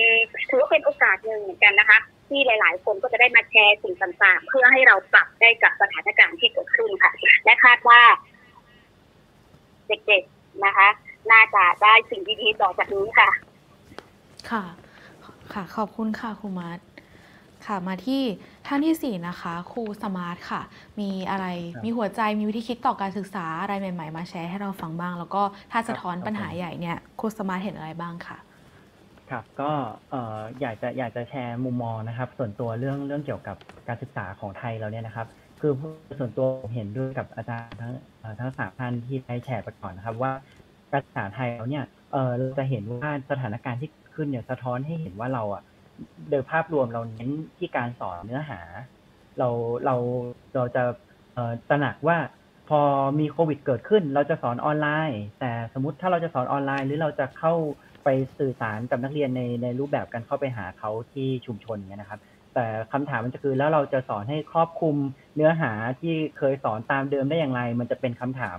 [0.48, 1.98] ถือว่าเป็นโอกาสหนึ่งเหมือนกันนะคะ
[2.28, 7.12] ที่หลาย ๆ คนก็จะได้มาแชร์สิ่งต่างๆ เพื่อให้เราปรับได้กับสถานการณ์ที่เกิดขึ้นค่ะ
[7.44, 8.00] และคาดว่า
[9.88, 10.88] เด็กๆนะคะ
[11.32, 13.30] น่าจะได้สิ่งดีๆต่อจากนี้ค่ะ
[14.50, 14.62] ค่ะ
[15.52, 16.78] ค่ะ ขอบคุณค่ะครูมาร์ท
[17.68, 18.22] ค่ะ มาที่
[18.66, 20.62] ท่านที่สี่นะคะ ครูสมาร์ทค่ะ
[21.00, 21.46] มีอะไร
[21.84, 25.42] มีหัวใจมีวิธีคิดต่อการศึกษาอะไรใหม่ ๆ มาแชร์ให้เราฟังบ้าง แล้วก็
[25.72, 28.38] ถ้าสะท้อนปัญหาใหญ่เนี่ยครูสมาร์ทเห็นอะไรบ้างค่ะ
[29.30, 29.70] ครับก็
[30.60, 33.56] อยากจะอยากจะแชร์มุมมองนะครับ ส่วนตัวเรื่องเรื่องเกี่ยวกับ
[33.88, 35.26] การศึกษาของไทยเราเนี่ยนะครับ
[35.60, 35.72] คือ
[36.18, 37.92] ส่วนตัวผมเห็นด้วยกับอาจารย์ทั้ง
[38.40, 40.32] ทั้งสามท่านที่ได้แชร์ไปก่อนนะครับ ว่า
[40.92, 45.62] การศึกษาไทยเราเนี่ยเออเราจะเห็นว่าสถานการณ์ที่ขึ้นเนี่ยสะท้อนให้เห็นว่าเราอะ
[46.30, 48.60] โดยภาพรวมเราเน้นที่การสอนเนื้อหา
[49.38, 49.48] เรา
[49.84, 49.96] เรา
[50.54, 50.82] เราจะ
[51.68, 52.18] ตระหนักว่า
[52.68, 52.80] พอ
[53.20, 57.54] มีโควิดเกิดขึ้น เราจะสอนออนไลน์ แต่สมมติถ้าเราจะสอนออนไลน์ หรือเราจะเข้า
[58.04, 62.20] ไปสื่อสารกับนักเรียนในในรูปแบบการเข้าไปหาเขาที่ชุมชนเนี้ยนะครับ
[62.54, 64.96] แต่คำถามมันจะคือแล้วเราจะสอนให้ครอบคลุม
[65.36, 68.58] เนื้อหาที่เคยสอนตามเดิมได้อย่างไร มันจะเป็นคำถาม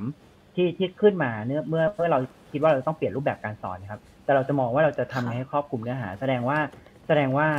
[0.55, 2.19] ที่ที่ขึ้นมาเนื้อเมื่อเมื่อเรา
[2.51, 6.59] คิดว่าเราต้องเปลี่ยนรูปแบบการสอนครับ แต่เราจะมองว่าเราจะทำยังไงให้ครอบคลุมเนื้อหา แสดงว่า
[7.11, 7.49] แสดงว่า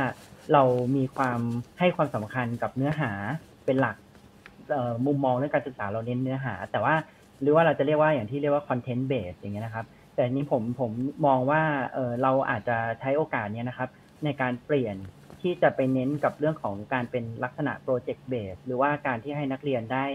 [0.53, 0.63] เรา
[0.97, 1.39] มีความ
[1.79, 3.11] ให้ความสำคัญกับเนื้อหา
[3.65, 3.95] เป็นหลัก
[5.05, 6.95] มุมมองเรื่องการศึกษาเราเน้นเนื้อหา แต่ว่า
[7.41, 9.85] หรือว่าเราจะเรียกว่าอย่างที่เรียกว่า content base อย่างเงี้ยนะครับ
[10.15, 10.91] แต่นี้ผมผม
[11.25, 11.61] มองว่า
[11.93, 13.89] เออเราอาจจะใช้โอกาสเนี้ยนะครับ
[14.23, 14.95] ในการเปลี่ยน
[15.41, 20.05] ที่จะไปเน้นกับเรื่องของการเป็นลักษณะโปรเจกต์เบสหรือว่าการที่ให้นักเรียนได้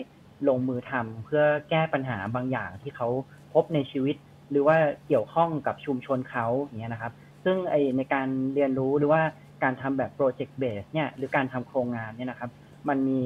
[0.48, 3.08] ลงมือทำเพื่อแก้ปัญหาบางอย่างที่เขา
[3.54, 4.16] พบในชีวิต
[4.50, 4.76] หรือว่า
[5.06, 7.12] เกี่ยวข้องกับชุมชนเขาอย่างเงี้ยนะครับ
[7.46, 9.22] ซึ่งไอในการเรียนรู้หรือว่า
[9.62, 12.50] การทำแบบโปรเจกต์เบสเนี่ยหรือการทำโครงงานเนี่ยนะครับ
[12.88, 13.22] มันมี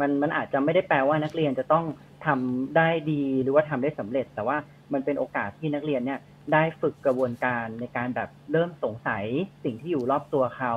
[0.00, 1.84] มันมันอาจจะไม่ได้แปลว่านักเรียนจะต้อง
[2.26, 4.56] ทำได้ดีหรือว่าทำได้สำเร็จ แต่ว่า
[4.92, 6.20] มันเป็นโอกาสที่นักเรียนเนี่ย
[6.52, 9.24] ได้ฝึกกระบวนการในการแบบเริ่มสงสัย
[9.64, 10.74] สิ่งที่อยู่รอบตัวเขา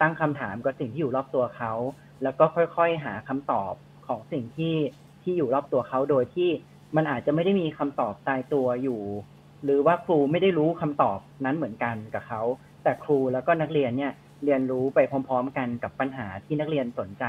[0.00, 1.72] ตั้งคำถามกับสิ่งที่อยู่รอบตัวเขา
[2.22, 2.44] แล้วก็
[2.76, 3.72] ค่อยๆ หาคำตอบ
[4.06, 4.74] ของสิ่งที่
[5.22, 6.48] ที่อยู่รอบตัวเขาโดยที่
[6.96, 9.00] มันอาจจะไม่ได้มีคำตอบตายตัวอยู่
[9.64, 12.42] หรือว่าครูไม่ได้รู้คำตอบนั้นเหมือนกันกับเขา
[12.82, 14.12] แต่ครูแล้วก็นักเรียนเนี่ย
[14.44, 17.24] เรียนรู้ไปพร้อม ๆ กันกับปัญหาที่นักเรียนสนใจ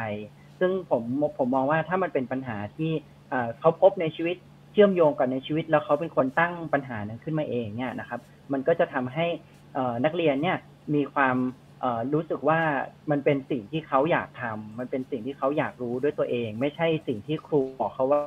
[0.60, 1.04] ซึ่งผม
[1.38, 2.92] ผมมองว่าถ้ามันเป็นปัญหาที่
[3.60, 4.36] เขาพบในชีวิต
[4.72, 8.20] เชื่อมโยงกันในชีวิต แล้วเขาเป็นคนตั้งปัญหานั้นขึ้นมาเองเนี่ยนะครับ
[8.52, 9.26] มันก็จะทำให้
[10.06, 10.58] นักเรียนเนี่ย
[10.96, 11.38] มีความ
[12.14, 12.60] รู้สึกว่า
[13.12, 18.22] มันเป็นสิ่งที่เขาอยากทำมันเป็นสิ่งที่เขาอยากรู้ด้วยตัวเอง ไม่ใช่สิ่งที่ครูบอกเขาว่า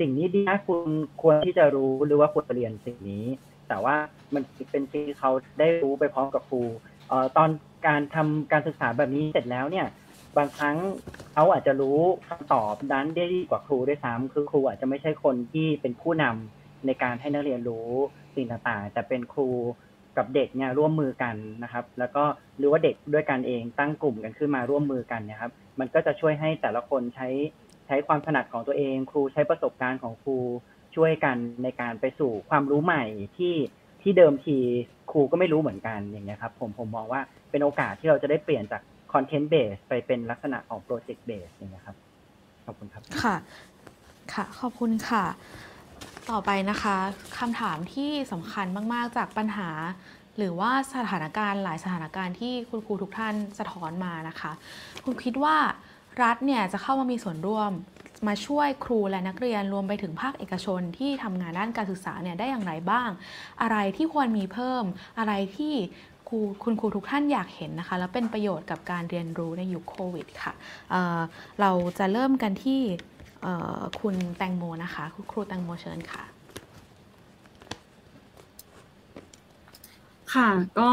[0.00, 0.90] สิ่งนี้ดีนะคุณ
[1.22, 3.24] ควรที่จะรู้หรือว่าควรเรียนสิ่งนี้
[3.68, 3.96] แต่ว่า
[4.34, 6.62] มันเป็นสิ่งที่เขาได้รู้ไปพร้อมกับครู
[7.08, 7.50] เอ่อตอน
[7.86, 9.86] การทำการศึกษาแบบนี้เสร็จแล้วเนี่ย
[10.36, 10.76] บางครั้ง
[11.32, 17.88] เขาอาจจะรู้คำตอบนั้นได้ดีกว่าครูด้วยซ้ำคือครูอาจจะไม่ใช่คนที่เป็นผู้นำในการให้นักเรียนรู้
[18.34, 19.48] สิ่งต่างๆ แต่เป็นครู
[20.16, 22.24] กับเด็กเนี่ยร่วมมือกันนะครับ แล้วก็
[22.58, 27.28] หรือว่าเด็กด้วยกันเองตั้งกลุ่มกันขึ้นมาร่วมมือกันนี่ยครับ มันก็จะช่วยให้แต่ละคนใช้
[27.88, 30.36] ใช้ความถนัดของตัวเอง ครูใช้ประสบการณ์ของครู
[30.96, 33.04] ช่วยกันในการไปสู่ความรู้ใหม่
[33.36, 33.54] ที่
[34.02, 34.56] ที่เดิมที
[35.10, 37.20] ครูก็ไม่รู้เหมือนกันอย่างเงี้ยครับผมผมมองว่า
[37.50, 38.82] เป็นโอกาสที่เราจะได้เปลี่ยนจาก
[39.12, 41.96] content base ไปเป็นลักษณะของ project base อย่างเงี้ยครับ
[42.64, 43.36] ขอบคุณครับค่ะ
[44.32, 45.24] ค่ะ ขอบคุณค่ะ
[46.30, 46.96] ต่อไปนะคะ
[47.38, 49.70] คำถามที่สำคัญมาก ๆ จากปัญหา
[50.36, 54.52] หรือว่าสถานการณ์หลายสถานการณ์ที่คุณครูทุกท่านสะท้อนมานะคะ
[55.04, 55.56] คุณคิดว่า
[56.22, 57.72] รัฐเนี่ยจะเข้ามามีส่วนร่วม
[58.26, 63.10] มาช่วยครูและนักเรียนรวมไปถึงภาคเอกชนที่ทำงานด้านการศึกษาเนี่ยได้อย่างไรบ้าง
[63.62, 64.84] อะไรที่ควรมีเพิ่ม
[65.18, 65.74] อะไรที่
[66.28, 70.52] ครูคุณครูทุกท่านอยากเห็นนะคะ แล้วเป็นประโยชน์กับการเรียนรู้ในยุคโควิดค่ะ
[70.90, 72.80] เเราจะเริ่มกันที่
[74.00, 76.24] คุณแตงโมนะคะคุณครูแตงโมเชิญค่ะ
[80.34, 80.90] ค่ะก็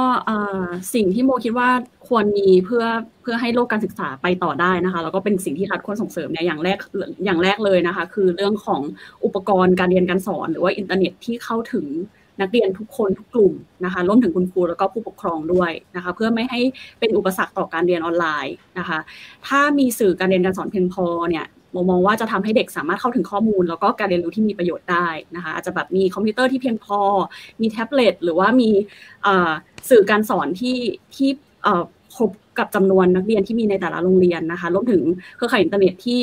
[0.93, 1.69] สิ่งที่โมคิดว่า
[2.07, 2.85] ควรมีเพื่อ
[3.21, 6.77] เพื่อให้โลกการศึกษาไปต่อได้นะคะแล้วก็เป็นสิ่งที่รัฐควรส่งเสริมเนี่ยอย่างแรก
[7.25, 8.81] อย่างแรกเลยนะคะ คือเรื่องของ
[9.25, 11.85] อุปกรณ์การเรียนการสอน หรือว่าอินเทอร์เน็ตที่เข้าถึง
[12.41, 13.53] นักเรียนทุกคนทุกกลุ่ม
[13.85, 16.61] นะคะรวมถึงคุณครูแล้วก็ผู้ปกครองด้วยนะคะ เพื่อไม่ให้
[16.99, 18.99] เป็นอุปสรรคต่อการเรียนออนไลน์นะคะ
[19.47, 21.45] ถ้ามีสื่อการเรียนการสอนเพียงพอเนี่ย
[21.75, 26.99] โมมองว่าจะทำให้เด็กสามารถเข้าถึงข้อมูล แล้วก็การเรียนรู้ที่มีประโยชน์ได้นะคะ อาจจะแบบมีคอมพิวเตอร์ที่เพียงพอ
[27.61, 28.69] มีแท็บเล็ตหรือว่ามี
[29.89, 30.77] สื่อการสอนที่
[31.15, 31.29] ที่
[32.15, 35.01] ครบกับจำนวนนักเรียนที่มีในแต่ละโรงเรียนนะคะรวมถึง
[35.35, 36.19] เครือข่ายอินเทอร์เน็ตที่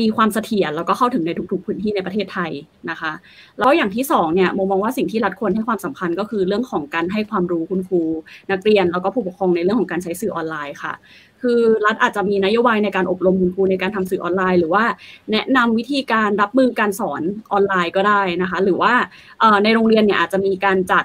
[0.00, 2.52] มีความเสถียรแล้วก็เข้าถึงในทุกๆพื้นที่ในประเทศไทย
[2.90, 3.12] นะคะ
[3.58, 8.02] แล้วอย่างที่สองเนี่ยโมมองว่าสิ่งที่รัฐควรให้ความสำคัญก็คือเรื่องของการให้ความรู้คุณครู
[8.50, 10.92] นักเรียนแล้วก็ผู้ปกครองในเรื่องของการใช้สื่อออนไลน์ค่ะ
[11.42, 14.84] คือรัฐอาจจะมีนโยบายในการอบรมคุณครูในการทำสื่อออนไลน์ หรือว่า
[15.32, 17.22] แนะนำวิธีการรับมือการสอน
[17.52, 18.92] ออนไลน์ก็ได้นะคะ หรือว่า
[19.64, 21.04] ในโรงเรียนเนี่ยอาจจะมีการจัด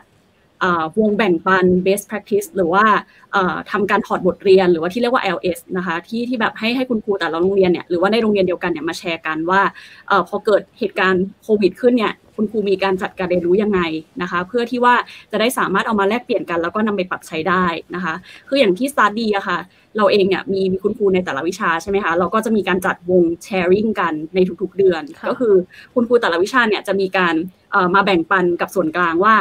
[0.99, 2.85] วงแบ่งปัน best practice หรือว่า
[3.31, 9.61] เอ่อทำการถอดบทเรียนหรือว่าที่เรียกว่า LS นะคะที่ที่แบบให้ให้คุณครูแต่ละโรงเรียนเนี่ยหรือว่าในโรงเรียนเดียวกันเนี่ยมาแชร์กันว่า
[10.09, 13.81] อพอเกิดเหตุการณ์โควิดขึ้นเนี่ย คุณครูมีการจัดการเรียนรู้ยังไง
[14.21, 14.95] นะคะ เพื่อที่ว่า
[15.31, 17.65] จะได้สามารถเอามาแลกเปลี่ยนกัน แล้วก็นำไปปรับใช้ได้
[17.95, 18.13] นะคะ
[18.49, 19.59] คืออย่างที่สตาร์ดีอะค่ะ
[19.97, 25.53] เราเองเนี่ยมีมีคุณครูในแต่ละวิชาใช่ไหมคะเราก็จะมีการจัดวงแชร์ริ่งกันในทุกๆเดือนค่ะก็คือ
[25.93, 27.35] คุณครูแต่ละวิชาเนี่ยจะมีการ
[27.71, 29.35] เอ่อมาแบ่งปันกับส่วนกลางว่า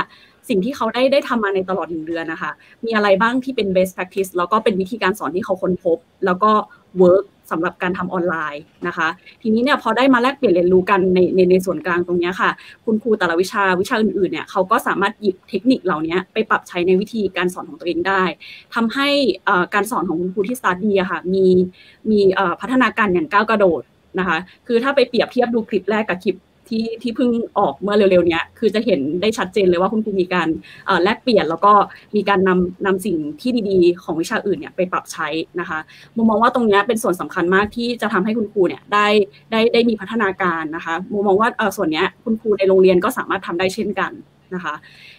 [0.49, 2.51] สิ่งที่เขาได้ได้ทำมาในตลอดหนึ่งเดือนนะคะ
[2.85, 6.53] มีอะไรบ้างที่เป็น best practice แล้วก็เป็นวิธีการสอนที่เขาค้นพบ แล้วก็
[7.03, 9.09] work สำหรับการทำออนไลน์นะคะ
[9.43, 12.51] ทีนี้เนี่ยพอได้มาแลกเปลี่ยนเรียนรู้กันในในในส่วนกลางตรงนี้ค่ะ
[12.85, 18.23] คุณครูแต่ละวิชาวิชาอื่นๆเนี่ยเขาก็สามารถหยิบเทคนิคเหล่านี้ไปปรับใช้ในวิธีการสอนของตัวเองได้
[18.75, 19.09] ทำให้
[19.75, 21.47] การสอนของคุณครูที่สตาร์ดีอะค่ะมี
[22.11, 22.21] มี
[22.61, 23.83] พัฒนาการอย่างก้าวกระโดด
[24.19, 26.37] นะคะ คือถ้าไปเปรียบเทียบดูคลิปแรกกับคลิป
[26.73, 30.49] ที่ที่เพิ่งออกเมื่อเร็วๆนี้คือจะเห็นได้ชัดเจนเลยว่าคุณครูมีการ
[31.03, 31.73] แลกเปลี่ยนแล้วก็
[32.17, 35.29] มีการนำนำสิ่งที่ดีๆ ของวิชาอื่นเนี่ยไปปรับใช้
[35.61, 35.79] นะคะ
[36.17, 39.07] มุมมองว่าตรงนี้เป็นส่วนสำคัญมากที่จะทำให้คุณครูเนี่ยได้
[39.51, 44.13] ได้ได้มีพัฒนาการนะคะมุมมองว่าส่วนนี้คุณครูในโรงเรียนก็สามารถทำได้เช่นกัน
[44.55, 44.75] นะคะ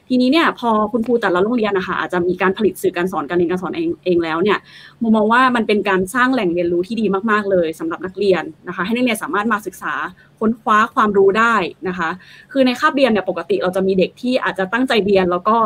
[0.09, 4.57] ทีนี้เนี่ยพอคุณครูแต่ละโรงเรียนนะคะอาจจะมีการผลิตสื่อการสอนการเรียนการสอนเองเองแล้วเนี่ย
[5.01, 9.93] มุมมองว่ามันเป็นการสร้างแหล่งเรียนรู้ที่ดีมากๆเลยสำหรับนักเรียนนะคะ ให้นักเรียนสามารถมาศึกษา
[10.39, 11.55] ค้นคว้าความรู้ได้
[11.87, 12.09] นะคะ
[12.51, 15.57] คือในคาบเรียนเนี่ยปกติเราจะมีเด็กที่อาจจะตั้งใจเรียนแล้วก็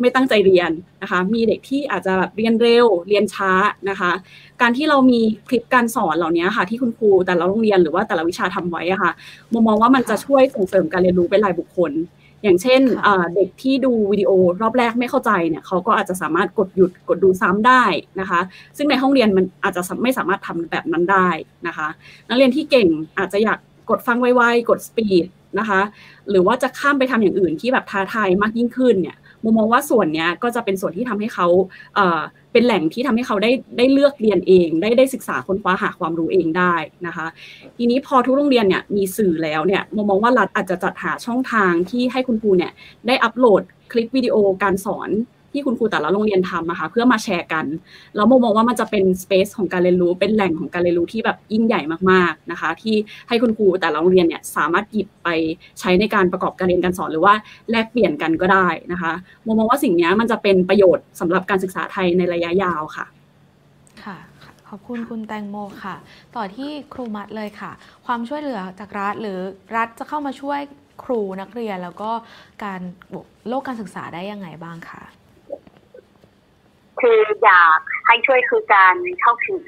[0.00, 0.70] ไม่ตั้งใจเรียน
[1.02, 3.52] นะคะ มีเด็กที่อาจจะแบบเรียนเร็ว เรียนช้า
[3.90, 4.12] นะคะ
[4.60, 9.12] การที่เรามีคลิปการสอนเหล่านี้ค่ะ ที่คุณครูแต่ละโรงเรียนหรือว่าแต่ละวิชาทำไว้ค่ะ
[9.52, 11.92] มุมมองว่ามันจะช่วยส่งเสริมการเรียนรู้เป็นรายบุคคล
[12.44, 14.30] อย่างเช่นค่ะอ่าเด็กที่ดูวิดีโอ
[14.62, 17.84] รอบแรกไม่เข้าใจเนี่ยเขาก็อาจจะสามารถกดหยุดกดดูซ้ำได้
[18.20, 18.40] นะคะ
[18.76, 21.28] ซึ่งในห้องเรียนมันอาจจะไม่สามารถทำแบบนั้นได้
[21.66, 21.88] นะคะ
[22.28, 22.88] นักเรียนที่เก่ง
[23.18, 23.58] อาจจะอยาก
[23.90, 25.26] กดฟังไวๆกดสปีด
[25.58, 25.80] นะคะ
[26.30, 31.46] หรือว่าจะข้ามไปทำอย่างอื่นที่แบบท้าทายมากยิ่งขึ้นเนี่ยมุมมองว่าส่วนเนี้ยก็จะเป็นส่วนที่ทำให้เขา
[32.54, 36.74] เป็นแหล่งที่ทำให้เขาได้ได้เลือกเรียนเอง ได้ได้ศึกษาค้นคว้าหาความรู้เองได้
[37.06, 37.26] นะคะ
[37.76, 42.72] ทีนี้พอทุกโรงเรียนเนี่ยมีสื่อแล้วเนี่ยมองว่ารัฐอาจจะจัดหาช่องทางที่ให้คุณครูเนี่ย
[43.06, 45.10] ได้อัปโหลดคลิปวิดีโอการสอน
[45.54, 47.66] ที่คุณครูแต่ละโรงเรียนทำนะคะเพื่อมาแชร์กัน
[48.16, 51.80] แล้วมุมมองว่ามันจะเป็นสเปซของการเรียนรู้เป็นแหล่งของการเรียนรู้ที่แบบยิ่งใหญ่
[52.10, 52.94] มากๆนะคะ ที่
[53.28, 55.28] ให้คุณครูแต่ละโรงเรียนเนี่ยสามารถหยิบไป
[55.80, 57.34] ใช้ในการประกอบการเรียนการสอนหรือว่า
[57.70, 59.12] แลกเปลี่ยนกันก็ได้นะคะ
[59.46, 63.06] มุมมองว่าสิ่งนี้มันจะเป็นประโยชน์สำหรับการศึกษาไทยในระยะยาวค่ะ
[64.04, 64.16] ค่ะ
[64.68, 65.96] ขอบคุณคุณแตงโมค่ะ
[66.36, 67.70] ต่อที่ครูมัดเลยค่ะ
[68.06, 69.38] ความช่วยเหลือจากรัฐหรือ
[69.76, 70.60] รัฐจะเข้ามาช่วย
[71.04, 72.10] ครูนักเรียนแล้วก็
[72.64, 72.80] การ
[73.48, 75.02] โลกการศึกษาได้ยังไงบ้างคะ
[77.00, 79.62] คืออยากให้ช่วยคือการเข้าถึง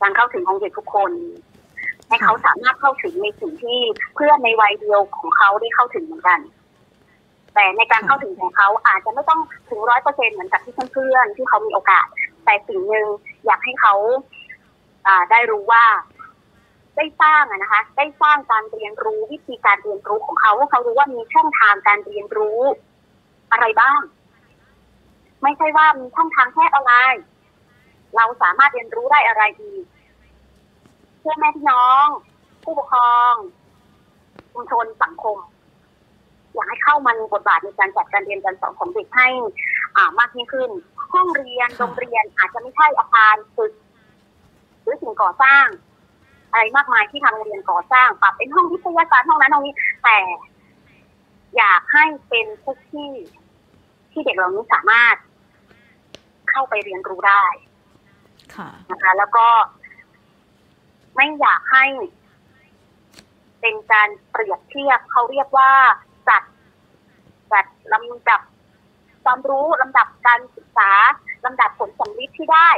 [0.00, 1.12] การเข้าถึงของเด็กทุกคน
[2.08, 3.78] ให้เขาสามารถเข้าถึงในสิ่งที่
[4.14, 6.40] เพื่อนในวัยเดียวของเขาได้เข้าถึงเหมือนกัน
[7.54, 12.06] แต่ในการเข้าถึงของเขาอาจจะไม่ต้องถึงร้อยเปอร์เซ็นเหมือนกับที่เพื่อนๆที่เขามีโอกาส
[12.44, 13.06] แต่สิ่งหนึ่ง
[13.46, 13.94] อยากให้เขา
[15.06, 15.84] อ่าได้รู้ว่า
[16.96, 22.60] ได้สร้างนะคะ ได้สร้างการเรียนรู้วิธีการเรียนรู้ของเขาว่าเขารู้ว่ามีช่องทางการเรียนรู้
[23.52, 24.00] อะไรบ้าง
[25.42, 27.24] ไม่ใช่ว่ามีช่องทางแค่ออนไลน์
[28.16, 29.84] เราสามารถเรียนรู้ได้อะไรอีก
[31.20, 32.06] เพื่อแม่พี่น้อง
[32.64, 33.32] ผู้ปกครอง
[34.52, 35.36] ชุมชนสังคม
[36.54, 39.28] อยากให้เข้ามามีบทบาทในการจัดการเรียนการสอนของเด็กให้
[39.96, 40.70] อ่ามากยิ่งขึ้น
[41.12, 43.72] ห้องเรียนโรงเรียนอาจจะไม่ใช่อาคารตึก
[44.82, 45.66] หรือสิ่งก่อสร้าง
[46.50, 49.74] อะไรมากมายที่ทางโรงเรียนก่อสร้างปรับเป็นห้องวิทยาการห้องนั้นห้องนี้
[50.04, 50.18] แต่
[51.56, 53.10] อยากให้เป็นทุกที่
[54.12, 55.14] ที่เด็กเหล่านี้สามารถ
[56.50, 57.44] เข้าไปเรียนรู้ได้
[58.56, 59.46] ค่ะนะคะ แล้วก็
[61.16, 61.86] ไม่อยากให้
[63.60, 65.70] เป็นการเปรียบเทียบเขาเรียกว่า
[66.28, 66.42] จัด
[67.52, 68.40] จัดลำดับ
[69.24, 70.90] ความรู้ลำดับการศึกษา
[71.44, 72.70] ลำดับผลสำลิดที่ได้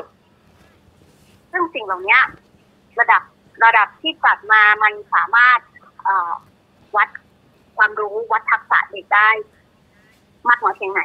[1.52, 2.18] ซึ่งสิ่งเหล่านี้
[3.00, 3.22] ระดับ
[3.64, 5.58] ระดับที่จัดมามันสามารถ
[6.04, 6.32] เอ่อ
[6.96, 7.08] วัด
[7.76, 9.28] ความรู้วัดทักษะเด็กได้
[10.48, 11.02] มากน้อยเพียงไหน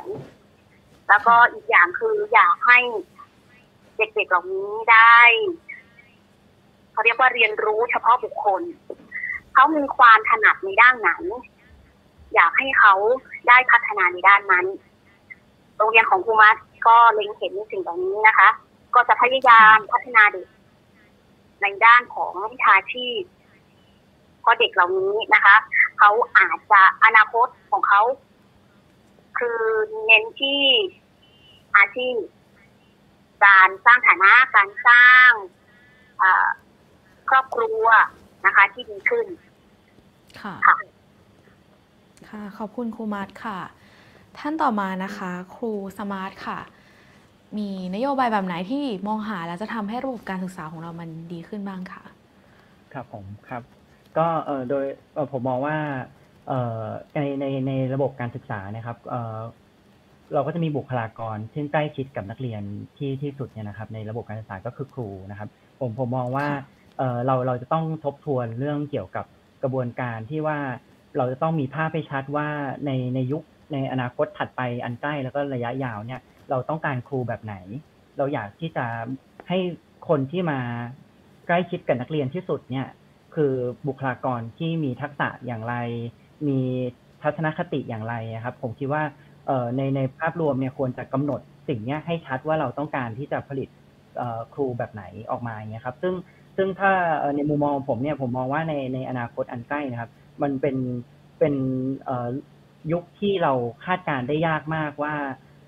[1.08, 2.80] แล้วก็อีกอย่างคืออยากให้
[3.98, 5.20] เด็กๆเหล่านี้ได้
[6.92, 8.62] เขาเรียกว่าเรียนรู้เฉพาะบุคคล
[9.54, 11.12] เขามีความถนัดในด้านไหน
[12.34, 12.94] อยากให้เขา
[13.48, 14.66] ได้พัฒนาในด้านนั้น
[15.78, 16.56] โรงเรียนของครูมัด
[16.88, 18.50] ก็เล็งเห็นในสิ่งเหล่านี้นะคะ
[18.96, 20.48] ก็จะพยายามพัฒนาเด็ก
[21.62, 23.22] ในด้านของวิชาชีพ
[24.42, 25.56] เพราะเด็กเหล่านี้นะคะ
[25.98, 28.02] เขาอาจจะอนาคตของเขา
[29.40, 29.60] คือ
[30.06, 30.62] เน้นที่
[31.78, 32.16] อาชีพ
[33.46, 35.30] การสร้างฐานะการสร้าง
[36.22, 36.48] อ่า
[37.30, 37.86] ครอบครัว
[38.46, 39.28] นะคะ ที่ดีขึ้น
[40.42, 40.78] ค่ะค่ะ
[42.30, 43.60] ค่ะ ขอบคุณครูมาร์ทค่ะ
[44.38, 46.60] ท่านต่อมานะคะ ครูสมาร์ทค่ะ
[47.58, 52.04] มีนโยบายแบบไหนที่มองหาแล้วจะทำให้ระบบการศึกษาของเรามันดีขึ้นบ้างคะ
[52.94, 53.64] ครับผมครับ
[54.18, 55.78] ก็เออโดยเอ่อผมมองว่า
[56.48, 59.40] เอ่อในในในระบบการศึกษานะครับเอ่อ
[60.34, 62.62] เราก็จะมีบุคลากรที่ใกล้ชิดกับนักเรียน
[62.98, 65.50] ที่ที่สุดเนี่ยนะครับ ในระบบการศึกษาก็คือครูนะครับ
[65.80, 66.48] ผมผมมองว่า
[66.98, 69.26] เออเราเราจะต้องทบทวนเรื่องเกี่ยวกับ
[69.64, 70.60] กระบวนการที่ว่า
[71.18, 72.48] เราจะต้องมีภาพให้ชัดว่า
[72.86, 73.44] ในในยุค
[73.74, 77.56] ในอนาคตถัดไปอันใกล้แล้วก็ระยะยาวเนี่ย เราต้องการครูแบบไหน
[78.18, 78.86] เราอยากที่จะ
[79.48, 79.58] ให้
[80.10, 80.60] คนที่มา
[81.48, 82.88] ใกล้ชิดกับนักเรียนที่สุดเนี่ย
[83.36, 83.54] คือ
[83.88, 85.76] บุคลากรที่มีทักษะอย่างไร
[86.48, 86.60] มี
[87.22, 89.04] ทัศนคติอย่างไรอะครับ ผมคิดว่า
[89.48, 93.70] เออในในภาพรวมเนี่ยควรจะกำหนดสิ่งนี้ให้ชัดว่าเราต้องการที่จะผลิต
[94.54, 96.14] ครูแบบไหนออกมาเงี้ยครับ ซึ่ง
[96.58, 96.92] ซึ่งถ้า
[97.36, 100.12] ในมุมมองผมเนี่ยผมมองว่าในในอนาคตอันใกล้นะครับ
[100.42, 100.76] มันเป็น
[101.40, 101.54] เป็น
[102.92, 103.54] ยุคที่เรา
[103.86, 105.14] คาดการได้ยากมากว่า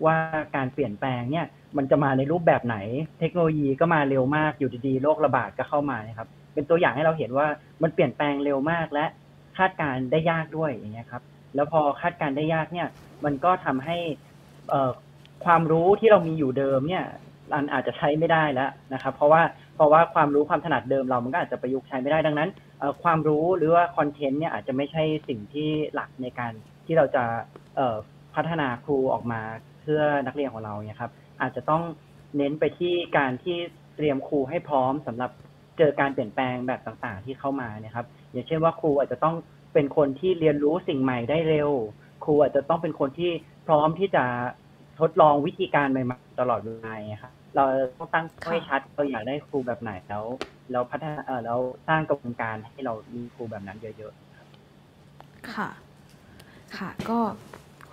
[0.06, 0.16] ว่า
[0.56, 1.46] การเปลี่ยนแปลงเนี่ย
[1.78, 2.78] มันจะมาในรูปแบบไหน
[3.20, 7.48] เทคโนโลยีก็มาเร็วมากอยู่ดีๆโรคระบาดก็เข้ามานะครับ เป็นตัวอย่างให้เราเห็นว่า
[7.84, 9.06] มันเปลี่ยนแปลงเร็วมากและ
[9.60, 11.24] คาดการ์ได้ยากด้วยอย่างเงี้ยครับ
[11.56, 12.88] แล้วพอคาดการ์ได้ยากเนี่ย
[13.26, 13.98] มันก็ทำให้
[14.70, 14.92] เอ่อ
[15.46, 17.06] ความรู้ที่เรามีอยู่เดิมเนี่ย
[17.54, 19.42] มันอาจจะใช้ไม่ได้แล้วนะครับ เพราะว่า
[19.76, 22.50] เพราะว่าความรู้ความถนัดเดิมเรามันก็อาจจะประยุกต์ใช้ไม่ได้ดังนั้น
[22.80, 26.54] เอ่อความรู้หรือว่าคอนเทนต์เนี่ยอาจจะไม่ใช่สิ่งที่หลักในการ
[26.86, 27.24] ที่เราจะ
[27.76, 27.96] เอ่อ
[28.36, 29.42] พัฒนาครูออกมา
[29.82, 31.12] เพื่อนักเรียนของเราเนี่ยครับ
[31.42, 31.84] อาจจะต้อง
[32.38, 33.58] เน้นไปที่การที่
[33.96, 35.32] เตรียมครูให้พร้อมสำหรับ
[35.80, 39.36] เจอการเปลี่ยนแปลงแบบต่างๆ ที่เข้ามานะครับ อย่างเช่นว่าครูอาจจะต้อง
[39.74, 41.72] เป็นคนที่เรียนรู้สิ่งใหม่ได้เร็ว
[42.24, 43.32] ครูอาจจะต้องเป็นคนที่
[43.68, 44.24] พร้อมที่จะ
[45.00, 47.64] ทดลองวิธีการใหม่ๆตลอดเวลาครับเรา
[48.00, 50.26] ต้องตั้งให้ชัดเราอยากได้ครูแบบไหนแล้ว
[50.72, 55.70] แล้วพัฒนาเออแล้วสร้างกระบวนการให้เรามีครูแบบนั้นเยอะๆค่ะ
[56.78, 57.20] ค่ะก็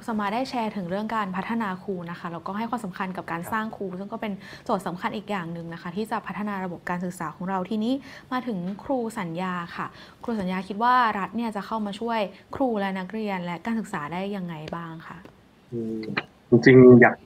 [0.07, 4.33] สมาได้แชร์ถึงเรื่องการพัฒนาครูนะคะแล้วก็ให้ความสำคัญกับการสร้างครู ซึ่งก็เป็น
[4.65, 7.93] โจทย์สำคัญอีกอย่างหนึ่งนะคะ ที่จะพัฒนาระบบการศึกษาของเราทีนี้
[8.33, 9.87] มาถึงครูสัญญาค่ะ
[10.25, 12.21] ครูสัญญาคิดว่ารัฐเนี่ยจะเข้ามาช่วย
[12.57, 15.17] ครูและนักเรียนและการศึกษาได้ยังไงบ้างคะ
[15.73, 16.01] อืม
[16.49, 17.17] จริงๆอยาก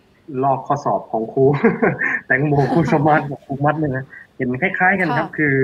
[0.44, 1.44] ลอกข้อสอบของครู
[2.26, 4.04] แตงโมครูสมาร์ทกับครูมัดเลยนะ
[4.36, 5.54] เห็นคล้าย ๆ กันครับค่ะคือ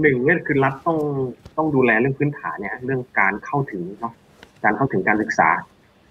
[0.00, 0.98] หนึ่งเนี่ยคือรัฐต้อง
[1.56, 4.14] ต้องดูแลเรื่องพื้นฐานเนี่ย เรื่องการเข้าถึงเนาะ
[4.64, 5.50] การเข้าถึงการศึกษา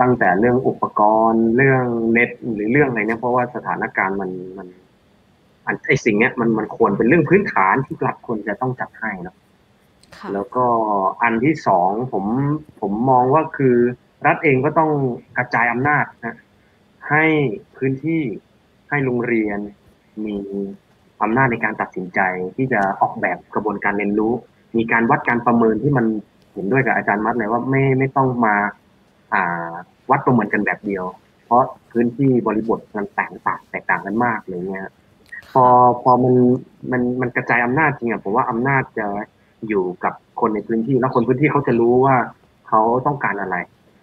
[0.03, 4.67] ตั้งแต่เรื่องอุปกรณ์ เรื่องเน็ตหรือเรื่องอะไรเนี่ยเพราะว่าสถานการณ์มันมัน
[5.65, 9.35] อันไอสิ่งเนี้ยมันมันควรเป็นเรื่องพื้นฐานที่รัฐควรจะต้องจัดให้เนาะ
[10.17, 10.65] ค่ะแล้วก็
[11.21, 12.25] อันที่สองผม
[12.81, 13.75] ผมมองว่าคือ
[14.25, 14.91] รัฐเองก็ต้อง
[15.37, 16.37] กระจายอำนาจนะ
[17.09, 17.25] ให้
[17.77, 18.21] พื้นที่
[18.89, 19.59] ให้โรงเรียน
[20.25, 20.35] มี
[21.21, 22.19] อำนาจในการตัดสินใจ
[22.55, 24.33] ที่จะออกแบบกระบวนการเรียนรู้
[24.77, 26.05] มีการวัดการประเมินที่มัน
[26.53, 28.55] เห็นด้วยกับอาจารย์มัดเลยว่าไม่ไม่ต้องมา
[29.33, 29.73] อ่า
[30.09, 31.05] วัดประเมินกันแบบเดียว
[31.45, 34.89] เพราะพื้นที่บริบทมันแตกต่างแตกต่างกันมากเลยเนี่ย
[35.53, 35.65] พอ
[36.03, 36.33] พอมัน
[36.91, 39.07] มันมันกระจายอำนาจจริงอะผมว่าอำนาจจะ
[39.67, 42.15] อยู่กับคนในพื้นที่แล้วคนพื้นที่เขาจะรู้ว่า
[42.67, 43.55] เขาต้องการอะไร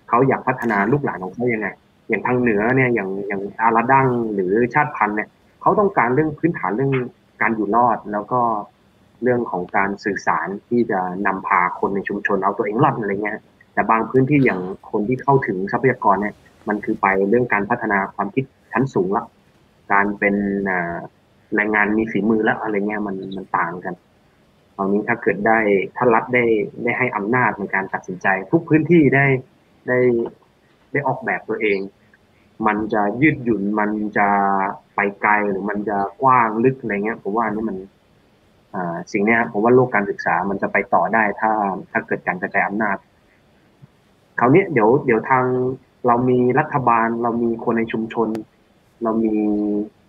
[0.09, 1.69] เขาอยากพัฒนาลูกหลานของเขายังไง
[2.09, 5.29] อย่างทางเหนือเนี่ยอย่างอย่างอาราดังหรือชาติพันธุ์เนี่ย
[5.61, 6.93] เขาต้องการเรื่องพื้นฐานเรื่อง
[7.41, 8.41] การอยู่รอดแล้วก็
[9.23, 13.39] เรื่องของการสื่อสารที่จะนำพาคนในชุมชนเอาตัวเองรอดอะไรเงี้ย
[13.81, 16.35] แต่บางพื้นที่อย่างคนที่เข้าถึงทรัพยากรเนี่ย
[16.69, 19.25] มันคือไปเรื่องการพัฒนาความคิดชั้นสูงละ
[19.93, 20.35] การเป็น
[21.55, 23.95] แรงงานมีฝีมือแล้วอะไรเงี้ยมันมันต่างกัน
[24.77, 25.59] ตอนนี้ถ้าเกิดได้
[25.97, 26.45] ถ้ารัฐได้
[26.83, 29.27] ได้ให้อำนาจในการตัดสินใจ ทุกพื้นที่ได้
[29.89, 29.99] ได้
[30.93, 31.79] ได้ออกแบบตัวเอง
[32.67, 34.29] มันจะยืดหยุ่นมันจะ
[34.95, 37.77] ไปไกลหรือมันจะกว้างลึกอะไรเงี้ยผมว่านนี้มัน
[38.75, 41.53] อ่าสิ่งเนี้ยผมว่าโลกการศึกษามันจะไปต่อได้ถ้า
[41.93, 42.99] ถ้าเกิดการกระจายอำนาจ
[44.41, 45.45] คราวนี้เดี๋ยวเดี๋ยวทาง
[46.07, 48.29] เรามีรัฐบาลเรามีคนในชุมชน
[49.03, 49.35] เรามี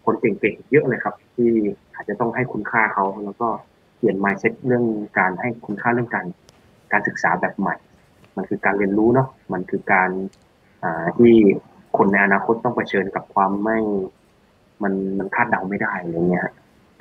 [0.05, 1.49] คนเก่งๆเยอะเลยครับ ที่
[1.95, 3.47] อาจจะต้องให้คุณค่าเขาแล้วก็
[3.97, 4.85] เปลี่ยน mindset เรื่อง
[5.19, 6.25] การให้คุณค่าเรื่องการ
[6.91, 7.75] การศึกษาแบบใหม่
[8.35, 10.09] มันคือการเรียนรู้เนาะมันคือการ
[11.17, 11.35] ที่
[11.97, 13.77] คนในอนาคตต้องเผชิญกับความไม่
[14.83, 16.47] มันมันคาดเดาไม่ได้อะไรเงี้ย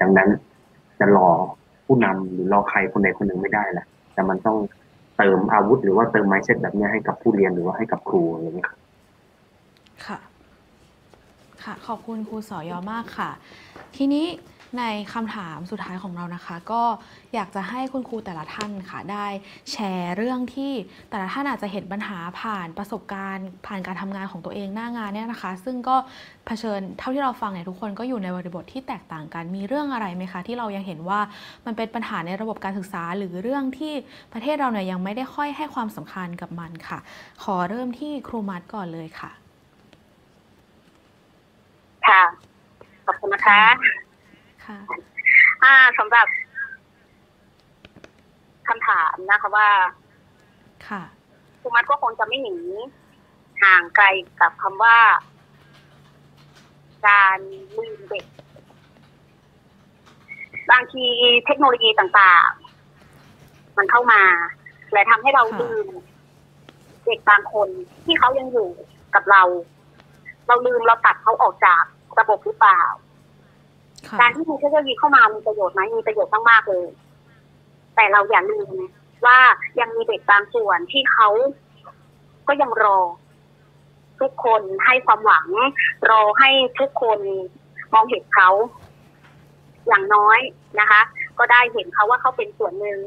[0.01, 0.28] ดังนั้น
[0.98, 1.28] จะรอ
[1.86, 4.57] ผู้นำหรือรอใครคนใดคนหนึ่งไม่ได้แหละแต่มันต้อง
[5.21, 8.79] เติมอาวุธ หรือว่าเติมไม้เซตแบบเนี้ยให้กับผู้เรียนหรือว่าให้กับครูอะไรเงี้ครับ
[10.07, 10.19] ค่ะ
[11.63, 13.31] ค่ะ ขอบคุณครูสอยอมากค่ะ
[13.97, 14.27] ทีนี้
[14.79, 14.85] ใน
[15.15, 16.83] คำถามสุดท้ายของเรานะคะ ก็
[17.35, 19.27] อยากจะให้คุณครูแต่ละท่านค่ะได้
[19.73, 20.73] แชร์เรื่องที่
[21.11, 25.97] แต่ละท่านอาจจะเห็นปัญหาผ่านประสบการณ์ ผ่านการทำงานของตัวเองหน้างานเนี่ยนะคะ ซึ่งก็
[26.47, 31.21] เผชิญเท่าที่เราฟังเนี่ยทุกคนก็อยู่ในบริบทที่แตกต่างกันมีเรื่องอะไรไหมคะ ที่เรายังเห็นว่า
[31.67, 33.95] มันเป็นปัญหาในระบบการศึกษา หรือเรื่องที่
[34.33, 36.99] ประเทศเราเนี่ยยังไม่ได้ค่อยให้ความสำคัญกับมันค่ะ
[37.43, 39.31] ขอเริ่มที่ครูมัดก่อนเลยค่ะ
[42.07, 42.23] ค่ะ
[43.07, 43.61] ขอบคุณนะคะ
[44.71, 44.81] ค่ะ
[45.63, 46.27] อ่าสำหรับ
[48.69, 49.69] คำถามนะคะว่า
[50.89, 51.03] ค่ะ
[51.61, 52.57] ครูมัดก็คงจะไม่หนี
[53.63, 54.07] ห่างไกล
[54.41, 54.99] กับคำว่า
[57.09, 57.39] การ
[57.77, 58.25] ลืมเด็ก
[60.71, 61.07] บางที
[61.47, 64.23] เทคโนโลยีต่างๆ มันเข้ามา
[64.93, 65.89] และทำให้เราค่ะลืม
[67.07, 67.69] เด็กบางคน
[68.05, 68.69] ที่เขายังอยู่
[69.15, 69.43] กับเรา
[70.47, 71.83] เราลืมเราตัดเขาออกจาก
[72.19, 73.10] ระบบหรือเปล่าค่ะ
[74.21, 76.89] การที่มีเทคโนโลยีเข้ามามีประโยชน์ไหมมีประโยชน์มากๆเลย
[77.95, 78.71] แต่เราอย่าลืม
[79.27, 79.39] ว่า
[79.81, 81.29] ยังมีเด็กบางส่วนที่เขา
[82.49, 82.99] ก็ยังรอ
[84.21, 85.49] ทุกคนให้ความหวัง
[86.11, 86.51] รอให้
[86.81, 87.19] ทุกคน
[87.93, 88.51] มองเห็นเขา
[89.87, 90.39] อย่างน้อย
[90.81, 91.01] นะคะ
[91.39, 92.99] ก็ได้เห็นเขาว่าเขาเป็นส่วนหนึ่ง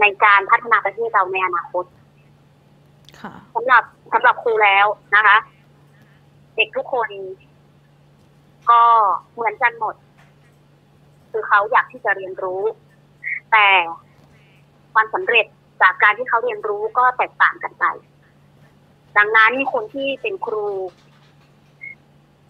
[0.00, 1.84] ในการพัฒนาประเทศเราในอนาคต
[3.20, 5.36] ค่ะสำหรับสำหรับครูแล้วนะคะ
[6.56, 7.08] เด็กทุกคน
[8.70, 8.82] ก็
[9.32, 9.94] เหมือนกันหมด
[11.30, 12.62] คือเขาอยากที่จะเรียนรู้
[13.52, 13.66] แต่
[14.92, 15.46] ความสำเร็จ
[15.82, 17.84] จากการที่เขาเรียนรู้ก็แตกต่างกันไป
[19.16, 20.68] ดังนั้นคนที่เป็นครู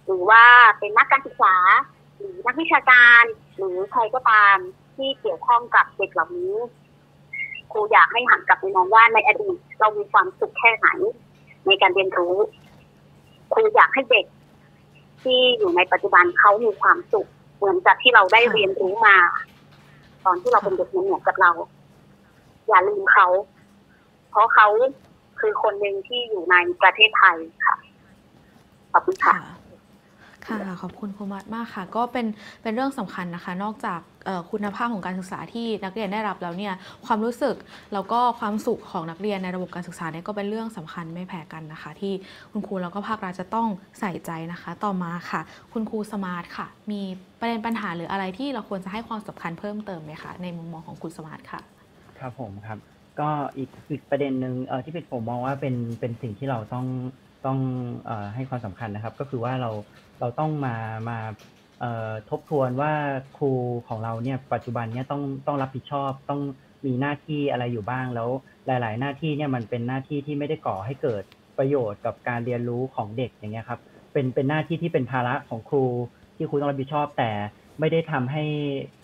[0.06, 0.44] หรือว่า
[0.78, 1.56] เป็นนักการศึกษา
[2.16, 3.22] หรือนักวิชาการ
[3.56, 4.56] หรือใครก็ตาม
[4.96, 6.54] ที่เกี่ยวข้องกับเด็กเหล่านี้
[7.72, 10.88] ครูอยากให้หันกลับไปมองว่าในอดีตเรามีความสุขแค่ไหน
[11.66, 12.36] ในการเรียนรู้
[13.52, 14.26] ครูอยากให้เด็ก
[15.24, 19.16] ที่อยู่ในปัจจุบันเขามีความสุข เหมือนกับที่เราได้ค่ะเรียนรู้มา
[20.24, 21.50] ตอนที่เราเป็นเด็กเหมือนกับเรา
[22.68, 23.26] อย่าลืมเขา
[24.30, 24.68] เพราะเขา
[25.40, 27.36] คือคนหนึ่งที่อยู่ในประเทศไทย
[27.66, 27.76] ค่ะ
[28.92, 29.34] ขอบคุณค่ะ
[30.48, 32.26] ค่ะ ขอบคุณครูมัดมากค่ะ ก็เป็น
[32.62, 34.00] เป็นเรื่องสำคัญนะคะ นอกจาก
[34.50, 36.74] คุณภาพของการศึกษาที่นักเรียนได้รับแล้วเนี่ย
[37.06, 37.56] ความรู้สึก
[37.92, 42.12] แล้วก็ความสุขของนักเรียนในระบบการศึกษาเนี่ยก็เป็นเรื่องสำคัญไม่แพ้กันนะคะ ที่
[42.52, 43.68] คุณครูแล้วก็ภาครัฐจะต้อง
[44.00, 45.40] ใส่ใจนะคะ ต่อมาค่ะ
[45.72, 47.00] คุณครูสมาร์ทค่ะ มี
[47.40, 51.60] ประเด็นปัญหาหรืออะไรที่เราควรจะให้ความสำคัญเพิ่มเติมไหมคะในมุมมองของคุณสมาร์ทค่ะ
[52.18, 52.78] ครับผมครับ
[53.20, 54.54] ก็อีกอีกประเด็นหนึ่ง
[54.84, 56.86] ที่ผมมองว่าเป็นเป็นสิ่งที่เราต้อง
[57.46, 59.70] ต้องให้ความสำคัญนะครับ ก็คือว่าเรา
[60.20, 60.76] เราต้องมา
[61.08, 61.18] มา
[62.30, 62.92] ทบทวนว่า
[63.38, 63.52] ครู
[63.88, 66.40] ของเราเนี่ยปัจจุบันเนี่ยต้องต้องรับผิดชอบต้อง
[66.86, 68.28] มีหน้าที่อะไรอยู่บ้างแล้ว
[68.66, 71.22] หลาย ๆ หน้าที่เนี่ยมันเป็นหน้าที่ที่ไม่ได้ก่อให้เกิด
[71.58, 73.80] ประโยชน์กับการเรียนรู้ของเด็กอย่างเงี้ยครับ
[74.12, 75.84] เป็นเป็นหน้าที่ที่เป็นภาระของครู
[76.36, 77.30] ที่ครูต้องรับผิดชอบ แต่
[77.80, 78.44] ไม่ได้ทำให้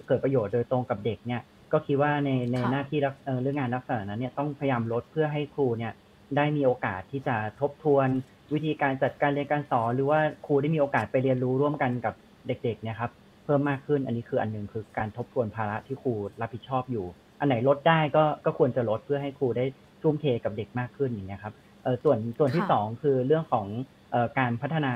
[0.06, 1.42] เกิดประโยชน์โดยตรงกับเด็กเนี่ย
[1.72, 5.92] ก็คิดว่าในในหน้าที่เอ่อเรื่องงานลักษณะนั้นเนี่ยต้องพยายามลดเพื่อให้ครูเนี่ย
[6.36, 8.08] ได้มีโอกาสที่จะทบทวน
[8.54, 12.14] วิธีการจัดการเรียนการสอน หรือว่าครูได้มีโอกาสไปเรียนรู้ร่วมกันกับ
[12.46, 13.10] เด็กๆเนี่ยครับ
[13.44, 17.06] เพิ่มมากขึ้นอันนี้คืออันหนึ่งคือการทบทวนภาระที่ครูรับผิดชอบอยู่
[17.40, 19.64] อันไหนลดได้ก็ก็ควรจะลดเพื่อให้ครูได้
[20.02, 23.66] ทุ่มเทกับเด็กมากขึ้นอย่างเงี้ยครับเออส่วนส่วนที่ค่ะสองคือเรื่องของ
[24.10, 24.94] เอ่อการพัฒนา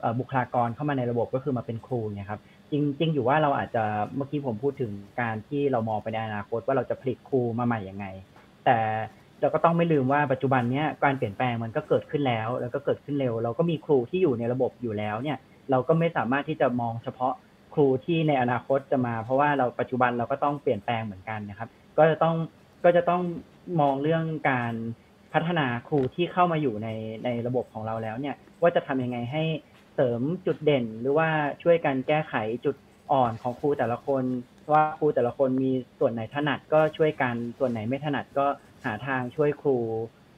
[0.00, 2.40] เอ่อบุคลากรเข้ามาในระบบก็คือมาเป็นครูเนี่ยครับ
[2.70, 3.84] จริงจริงอยู่ว่าเราอาจจะ
[4.16, 8.06] เมื่อกี้ผมพูดถึงการที่เรามองไปในอนาคตว่าเราจะผลิตครูมาใหม่ยังไง
[8.64, 8.78] แต่
[9.40, 15.38] เราก็ต้องไม่ลืมว่าปัจจุบันเนี้ยการเปลี่ยนแปลงมันก็เกิดขึ้นแล้ว แล้วก็เกิดขึ้นเร็ว เราก็มีครูที่อยู่ในระบบอยู่แล้วเนี่ย
[15.70, 17.32] เราก็ไม่สามารถที่จะมองเฉพาะ
[17.74, 21.68] ครูที่ในอนาคตจะมา เพราะว่าเราปัจจุบันเราก็ต้องเปลี่ยนแปลงเหมือนกันนะครับ
[21.98, 22.36] ก็จะต้อง
[22.84, 23.22] ก็จะต้อง
[23.80, 24.74] มองเรื่องการ
[25.32, 26.88] พัฒนาครูที่เข้ามาอยู่ใน
[27.24, 29.42] ในระบบของเราแล้วเนี่ย ว่าจะทำยังไงให้
[29.94, 31.28] เสริมจุดเด่น หรือว่า
[31.62, 32.34] ช่วยกันแก้ไข
[32.64, 32.76] จุด
[33.12, 34.24] อ่อนของครูแต่ละคน
[34.72, 38.46] ว่าครูแต่ละคนมีส่วนไหนถนัดก็ช่วยกันส่วนไหนไม่ถนัดก็
[38.86, 39.76] หาทางช่วยครู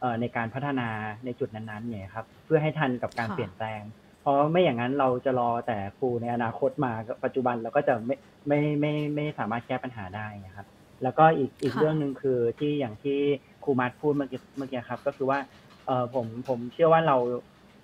[0.00, 0.88] เอ่อในการพัฒนา
[1.24, 3.82] ในจุดนั้นๆเนี่ยครับเพื่อให้ทันกับการค่ะเปลี่ยนแปลง
[4.20, 6.92] เพราะไม่อย่างนั้นเราจะรอแต่ครูในอนาคตมา
[7.24, 8.16] ปัจจุบันเราก็จะไม่
[8.48, 10.66] ไม่ไม่ไม่สามารถแก้ปัญหาได้นะครับ
[11.02, 13.18] แล้วก็อีกอีกค่ะเรื่องหนึ่งคือที่อย่างที่
[13.64, 15.38] ครูมาร์ทพูดเมื่อกี้เมื่อกี้ครับ ก็คือว่า
[15.86, 17.16] เออผมผมเชื่อว่าเรา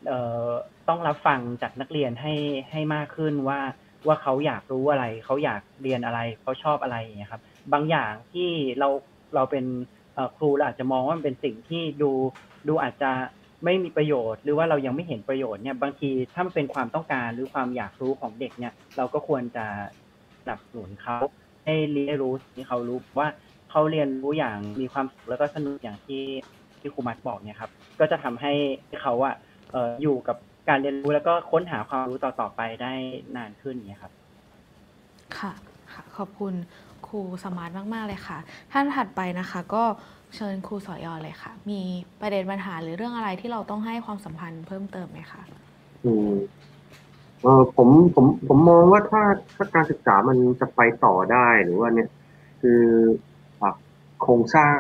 [0.09, 0.49] เอ่อ
[0.89, 2.35] ต้องรับฟังจากนักเรียนให้
[2.70, 3.61] ให้มากขึ้นว่า
[4.07, 7.43] ว่าเขาอยากรู้อะไร เขาอยากเรียนอะไรเขาชอบอะไรอย่างเงี้ยครับ
[7.73, 8.89] บางอย่างที่เรา
[9.35, 10.03] เราเป็นเอ่อ
[10.36, 12.11] ครูเราอาจจะมองว่ามันเป็นสิ่งที่ดู
[12.69, 13.11] ดูอาจจะ
[13.65, 19.66] ไม่มีประโยชน์ หรือว่าเรายังไม่เห็นประโยชน์เนี่ยบางทีถ้ามันเป็นความต้องการหรือความอยากรู้ของเด็กเนี่ย เราก็ควรจะ
[20.43, 21.16] สนับสนุนเขา
[21.65, 23.28] ให้เรียนรู้ที่เขารู้ว่า
[23.70, 26.23] เขาเรียนรู้อย่างมีความสุขแล้วก็สนุกอย่างที่
[26.81, 27.70] ที่ครูมัดบอกเนี่ยครับ
[28.01, 28.53] ก็จะทำให้
[29.03, 29.35] เขาอะ
[29.73, 30.36] เอ่ออยู่กับ
[30.69, 32.93] การเรียนรู้แล้วก็ค้นหาความรู้ต่อๆไปได้
[33.36, 34.12] นานขึ้นเนี่ยครับ
[35.39, 35.53] ค่ะ
[35.93, 36.55] ค่ะขอบคุณ
[37.09, 38.39] ครูสมาร์ทมากๆเลยค่ะ
[38.72, 39.85] ท่านถัดไปนะคะก็
[40.36, 41.81] เชิญครูสอยอเลยค่ะ มี
[42.20, 45.43] ประเด็นปัญหาหรือเรื่องอะไรที่เราต้องให้ความสัมพันธ์เพิ่มเติมไหมคะ
[46.05, 46.32] อืม
[47.43, 49.22] เออผมผมผมมองว่าถ้า
[49.55, 52.09] ถ้าการศึกษามันจะไปต่อได้หรือว่าเนี่ย
[52.62, 52.82] คือ
[53.62, 53.70] อะ
[54.22, 54.78] โครงสร้าง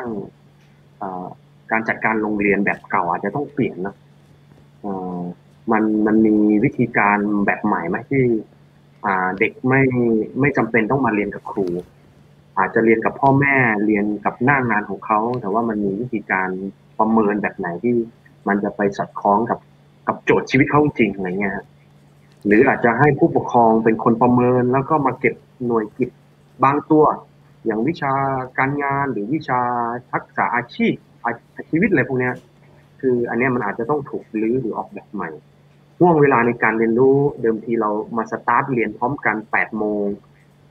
[1.00, 1.26] อ่า
[1.70, 3.94] การจัดการโรงเรียนแบบเก่าอาจจะต้องเปลี่ยนนะ
[4.80, 4.86] เอ
[5.16, 5.18] อ
[5.72, 8.22] มันมันมีวิธีการแบบใหม่ไหมที่
[9.04, 9.82] อ่าเด็กไม่
[10.40, 11.66] ไม่จำเป็นต้องมาเรียนกับครู
[12.58, 13.56] อาจจะเรียนกับพ่อแม่
[13.86, 16.48] เรียนกับหน้างานของเขา แต่ว่ามันมีวิธีการ
[16.98, 17.94] ประเมินแบบไหนที่
[18.48, 19.58] มันจะไปสอดคล้องกับ
[20.08, 21.54] กับโจทย์ชีวิตเขาจริงอะไรเงี้ย
[22.46, 25.34] หรืออาจจะให้ผู้ปกครองเป็นคนประเมินแล้วก็มาเก็บ
[25.66, 26.10] หน่วยกิจ
[26.64, 27.04] บางตัว
[27.64, 28.12] อย่างวิชา
[28.58, 29.60] การงานหรือวิชา
[30.12, 30.94] ทักษะอาชีพ
[31.24, 31.32] อา
[31.70, 32.34] ชีวิตอะไรพวกเนี้ย
[33.00, 35.30] คืออันนี้มันอาจจะต้องถูกรื้อหรือออกแบบใหม่
[35.98, 40.04] ห่วงเวลาในการเรียนรู้เดิมทีเรามาสตาร์ทเรียนพร้อมกันแปดโมง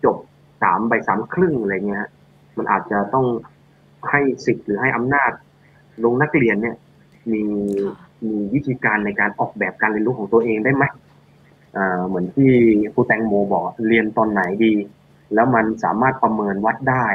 [0.04, 0.18] จบ
[0.64, 2.12] สามใบสามครึ่งอะไรเงี้ยฮะ
[2.58, 3.26] มันอาจจะต้อง
[4.10, 5.32] ให้สิทธิ์หรือให้อำนาจ
[6.04, 6.76] ลงนักเรียนเนี่ย
[7.32, 7.44] มี
[7.84, 7.96] ค่ะ
[8.28, 10.84] มีวิธีการในการออกแบบการเรียนรู้ของตัวเองได้ไหม
[11.78, 12.52] อ่าเหมือนที่
[12.94, 14.74] ครูแตงโมบอกเรียนตอนไหนดี
[15.34, 17.06] แล้วมันสามารถประเมินวัดได้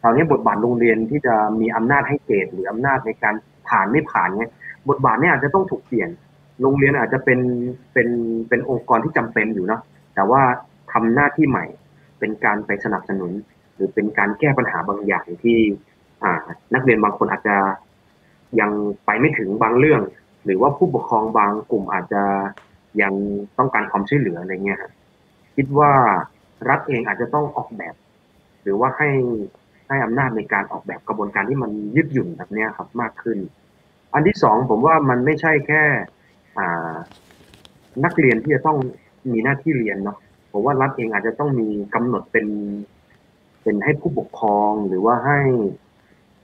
[0.00, 3.34] คราวนี้บทบาทโรงเรียนที่จะมีอำนาจให้เกรดหรืออำนาจในการ
[3.68, 4.50] ผ่านไม่ผ่านเนี่ย
[4.88, 6.08] บทบาทเนี่ยอาจจะต้องถูกเปลี่ยน
[6.62, 7.40] โรงเรียนอาจจะเป็น
[7.92, 8.08] เป็น
[8.48, 9.80] เป็นองค์กรที่จำเป็นอยู่เนาะ
[10.14, 10.42] แต่ว่า
[10.92, 11.64] ทำหน้าที่ใหม่
[12.20, 13.32] เป็นการไปสนับสนุน
[13.74, 15.58] หรือเป็นการแก้ปัญหาบางอย่างที่
[16.74, 17.56] นักเรียนบางคนอาจจะ
[18.60, 18.70] ยัง
[19.04, 20.02] ไปไม่ถึงบางเรื่อง
[20.44, 22.22] หรือว่าผู้ปกครองบางกลุ่มอาจจะ
[23.02, 23.12] ยัง
[23.58, 24.80] ต้องการความช่วยเหลืออะไรเงี้ย
[25.56, 25.92] คิดว่า
[26.68, 27.94] รัฐเองอาจจะต้องออกแบบ
[28.62, 29.10] หรือว่าให้
[29.88, 33.38] ให้อำนาจในการออกแบบกระบวนการที่มันยืดหยุ่นแบบเนี้ยครับมากขึ้น
[34.14, 35.82] อันที่สองผมว่ามันไม่ใช่แค่
[38.04, 38.78] นักเรียนที่จะต้อง
[39.32, 40.18] มีหน้าที่เรียนเนาะ
[40.50, 42.46] ผมว่ารัฐเองอาจจะต้องมีกำหนดเป็น
[43.62, 45.40] เป็นให้ผู้ปกครองหรือว่าให้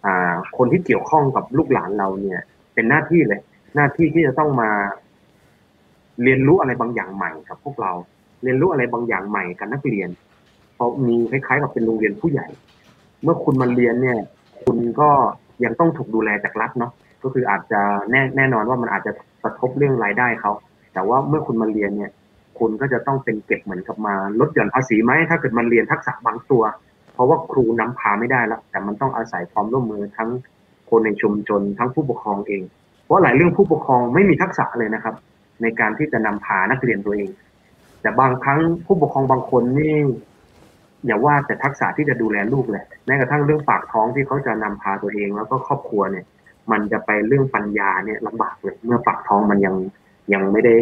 [0.05, 2.41] อ่า คนที่เกี่ยวข้องกับลูกหลานเราเนี่ย
[2.75, 3.41] เป็นหน้าที่เลย
[3.75, 4.71] หน้าที่ที่จะต้องมา
[6.23, 7.93] เรียนรู้อะไรบางอย่างใหม่กับพวกเรา
[8.43, 10.09] เรียนรู้อะไรบางอย่างใหม่กับนักเรียน
[10.75, 12.47] เพราะมีคล้ายๆกับเป็นโรงเรียนผู้ใหญ่
[13.23, 14.19] เมื่อคุณมาเรียนเนี่ย
[14.63, 15.11] คุณก็
[15.65, 16.93] ยังต้องถูกดูแลจากรัฐเนาะ
[17.23, 17.81] ก็คืออาจจะ
[18.11, 19.13] แน่แน่นอนว่ามันอาจจะ
[19.43, 20.53] กระทบเรื่องรายได้เขา
[20.95, 22.11] แต่ว่าเมื่อคุณมาเรียนเนี่ย
[22.59, 26.63] คุณก็จะต้องเป็นเก็บเหมือนกับมาลดหย่อนภาษีไหมถ้าเกิดมันเรียนทักษะบางตัว
[27.15, 30.31] เพราะว่าครูนำพาไม่ได้แล้วแต่มันต้องอาศัยความร่วมมือทั้ง
[30.91, 32.63] คนในชุมชนทั้งผู้ปกครองเอง
[33.05, 35.15] เพราะหลายเรื่องผู้ปกครองไม่มีทักษะเลยนะครับ
[35.63, 37.31] ในการที่จะนำพานักเรียนตัวเอง
[38.03, 39.95] แต่บางครั้งผู้ปกครองบางคนนี่
[41.07, 46.25] อย่าว่าแต่ทักษะที่จะดูแลลูกเลยแม้กระทั่งเรื่องปากท้องที่เขาจะนำพาตัวเอง แล้วก็ครอบครัวเนี่ย
[46.71, 49.75] มันจะไปเรื่องปัญญาเนี่ยลำบากเลยเมื่อปากท้องมันยัง
[50.33, 50.77] ยังไม่ได้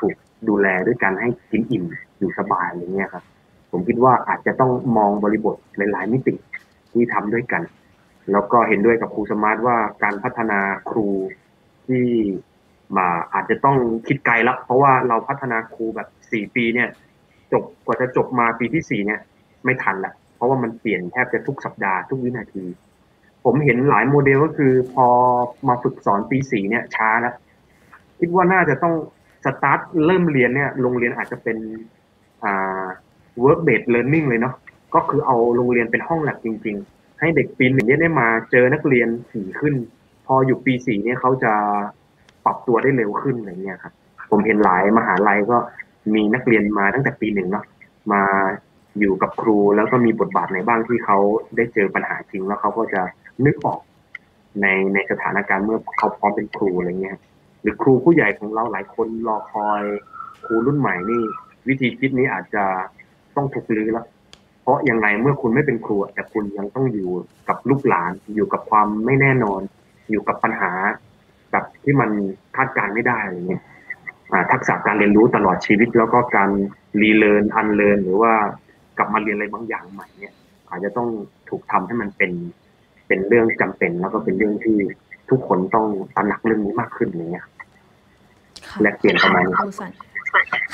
[0.00, 0.14] ถูก
[0.48, 1.84] ดูแลด้วยการให้กินอิ่ม
[2.18, 3.24] อยู่สบายอย่างเงี้ยครับ
[3.70, 6.34] ผมคิดว่าอาจจะต้องมองบริบทหลาย ๆ มิติ
[6.92, 7.62] ที่ทำด้วยกัน
[8.32, 10.60] แล้วก็เห็นด้วยกับครูสมาร์ทว่าการพัฒนา
[10.90, 11.08] ครู
[11.86, 12.04] ที่
[12.96, 13.76] มาอาจจะต้อง
[14.06, 16.88] คิดไกลแล้วเพราะว่าเราพัฒนาครูแบบสี่ปีเนี่ย
[17.52, 19.20] จบกว่าจะจบมาปีที่สี่เนี่ย
[19.64, 22.64] ไม่ทันละเพราะว่ามันเปลี่ยนแทบจะทุกสัปดาห์ทุกวินาที
[23.44, 25.06] ผมเห็นหลายโมเดลก็คือพอ
[25.68, 27.34] มาฝึกสอนปีสี่เนี่ยช้าแล้ว
[28.18, 28.94] คิดว่าน่าจะต้อง
[29.46, 31.56] สตาร์ทเริ่มเรียนเนี่ยโรงเรียนอาจจะเป็น
[32.44, 32.84] อ่า
[33.42, 34.54] work based learning เลยเนาะ
[34.94, 39.74] ก็คือเอาโรงเรียนเป็นห้องแลบจริง ๆ ให้เด็กปีหนึ่งเนี่ยได้มาเจอนักเรียนถี่ขึ้น
[40.26, 41.52] พออยู่ปีสี่เนี่ยเขาจะ
[42.44, 43.92] ปรับตัวได้เร็วขึ้นอะไรเงี้ยครับ
[44.30, 45.56] ผมเห็นหลายมหาลัยก็
[46.14, 47.64] มีนักเรียนมาตั้งแต่ปีหนึ่งเนาะ
[48.12, 48.22] มา
[48.98, 51.18] อยู่กับครูแล้วก็มีบทบาทในบ้างที่เขา
[51.56, 53.02] ได้เจอปัญหาจริงแล้วเขาก็จะ
[53.44, 53.80] นึกออก
[54.62, 57.18] ในในสถานการณ์เมื่อเขาพร้อมเป็นครูอะไรเงี้ย
[57.66, 59.82] หรือครูผู้ใหญ่ของเราหลายคนรอคอย
[60.46, 61.22] ครูรุ่นใหม่นี่
[61.68, 62.64] วิธีคิดนี้อาจจะ
[63.36, 64.06] ต้องถูกรื้อแล้ว
[64.62, 67.10] เพราะยังไงเมื่อคุณไม่เป็นครูแต่คุณยังต้องอยู่
[67.48, 69.60] กับลูกหลาน อยู่กับความไม่แน่นอน
[70.10, 70.72] อยู่กับปัญหา
[71.52, 72.10] แบบที่มัน
[72.56, 73.62] คาดการณ์ไม่ได้อะไรเงี้ย
[74.52, 76.50] ทักษะการเรียนรู้ตลอดชีวิต แล้วก็การ
[77.02, 78.32] relearn unlearn หรือว่า
[78.98, 80.34] กลับมาเรียนอะไรบางอย่างใหม่เนี่ย
[80.70, 81.08] อาจจะต้อง
[81.48, 82.32] ถูกทำให้มันเป็น
[83.06, 84.78] เป็นเรื่องจำเป็นแล้วก็เป็นเรื่องที่
[85.30, 85.86] ทุกคนต้อง
[86.16, 87.46] ตระหนักเรื่องนี้มากขึ้นอย่างเงี้ย
[88.82, 89.92] แลกเปลี่ยนประมาณนี้ขอบคุณครูสัญ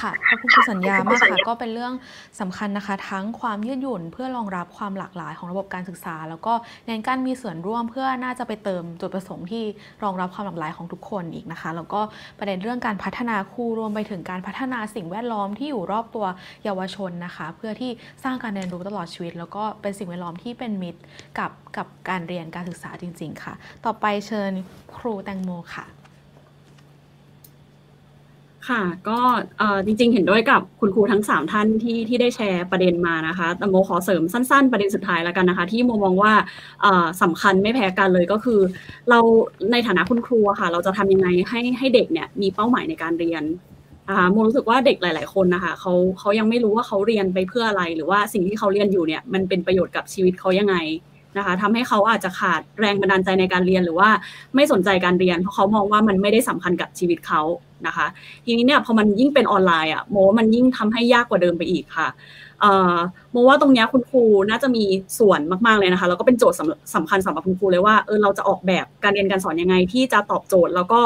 [0.02, 1.92] ค่ะขอบคุณครูสัญญามากค่ะก็เป็นเรื่อง
[2.40, 6.52] สำคัญนะคะ ทั้งความยืดหยุ่นเพื่อรองรับความหลากหลายของระบบการศึกษา แล้วก็
[6.86, 9.64] เน้นการมีส่วนร่วมเพื่อน่าจะไปเติมจุดประสงค์ที่
[10.02, 12.00] รองรับความหลากหลายของทุกคนอีกนะคะ แล้วก็
[12.38, 16.26] ประเด็นเรื่องการพัฒนาครูรวมไปถึงการพัฒนาสิ่งแวดล้อมที่อยู่รอบตัว
[16.64, 17.90] เยาวชนนะคะ เพื่อที่
[18.24, 21.00] สร้างการเรียนรู้ตลอดชีวิต แล้วก็เป็นสิ่งแวดล้อมที่เป็นมิตร
[21.38, 23.54] กับกับการเรียนการศึกษาจริง ๆ ค่ะ
[23.84, 24.52] ต่อไปเชิญ
[24.96, 25.86] ครูแตงโมค่ะ
[28.68, 29.18] ค่ะ ก็
[29.86, 36.32] จริงๆ เห็นด้วยกับคุณครูทั้ง 3 ท่านที่ที่ได้แชร์ประเด็นมานะคะ แต่โมขอเสริมสั้นๆ ประเด็นสุดท้ายแล้วกันนะคะ ที่โมมองว่า
[36.82, 38.60] เอ่อสำคัญไม่แพ้กันเลยก็คือ
[39.10, 39.18] เรา
[39.72, 43.42] ในฐานะคุณครูค่ะ เราจะทำยังไงให้ให้เด็กเนี่ยมีเป้าหมายในการเรียน
[44.08, 50.76] นะคะโมรู้สึกว่าเด็กหลาย ๆ คนนะคะเขาเขายังไม่รู้ว่าเขาเรียนไปเพื่ออะไร หรือว่าสิ่งที่เขาเรียนอยู่เนี่ยมันเป็นประโยชน์กับชีวิตเขายังไง
[51.38, 54.10] นะคะทำให้เขาอาจจะขาดแรงบันดาลใจในการเรียนหรือว่า
[54.54, 57.42] ไม่สนใจการเรียน เพราะเขามองว่ามันไม่ได้สำคัญกับชีวิตเขา
[57.86, 58.06] นะคะ
[58.44, 62.08] ทีนี้เนี่ยพอมันยิ่งเป็นออนไลน์อะโมว่ามันยิ่งทำให้ยากกว่าเดิมไปอีกค่ะ
[63.32, 64.84] โมว่าตรงนี้คุณครูน่าจะมี
[65.18, 71.00] ส่วนมากๆเลยนะคะแล้วก็เป็นโจทย์สำสำคัญสำหรับคุณครูเลยว่าเออเราจะออกแบบการเรียนการสอนยังไงที่จะตอบโจทย์ แล้วก็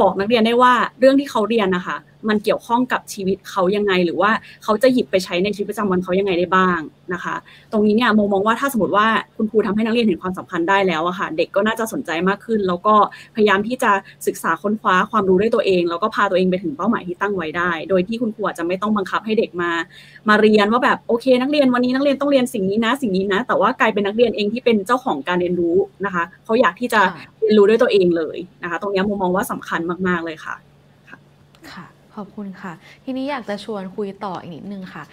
[0.00, 1.96] บอกนักเรียนได้ว่าเรื่องที่เขาเรียนนะคะ
[2.28, 4.30] มันเกี่ยวข้องกับชีวิตเขายังไง หรือว่า
[4.64, 6.80] เขาจะหยิบไปใช้ในชีวิตประจำวันเขายังไงได้บ้าง
[7.14, 7.34] นะคะ
[7.72, 9.06] ตรงนี้เนี่ยโมมองว่าถ้าสมมติว่า
[9.36, 12.94] คุณครูทำให้นักเรียนเห็นความสำคัญได้แล้วอะค่ะ เด็กก็น่าจะสนใจมากขึ้น แล้วก็
[13.36, 13.90] พยายามที่จะ
[14.26, 19.70] ศึกษาค้นคว้าความรู้ด้วยตัวเอง แล้วก็พาตัวเองไปถึงเป้าหมายที่ตั้งไว้ได้ โดยที่คุณครูอาจจะไม่ต้องบังคับให้เด็กมา
[20.28, 27.00] มาเรียนว่าแบบโอเค นักเรียนวันนี้นักเรียนต้องเรียนสิ่งนี้นะ สิ่งนี้นะ แต่ว่ากลายเป็นนักเรียนเองที่เป็นเจ้าของการเรียนรู้นะคะ เขาอยากที่จะ
[27.42, 30.54] เรียนรู้ด้วยตัวเองเลยนะคะ ตรงนี้โมมองว่าสำคัญมาก ๆ เลยค่ะ
[31.72, 32.72] ค่ะ ขอบคุณค่ะ
[33.04, 35.04] ทีนี้อยากจะชวนคุยต่ออีกนิดนึงค่ะ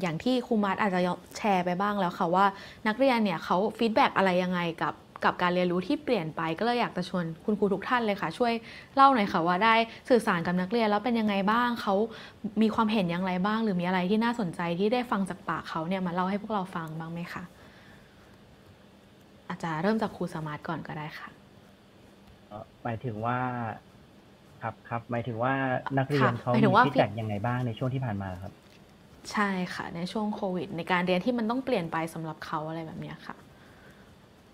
[0.00, 1.00] อย่างที่ครูมัดอาจจะ
[1.36, 2.46] แชร์ไปบ้างแล้วค่ะว่า
[2.88, 8.52] นักเรียนเนี่ยเขา feedback อะไรยังไงกับกับการเรียนรู้ที่เปลี่ยนไปก็เลยอยากจะชวนคุณครูทุกท่านเลยค่ะ ช่วย
[8.96, 9.74] เล่าหน่อยค่ะว่าได้
[10.08, 11.94] สื่อสารกับนักเรียนแล้วเป็นยังไงบ้างเขา
[12.62, 17.42] มีความเห็นอย่างไรบ้าง หรือมีอะไรที่น่าสนใจที่ได้ฟังจากปากเขาเนี่ยมาเล่าให้พวกเราฟังบ้างไหมคะ
[19.48, 21.28] อาจจะเริ่มจากครูสมาร์ทก่อนก็ได้ค่ะ
[22.84, 23.38] หมายถึงว่า
[24.62, 25.52] ครับครับ หมายถึงว่า
[25.98, 28.52] นักเรียนค่ะเขาหมายมีถึงว่า feedback ยังไงบ้างในช่วงที่ผ่านมาครับ
[29.32, 33.36] ใช่ค่ะ ในช่วงโควิด ในการเรียนที่มันต้องเปลี่ยนไปสำหรับเขาอะไรแบบเนี้ยค่ะ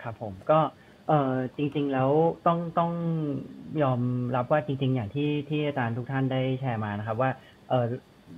[0.03, 0.59] ครับผมก็
[1.09, 2.11] เออจริง ๆ แล้ว
[2.47, 2.93] ต้องต้อง
[3.83, 4.01] ยอม
[4.37, 7.31] รับว่าจริง ๆ อย่างที่ที่อาจารย์ทุกท่านได้แชร์มานะครับ ว่า
[7.69, 7.85] เออ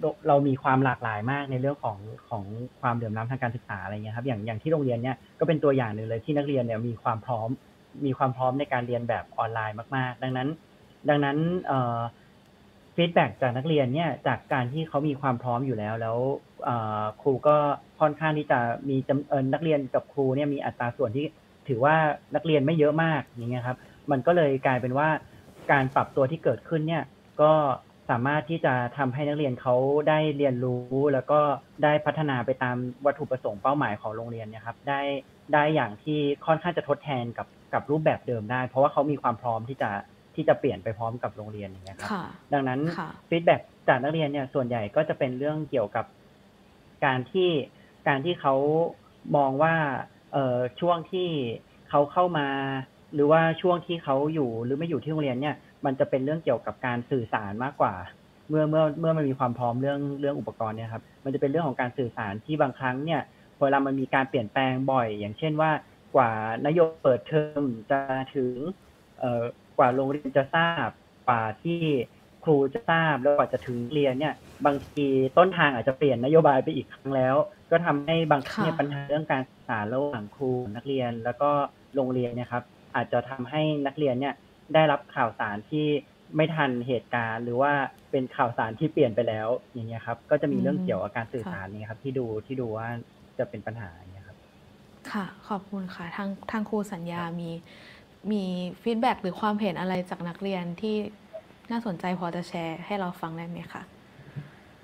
[0.00, 1.98] เราเรามีความหลากหลายมากในเรื่องของ
[2.28, 2.44] ของ
[2.80, 7.48] ความเหลื่อมล้ำทางการศึกษาอะไรเงี้ยครับอย่างอย่างที่โรงเรียนเนี่ยก็เป็นตัวอย่างหนึ่งเลยที่นักเรียนเนี่ยมีความพร้อม
[8.04, 10.48] มีความพร้อมในการเรียนแบบออนไลน์มาก ๆ ดังนั้น
[11.08, 11.38] ดังนั้น
[12.94, 16.16] ฟีดแบ็จากนักเรียนเนี่ยจากการที่เขามีความพร้อมอยู่แล้ว แล้ว
[17.22, 17.56] ครูก็
[18.00, 18.58] ค่อนข้างที่จะ
[18.88, 21.26] มีจำเนักเรียนกับครูเนี่ยมีอัตราส่วนที่
[21.68, 21.96] ถือว่า
[22.34, 23.78] นักเรียนไม่เยอะมากอย่างเงี้ยครับ
[24.10, 25.08] มันก็เลยกลายเป็นว่า
[25.72, 27.04] การปรับตัวที่เกิดขึ้นเนี่ย
[27.42, 27.52] ก็
[28.10, 29.74] สามารถที่จะทำให้นักเรียนเขา
[30.08, 30.82] ได้เรียนรู้
[31.12, 31.40] แล้วก็
[31.82, 35.00] ได้พัฒนาไปตามวัตถุประสงค์เป้าหมายของโรงเรียนนะครับ ได้
[35.52, 39.90] ได้อย่างที่ค่อนข้างจะทดแทนกับ กับรูปแบบเดิมได้ เพราะว่าเขามีความพร้อมที่จะ
[40.34, 43.56] ที่จะเปลี่ยนไปพร้อมกับโรงเรียนอย่างเงี้ยครับค่ะดังนั้นค่ะฟีดแบ็
[43.88, 46.06] จากนักเรียนเนี่ยส่วนใหญ่ก็จะเป็นเรื่องเกี่ยวกับ
[47.04, 47.50] การที่
[48.08, 48.54] การที่เขา
[49.36, 49.74] มองว่า
[50.32, 51.28] เอ่อช่วงที่
[51.88, 52.48] เขาเข้ามา
[53.14, 57.94] หรือว่าช่วงที่เขาอยู่หรือไม่อยู่ที่โรงเรียนเนี่ย มันจะเป็นเรื่องเกี่ยวกับการสื่อสารมากกว่า
[58.48, 63.20] เมื่อเมื่อเมื่อมันมีความพร้อมเรื่องเรื่องอุปกรณ์เนี่ยครับมันจะเป็นเรื่องของการสื่อสารที่บางครั้งเนี่ย
[63.60, 65.70] เวลามันมีการเปลี่ยนแปลงบ่อย อย่างเช่นว่า
[66.14, 66.32] กว่า
[66.66, 68.00] นโยบายเปิดเทอมจะ
[68.34, 68.54] ถึง
[69.18, 69.44] เอ่อ
[69.78, 70.88] กว่าโรงเรียนจะทราบ
[71.28, 71.82] กว่าที่
[72.44, 74.34] ครูจะทราบแล้วกว่าจะถึงเรียนเนี่ย
[74.66, 75.06] บางที
[75.38, 77.34] ต้นทางอาจจะเปลี่ยนนโยบายไปอีกครั้งแล้ว
[77.70, 81.50] ก็ทำให้บางครั้งเนี่ยค่ะปัญหาเรื่องการสื่อสารระหว่างครูนักเรียน แล้วก็
[81.94, 82.64] โรงเรียนเนี่ยครับ
[82.96, 84.34] อาจจะทำให้นักเรียนเนี่ย
[84.74, 85.86] ได้รับข่าวสารที่
[86.36, 87.72] ไม่ทันเหตุการณ์ หรือว่า
[88.10, 92.88] เป็นข่าวสารที่เปลี่ยนไปแล้วอย่างเงี้ยครับ ก็จะมีเรื่องอืมเกี่ยวกับการสื่อค่ะสารเนี่ยครับ ที่ดูที่ดูว่า
[93.38, 94.17] จะเป็นปัญหาอย่างเงี้ย
[95.12, 97.50] ครับค่ะ ขอบคุณค่ะ ทางทางครูสัญญา มี
[98.32, 98.42] มี
[98.82, 100.96] ฟีดแบ็หรือความเห็นอะไรจากนักเรียนที่
[101.70, 103.82] น่าสนใจพอจะแชร์ให้เราฟังได้ไหมคะ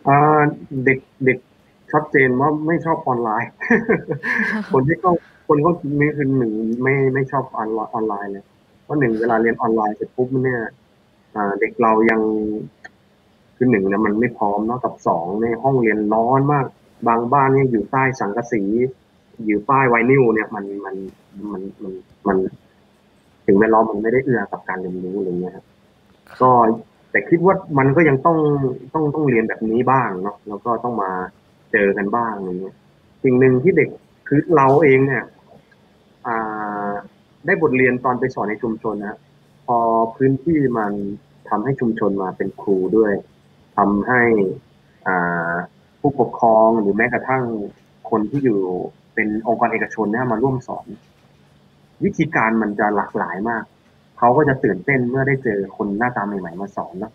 [0.06, 0.42] อ่า
[0.84, 1.38] เด็กเด็ก
[1.92, 3.50] ชัดเจนว่าไม่ชอบออนไลน์
[4.72, 5.12] คนที่เขา
[5.46, 6.52] คนเขานี่คือหนึ่ง
[6.82, 8.44] ไม่ไม่ชอบออนไลน์ออนไลน์เลย
[8.82, 10.62] เพราะหนึ่งเวลาเรียนออนไลน์เสร็จปุ๊บเนี่ย
[11.36, 12.20] อ่าเด็กเรายัง
[13.56, 16.66] คือหนึ่งเนี่ยมันไม่พร้อมเนาะกับสองในยห้องเรียนร้อนมาก
[17.08, 18.62] บางบ้านเนี่ยอยู่ใต้สังกะสี
[19.44, 20.96] อยู่ใต้ไวนิลเนี่ยมันมัน
[21.52, 21.92] มันมัน
[22.26, 22.36] มัน
[23.46, 25.64] ถึงแวดล้อมมันไม่ได้เอื้อกับการเรียนรู้อะไรเงี้ยครับ
[26.40, 26.50] ก็
[27.10, 28.38] แต่คิดว่ามันก็ยังต้อง
[28.94, 31.10] ต้องต้องเรียนแบบนี้บ้างเนาะแล้วก็ต้องมา
[31.72, 32.76] เจอกันบ้างอะไรเงี้ย
[33.24, 33.88] สิ่งหนึ่งที่เด็ก
[34.28, 35.24] คือเราเองเนี่ย
[36.26, 36.90] อ่า
[37.46, 39.18] ได้บทเรียนตอนไปสอนในชุมชนนะ
[39.66, 39.78] พอ
[40.16, 40.92] พื้นที่มัน
[41.48, 43.12] ทำให้ชุมชนมาเป็นครูด้วย
[43.76, 44.22] ทำให้
[45.06, 45.54] อ่า
[46.00, 47.44] ผู้ปกครองหรือแม้กระทั่ง
[48.10, 48.60] คนที่อยู่
[49.14, 50.86] เป็นองค์กรเอกชนนี่ยมาร่วมสอน
[52.04, 53.64] วิธีการมันจะหลากหลายมาก
[54.18, 57.12] เขาก็จะตื่นเต้นเมื่อได้เจอคนหน้าตาใหม่ๆมาสอนเนะ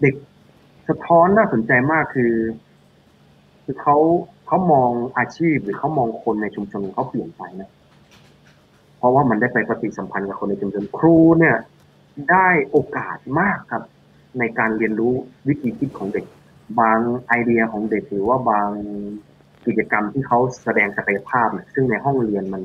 [0.00, 0.14] เด็ก
[0.88, 2.34] สะท้อนน่าสนใจมากคือ
[3.64, 3.96] คือเขา
[4.46, 7.70] เขามองอาชีพหรือเขามองคนในชุมชนเขาเปลี่ยนไปนะ
[8.98, 11.56] เพราะว่ามันได้ไปปฏิสัมพันธ์กับคนในชุมชนครูเนี่ย
[12.30, 13.82] ได้โอกาสมากครับ
[14.38, 15.12] ในการเรียนรู้
[15.48, 16.26] วิธีคิดของเด็ก
[16.80, 16.98] บาง
[17.28, 18.68] ไอเดียของเด็กหรือว่าบาง
[19.66, 22.62] กิจกรรมที่เขาแสดงศักยภาพเนี่ยซึ่งในห้องเรียนมัน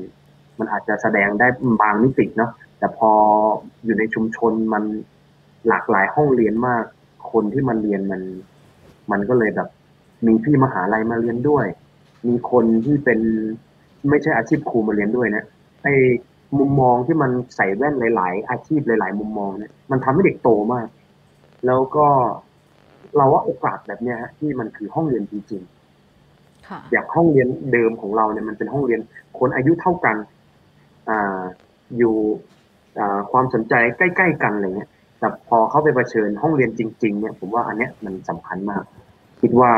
[0.58, 1.46] มันอาจจะแสดงได้
[1.82, 3.10] บางมิติเนาะแต่พอ
[3.84, 4.84] อยู่ในชุมชนมัน
[5.68, 6.84] หลากหลายห้องเรียนมาก
[7.32, 8.22] คนที่มันเรียนมัน
[9.10, 9.68] มันก็เลยแบบ
[10.26, 11.66] มีพี่มหาลัยมาเรียนด้วย
[12.28, 13.20] มีคนที่เป็น
[14.08, 15.44] ไม่ใช่อาชีพครูมาเรียนด้วยนะ
[15.82, 15.94] ไอ้
[16.58, 20.88] มุมมองที่มันใส่แว่นหลาย ๆ อาชีพหลาย ๆ มุมมองเนี่ยมันทำให้เด็กโตมาก
[21.66, 22.06] แล้วก็
[23.16, 25.77] เราว่าโอกาสแบบเนี้ยฮะที่มันคือห้องเรียนจริงๆ
[26.92, 29.00] อย่างห้องเรียนเดิมของเราเนี่ยมันเป็นห้องเรียน
[29.38, 30.16] คนอายุเท่ากัน
[31.08, 31.40] อ่า
[31.98, 32.14] อยู่
[32.98, 38.82] อ่าความสนใจใกล้ๆกันอะไรเงี้ยแต่พอเข้าไปเผชิญห้องเรียนจริง ๆ เนี่ยผมว่าอันเนี้ยมันสำคัญมาก
[39.40, 39.72] คิดว่า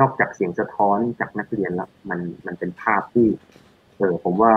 [0.00, 3.26] นอกจากเสียงสะท้อนจากนักเรียนแล้วมันมันเป็นภาพที่
[3.98, 4.54] เออผมว่า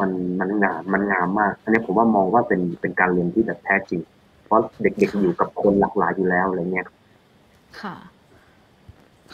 [0.00, 4.00] มันมันงามมันงามมาก อันนี้ผมว่ามองว่าเป็นเป็นการเรียนที่แบบแท้จริง
[4.44, 6.86] เพราะเด็กๆอยู่กับคนหลากหลายอยู่แล้วอะไรเงี้ย
[7.80, 7.94] ค่ะ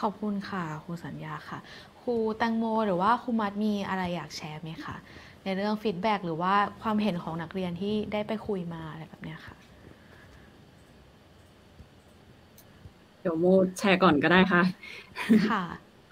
[0.01, 1.59] ขอบคุณค่ะครูสัญญาค่ะ
[2.01, 4.95] ครูแตงโม หรือว่าครูมัดมีอะไรอยากแชร์ไหมคะ
[5.43, 9.55] ในเรื่อง feedback หรือว่าความเห็นของนักเรียนที่ได้ไปคุยมาอะไรแบบเนี้ยค่ะ
[13.21, 13.45] เดี๋ยวโม
[13.77, 14.61] แชร์ก่อนก็ได้ค่ะ
[15.45, 15.61] ค่ะ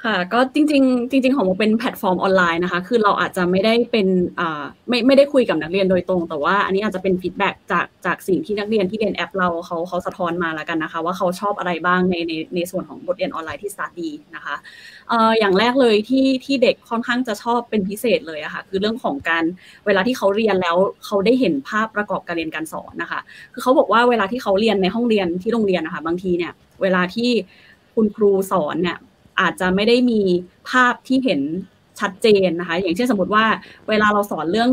[0.07, 4.07] ค่ะก็จริง ๆ จริง ๆ ของโมเป็นแพลตฟอร์มออนไลน์นะคะ คือเราอาจจะไม่ได้เป็น
[4.39, 14.55] อ่าไม่ไม่ได้คุยกับนักเรียนโดยตรง แต่ว่าอันนี้อาจจะเป็น feedback จากจากสิ่งที่นักเรียนที่เรียนแอปเราเขาเขาสะท้อนมาแล้วกันนะคะ ว่าเขาชอบอะไรบ้างในในในส่วนของบทเรียนออนไลน์ที่ StartDee นะคะ
[15.09, 19.43] เอ่ออย่างแรกเลยที่ที่เด็กค่อนข้างจะชอบเป็นพิเศษเลยอะค่ะคือเรื่องของการ
[19.85, 23.19] เวลาที่เขาเรียนแล้วเขาได้เห็นภาพประกอบการเรียนการสอนนะคะ
[23.53, 26.51] คือเขาบอกว่าเวลาที่เขาเรียนในห้องเรียนที่โรงเรียนนะคะบางทีเนี่ย
[26.81, 27.29] เวลาที่
[27.95, 28.97] คุณครูสอนเนี่ย
[29.39, 30.21] อาจจะไม่ได้มี
[30.69, 31.41] ภาพที่เห็น
[31.99, 33.45] ชัดเจนนะคะ อย่างเช่นสมมติว่า
[33.89, 34.71] เวลาเราสอนเรื่อง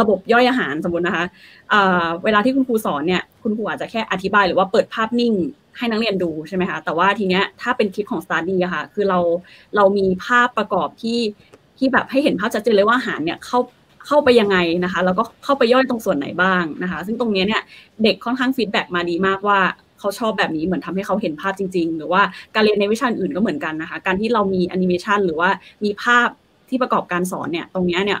[0.00, 1.24] ระบบย่อยอาหารสมมตินะคะ
[1.70, 5.32] เเวลาที่คุณครูสอนเนี่ยคุณครูอาจจะแค่อธิบายหรือว่าเปิดภาพนิ่ง
[5.78, 9.18] ให้นักเรียนดูใช่ไหมคะแต่ว่าทีเนี้ยถ้าเป็นคลิปของ StartDee อะค่ะคือเรา
[9.76, 11.20] เรามีภาพประกอบที่
[11.78, 13.58] ที่แบบให้เห็นภาพชัดเจนเลยว่าอาหารเนี่ยเข้า
[14.06, 17.62] เข้าไปยังไงนะคะ แล้วก็เข้าไปย่อยตรงส่วนไหนบ้างนะคะ ซึ่งตรงเนี้ยเนี่ย
[18.02, 19.58] เด็กค่อนข้าง feedback มาดีมากว่า
[19.98, 22.22] เขาชอบแบบนี้เหมือนทำให้เขาเห็นภาพจริง ๆ หรือว่า
[22.54, 25.50] การเรียนในวิชาอื่นก็เหมือนกันนะคะ การที่เรามีแอนิเมชันหรือว่า
[25.84, 26.28] มีภาพ
[26.68, 28.20] ที่ประกอบการสอนเนี่ยตรงนี้เนี่ย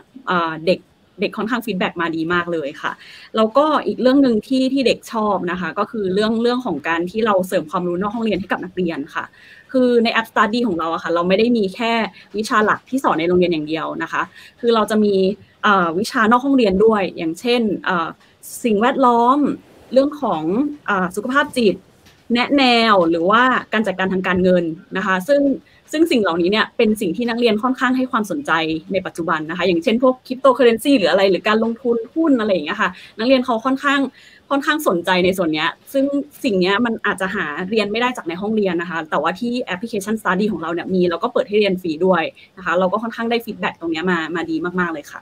[0.66, 0.78] เด็ก
[1.20, 2.92] เด็กค่อนข้าง feedback มาดีมากเลยค่ะ
[3.36, 9.24] แล้วก็อีกเรื่องหนึ่งที่ที่เด็กชอบนะคะ ก็คือเรื่องเรื่องของการที่เราเสริมความรู้นอกห้องเรียนให้กับนักเรียนค่ะ
[9.72, 11.92] คือในแอป StartDee ของเราอะค่ะ เราไม่ได้มีแค่
[12.36, 14.22] วิชาหลักที่สอนในโรงเรียนอย่างเดียวนะคะ
[14.60, 15.14] คือเราจะมี
[15.98, 17.62] วิชานอกห้องเรียนด้วย อย่างเช่น
[18.64, 19.38] สิ่งแวดล้อม
[19.92, 20.42] เรื่องของ
[20.88, 21.76] อสุขภาพจิต
[22.34, 23.42] แนะแนวหรือว่า
[23.72, 24.64] การจัดการทางการเงิน
[24.96, 25.42] นะคะ ซึ่ง
[25.92, 28.52] ซึ่งสิ่งเหล่านี้เนี่ยเป็นสิ่งที่นักเรียนค่อนข้างให้ความสนใจ
[28.92, 34.00] ในปัจจุบันนะคะ อย่างเช่นพวกคริปโตเคอร์เรนซีหรืออะไรหรือการลงทุนหุ้นอะไรอย่างเงี้ยค่ะ นักเรียนเขาค่อนข้าง
[34.50, 36.04] ค่อนข้างสนใจในส่วนนี้ซึ่ง
[36.44, 42.22] สิ่งนี้มันอาจจะหาเรียนไม่ได้จากในห้องเรียนนะคะ แต่ว่าที่แอปพลิเคชัน StartDee ของเราเนี่ยมีแล้วก็เปิดให้เรียนฟรีด้วย
[42.56, 45.20] นะคะ เราก็ค่อนข้างได้ feedback ตรงนี้มามาดีมาก ๆ เลยค่ะ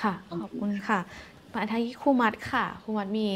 [0.00, 0.12] ค่ะ
[0.42, 1.00] ขอบคุณค่ะ
[1.54, 3.28] มาที่ครูมัดค่ะครูมัดมี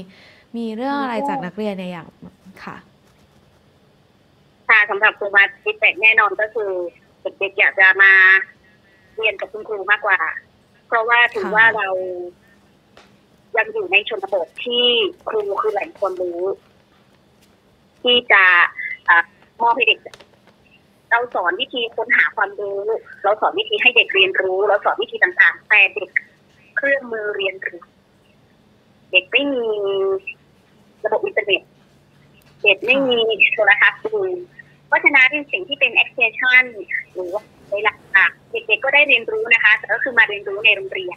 [0.57, 2.07] มีเรื่องอะไรจากนักเรียนในอย่าง
[2.65, 2.77] ค่ะ
[4.69, 6.71] ค่ะสำหรับครูมัด feedback แน่นอนก็คือ
[7.39, 8.13] เด็กๆอยากจะมา
[9.17, 10.19] เรียนกับคุณครูมากกว่า
[10.89, 11.89] เพราะว่าถือค่ะว่าเรา
[13.57, 14.85] ยังอยู่ในชนบทที่
[15.29, 16.43] ครูคือแหล่งความรู้
[18.03, 18.45] ที่จะ
[19.07, 19.25] เออ
[19.61, 20.01] มอบให้เด็ก
[21.11, 22.81] เราสอนวิธีค้นหาความรู้
[23.25, 26.11] เราสอนวิธีให้เด็กเรียนรู้ เราสอนวิธีต่างๆ แต่เด็ก
[26.77, 27.83] เครื่องมือเรียนรู้
[29.11, 29.65] เด็กไม่มี
[31.05, 31.63] ระบบอินเทอร์เน็ต
[32.65, 33.19] เด็กไม่มี
[33.53, 34.17] โทรทัศน์ดู
[34.87, 36.65] เพราะฉะนั้นสิ่งที่เป็น extension
[37.13, 37.33] หรือ
[37.69, 37.97] ในหลัก
[38.53, 41.17] เด็กๆก็ได้เรียนรู้นะคะแต่ก็คือมาเรียนรู้ในโรงเรียน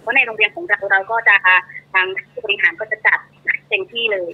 [0.00, 1.36] เพราะในโรงเรียนของเราเราก็จะ
[1.92, 3.18] ทางผู้บริหารก็จะจัด
[3.68, 4.30] เต็มที่เลย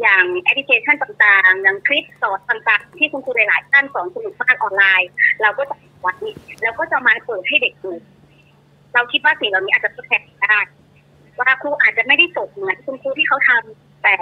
[0.00, 5.10] อย่างแอปพลิเคชันต่างๆ อย่างคลิปสอนต่างๆ ที่คุณครูหลายๆท่านสอนสนุกมากออนไลน์
[5.42, 6.16] เราก็จะวัด
[6.62, 7.92] แล้วก็จะมาเปิดให้เด็กดู
[8.94, 10.58] เราคิดว่าสิ่งเหล่านี้อาจจะทดแทนได้
[11.40, 14.16] ว่าครูอาจจะไม่ได้จบเหมือนคุณครูที่เขาทำแต่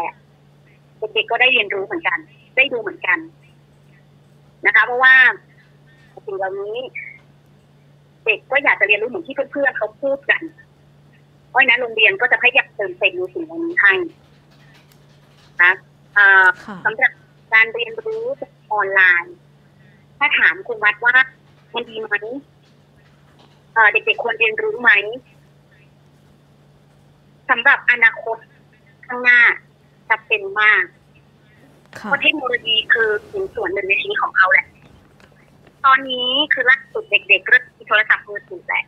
[0.98, 2.18] เด็กๆก็ได้เรียนรู้เหมือนกัน
[2.56, 3.18] ได้ดูเหมือนกัน
[4.66, 5.14] นะคะ เพราะว่า
[6.26, 6.76] สิ่งเหล่านี้
[8.24, 10.43] เด็กก็อยากจะเรียนรู้เหมือนที่เพื่อนๆเขาพูดกัน
[11.48, 13.93] เพราะฉะนั้นโรงเรียนก็จะพยายามเติมเต็มในสิ่งเหล่านี้ให้
[15.62, 15.72] นะ
[16.16, 17.12] อ่าค่ะสำหรับ
[17.52, 18.24] การเรียนรู้
[18.72, 19.34] ออนไลน์
[20.18, 21.14] ถ้าถามคุณวัดว่า
[21.74, 22.14] มันดีไหม
[23.74, 24.90] เอ่อเด็กๆควรเรียนรู้ไหม
[27.52, 28.36] สำหรับอนาคต
[29.06, 29.40] ข้างหน้า
[30.08, 30.84] จะเป็นมาก
[31.98, 34.66] ค่ะเพราะเทคโนโลยีคือเป็นส่วนหนึ่งในชีวิตของเขาแหละ
[35.84, 38.84] ตอนนี้คือล่าสุดเด็กๆเริ่มมีโทรศัพท์มือถือแหละ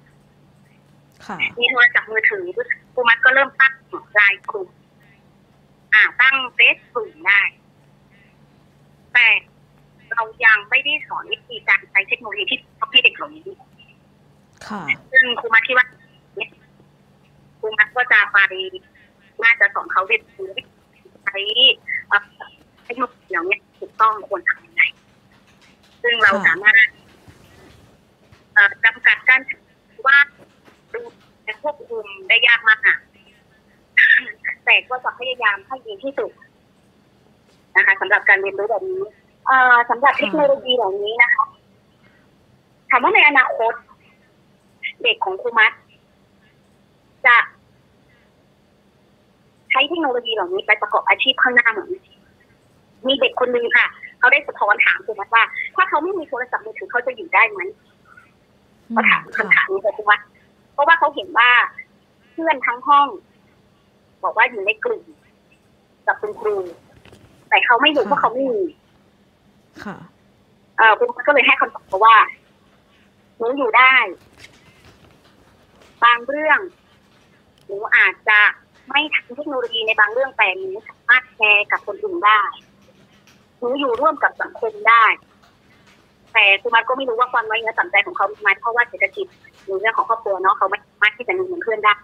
[1.26, 2.44] ค่ะมีโทรศัพท์มือถือ
[2.94, 3.74] ครูมัดก็เริ่มตั้ง
[4.14, 4.68] ไลน์กลุ่ม
[5.94, 7.40] อ่าตั้งเฟซกลุ่มได้
[9.12, 9.26] แต่
[10.10, 13.42] เรายังไม่ได้สอนวิธีการใช้เทคโนโลยีที่เขาให้เด็กเหล่านี้
[14.66, 14.82] ค่ะ
[15.12, 16.03] ซึ่งครูมัดคิดว่าเนี่ย
[17.64, 18.38] ครูมัดก็จะไป
[19.42, 21.38] น่าจะสอนเขาเรียนรู้วิธีใช้
[22.08, 22.20] เอ่อ
[22.84, 24.82] เทคโนโลยีเหล่านี้ถูกต้องควรทำยังไง
[26.02, 26.76] ซึ่งเราสามารถ
[28.84, 29.40] จำกัดการ
[30.06, 30.18] ว่า
[30.94, 31.00] ดู
[31.44, 32.96] และควบคุมได้ยากมากอะ
[34.64, 36.30] แต่ก็จะพยายามให้ดีที่สุด
[37.76, 39.02] นะคะสำหรับการเรียนรู้แบบนี้
[39.46, 41.46] เอ่อสำหรับเทคโนโลยีเหล่านี้นะคะ
[42.90, 43.72] ถามว่าในอนาคต
[45.02, 45.72] เด็กของครูมัด
[47.26, 47.36] จะ
[49.88, 51.90] เทคโนโลยีเหล่านี้ไปประกอบอาชีพข้างหน้าเหมือน
[53.06, 53.86] มีเด็กคนหนึ่งค่ะ
[54.18, 55.44] เขาได้สะท้อนถามคุณวัดว่า
[55.74, 57.60] ถ้าเขาไม่มีโทรศัพท์มือถือเขาจะอยู่ได้ไหม
[58.90, 60.20] อืมเขาถามค่ะคำถามนี้กับคุณวัด
[60.72, 61.50] เพราะว่าเขาเห็นว่า
[62.32, 63.08] เพื่อนทั้งห้อง
[64.24, 65.04] บอกว่าอยู่ในกลุ่ม
[66.06, 66.56] กับคุณครู
[67.48, 68.62] แต่เขาไม่อยู่เพราะเขาไม่มี
[69.84, 69.96] ค่ะ
[70.78, 72.16] เออคุณวัดก็เลยให้คำตอบเขาว่า
[73.38, 73.94] หนูอยู่ได้
[76.04, 76.60] บางเรื่อง
[77.66, 78.40] หนูอาจจะ
[78.88, 82.40] ไม่ทันเทคโนโลยีในบางเรื่องแต่หนูสามารถแชร์กับคนอื่นได้
[83.58, 85.04] หนูอยู่ร่วมกับสังคมได้
[86.32, 89.26] แต่คุณมัดก็ไม่รู้ว่าความน้อยเนื้อต่ำใจของเขามีไหมเพราะว่าเศรษฐกิจ
[89.64, 91.94] หรือเรื่องของครอบครัวเนาะเขาไม่สามารถที่จะมีเหมือนเพื่อนได้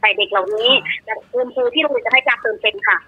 [0.00, 0.70] แต่เด็กเหล่านี้
[1.32, 2.98] คุณครูที่โรงเรียนจะให้การเติมเต็มค่ะ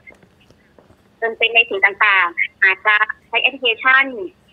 [1.18, 2.94] เติมเต็มในสิ่งต่างๆ อาจจะ
[3.28, 4.04] ใช้แอปพลิเคชัน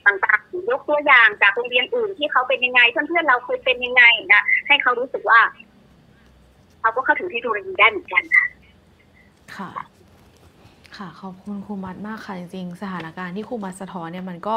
[0.06, 4.04] ต่างๆยกตัวอย่างจากโรงเรียนอื่นที่เขาเป็นยังไง เพื่อนๆเราเคยเป็นยังไง
[4.34, 5.40] นะให้เขารู้สึกว่า
[6.80, 8.46] เขาก็เข้าถึงเทคโนโลยีได้เหมือนกันค่ะ
[9.56, 9.72] ค่ะ
[10.98, 14.56] ค่ะขอบคุณครูมัดมากค่ะจริงๆ สถานการณ์ที่ครูมัดสะท้อนเนี่ยมันก็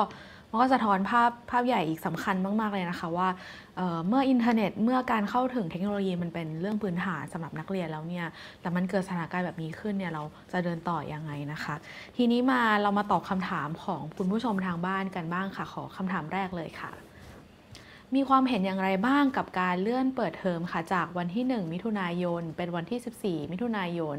[0.51, 3.29] มันก็สะท้อนภาพภาพใหญ่อีกสำคัญมากๆเลยนะคะว่า
[3.77, 8.27] เเมื่ออินเทอร์เน็ตเมื่อการเข้าถึงเทคโนโลยีมันเป็นเรื่องพื้นฐานสำหรับนักเรียนแล้วเนี่ย
[8.61, 10.23] แต่มันเกิดสถานการณ์แบบนี้ขึ้นเนี่ยเรา
[10.53, 11.75] จะเดินต่อยังไงนะคะ
[12.17, 16.93] ทีนี้มาเรามาตอบคำถามของคุณผู้ชมทางบ้านกันบ้างค่ะ ขอคำถามแรกเลยค่ะ
[18.17, 24.17] มีความเห็นอย่างไรบ้างกับการเลื่อนเปิดเทอมค่ะจากวันที่ 1 มิถุนายน เป็นวันที่ 14 มิถุนายน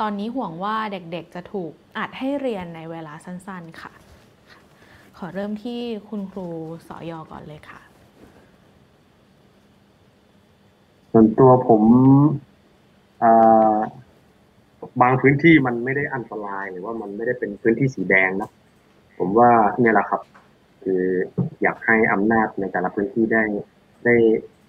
[0.00, 3.92] ตอนนี้ห่วงว่าเด็กๆจะถูกอัดให้เรียนในเวลาสั้นๆค่ะ
[5.18, 6.46] ขอเริ่มที่คุณครู
[6.88, 7.80] สอยอก่อนเลยค่ะ
[11.12, 11.82] ส่วนตัวผม
[15.00, 18.50] บางพื้นที่มันไม่ได้อันตรายหรือว่ามันไม่ได้เป็นพื้นที่สีแดงนะ
[19.18, 19.50] ผมว่า
[19.80, 20.20] เนี่ยแหละครับ
[20.84, 21.02] คือ
[21.62, 23.44] อยากให้อำนาจในแต่ละพื้นที่ได้
[24.04, 24.14] ได้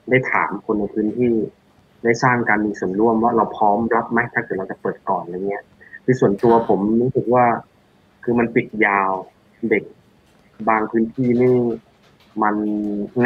[0.10, 1.34] ได้ถามคนในพื้นที่
[2.04, 5.64] ได้สร้างการมีส่วนร่วมว่าเราพร้อมรับไหมถ้าเกิดเราจะเปิดก่อนอะไรเงี้ย
[6.06, 7.46] คือส่วนตัวผมรู้สึกว่า
[8.24, 9.12] คือมันปิดยาว
[9.70, 9.84] เด็ก
[10.70, 11.58] บางพื้นที่นี่
[12.44, 12.56] มัน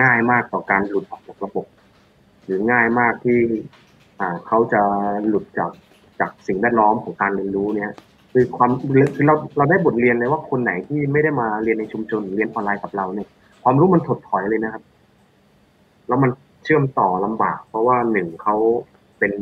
[0.01, 1.65] ง่ายมากต่อการหลุดออกจากระบบ
[2.45, 3.39] หรือง่ายมากที่
[4.19, 4.81] อ่าเขาจะ
[5.27, 5.71] หลุดจาก
[6.19, 7.91] จากสิ่งแวดล้อมของการเรียนรู้เนี่ย
[8.31, 8.71] คือความ
[9.15, 13.27] คือเราเราได้บทเรียนเลยว่าคนไหนที่ไม่ได้มาเรียนในชุมชนเรียนออนไลน์กับเราเนี่ย
[13.63, 14.83] ความรู้มันถดถอยเลยนะครับ
[16.07, 16.31] แล้วมัน
[16.63, 18.55] เชื่อมต่อลำบาก เพราะว่าหนึ่งเขา
[19.19, 19.33] เป็น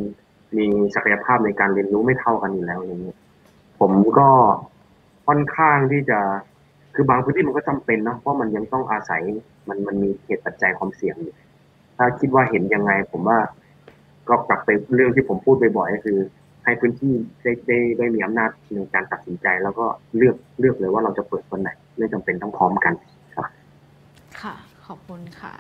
[0.58, 0.66] มี
[0.96, 3.18] ศักยภาพในการเรียนรู้ไม่เท่ากันอยู่แล้วอย่างเงี้ย
[3.80, 4.30] ผมก็
[5.28, 6.20] ค่อนข้างที่จะ
[6.96, 9.22] คือบางพื้นที่มันก็จำเป็นนะเพราะมันยังต้องอาศัย
[9.68, 11.36] มันมันมีเหตุปัจจัยความเสี่ยงอยู่
[11.98, 13.40] ถ้าคิดว่าเห็นยังไง ผมว่า
[14.30, 16.18] ก็กลับไปเรื่องที่ผมพูดบ่อยๆก็คือ
[16.68, 17.14] ให้พื้นที่
[17.44, 19.86] ได้ได้ได้มีอำนาจในการตัดสินใจ แล้วก็
[20.18, 22.94] เลือกเลือกเลยว่าเราจะเปิดวันไหนไม่จำเป็นต้องพร้อมกัน
[23.36, 23.50] ครับ
[24.42, 25.54] ค่ะ ขอบคุณค่ะ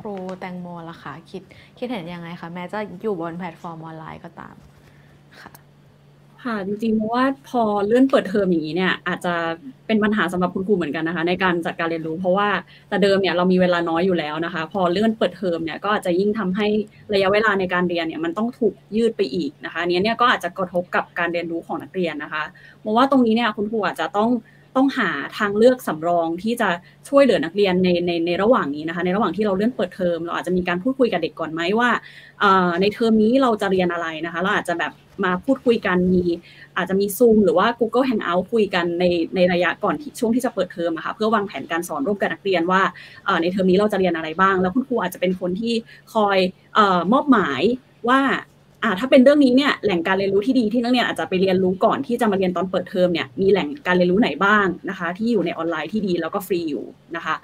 [0.00, 1.42] ครูแตงโมล่ะคะคิด
[1.78, 4.54] คิดเห็นยังไงคะแม้จะอยู่บนแพลตฟอร์มออนไลน์ก็ตาม
[5.40, 5.52] ค่ะ
[6.46, 9.34] ค่ะ จริงๆว่าพอเลื่อนเปิดเทอมอย่างนี้เนี่ย อาจจะ
[9.86, 12.48] เป็นปัญหาสำหรับคุณครูเหมือนกันนะคะ ในการจัดการเรียนรู้ เพราะว่า
[12.88, 16.66] แต่เดิมเนี่ยเรามีเวลาน้อยอยู่แล้วนะคะ พอเลื่อนเปิดเทอมเนี่ยก็อาจจะยิ่งทำให้
[17.14, 22.42] ระยะเวลาในการเรียนเนี่ยมันต้องถูกยืดไปอีกนะคะเนี้ยเนี่ยก็อาจจะกระทบกับการเรียนรู้ของนักเรียนนะคะ
[22.84, 24.30] มองว่าตรงนี้เนี่ยคุณครูอาจจะต้อง
[24.76, 26.68] ต้องหาทางเลือกสำรองที่จะ
[27.08, 31.90] ช่วยเหลือนักเรียนในในในระหว่างนี้นะคะ ในระหว่างที่เราเลื่อนเปิดเทอมเราอาจจะมีการพูดคุยกับเด็กก่อนไหมว่า
[32.80, 34.92] ในเทอมนี้เราจะเรียนอะไรนะคะ เราอาจจะแบบ
[35.24, 36.24] มาพูดคุยกันมี
[36.76, 39.04] อาจจะมีซูมหรือว่า Google Hangout คุยกันใน
[39.34, 42.82] ในระยะก่อนที่ช่วงที่จะเปิดเทอมอะค่ะเพื่อวางแผนการสอนร่วมกับนักเรียนว่า
[43.42, 45.74] ในเทอมนี้เราจะเรียนอะไรบ้าง แล้วคุณครูอาจจะเป็นคนที่
[46.14, 46.38] คอย
[47.12, 47.62] มอบหมาย
[48.08, 48.20] ว่า
[48.86, 56.84] อ่าถ้าเป็นเรื่องนี้เนี่ยแหล่งการเรียนรู้ที่ดีที่นักเรียนอาจจะไปเรียนรู้ก่อนที่จะมาเรียนตอนเปิดเทอมเนี่ยมีแหล่งการเรียนรู้ไหนบ้างนะคะ ที่อยู่ในออนไลน์ที่ดีแล้วก็ฟรีอยู่
[57.16, 57.34] นะคะ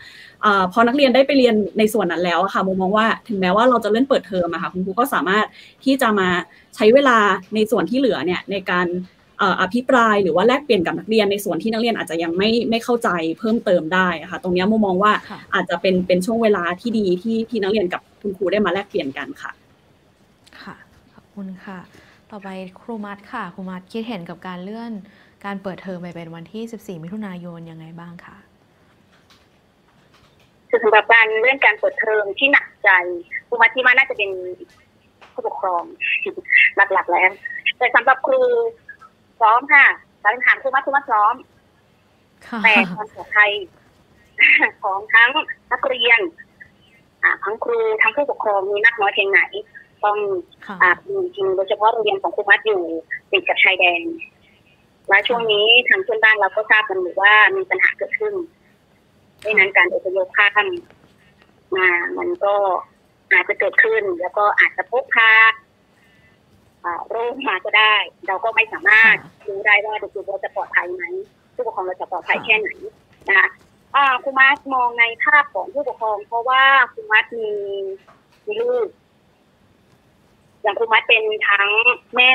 [0.44, 5.46] อพอนักเรียนได้ไปเรียนในส่วนนั้นแล้วค่ะมุมมองว่าถึงแม้ว่าเราจะเลื่อนเปิดเทอมอะค่ะคุณครูก็สามารถ
[5.84, 6.28] ที่จะมา
[6.76, 7.18] ใช้เวลา
[7.54, 8.86] ในส่วนที่เหลือเนี่ยในการ
[9.60, 13.08] อภิปรายหรือว่าแลกเปลี่ยนกับนักเรียนในส่วนที่นักเรียนอาจจะยังไม่ไม่เข้าใจ
[13.38, 15.12] เพิ่มเติมได้ค่ะตรงนี้มุมมองว่า
[15.54, 19.61] อาจจะเป็นเป็นช่วงเวลาที่ดีที่ที่นักเรียนกับคุณครูได้มาแลกเปลี่ยนกันค่ะค่ะขอบ
[21.34, 21.78] คุณค่ะ
[22.30, 22.48] ต่อไป
[22.80, 24.92] ครูมัดค่ะ ครูมัดคิดเห็นกับการเลื่อน
[25.44, 26.62] การเปิดเทอมไปเป็นวันที่
[26.98, 28.36] 14 มิถุนายนยังไงบ้างคะ
[30.68, 32.90] คือสำหรับการเรื่องการเปิดเทอมที่หนักใจ
[33.48, 34.30] ครูมัดที่ว่าน่าจะเป็น
[35.32, 35.82] ผู้ปกครอง
[36.76, 37.30] หลักๆแล้ว
[37.78, 38.42] แต่สำหรับครู
[39.38, 39.86] พร้อมค่ะ
[40.24, 41.34] การถามครูมัดครูมัดพร้อม
[42.62, 43.50] แต่ความปลอดภัย
[44.82, 45.30] ของทั้ง
[45.72, 46.20] นักเรียน
[47.44, 49.40] ทั้งครูทั้งผู้ปกครองมีมากน้อยเพียงไหน
[50.04, 50.18] ต้อง
[50.82, 52.82] อ่าจริงๆโดยเฉพาะโรงเรียนของครูมัดอยู่
[53.32, 54.02] ติดกับชายแดน
[55.08, 58.34] และช่วงนี้ทางเพื่อนบ้านเราก็ทราบกันอยู่ว่ามีปัญหาเกิดขึ้น
[59.44, 60.66] ดังนั้นการอพยพข้าม
[61.76, 61.88] มา
[62.18, 62.54] มันก็
[63.32, 65.32] อาจจะเกิดขึ้น แล้วก็อาจจะพบพา
[66.84, 67.94] อ่าโรคมาก็ได้
[68.26, 71.04] เราก็ไม่สามารถค่ะรู้ได้ว่าเด็กๆเราจะปลอดภัยไหม
[71.54, 72.68] ผู้ปกครองเราจะปลอดภัยค่ะแค่ไหน
[73.28, 73.48] นะคะ
[73.94, 76.62] อ่าคุณมัดมองในภาพของผู้ปกครอง เพราะว่า
[76.94, 77.50] คุณมัดมี
[78.46, 78.86] มีลูก
[80.62, 81.68] อย่างคุณมัดเป็นทั้ง
[82.16, 82.30] แม่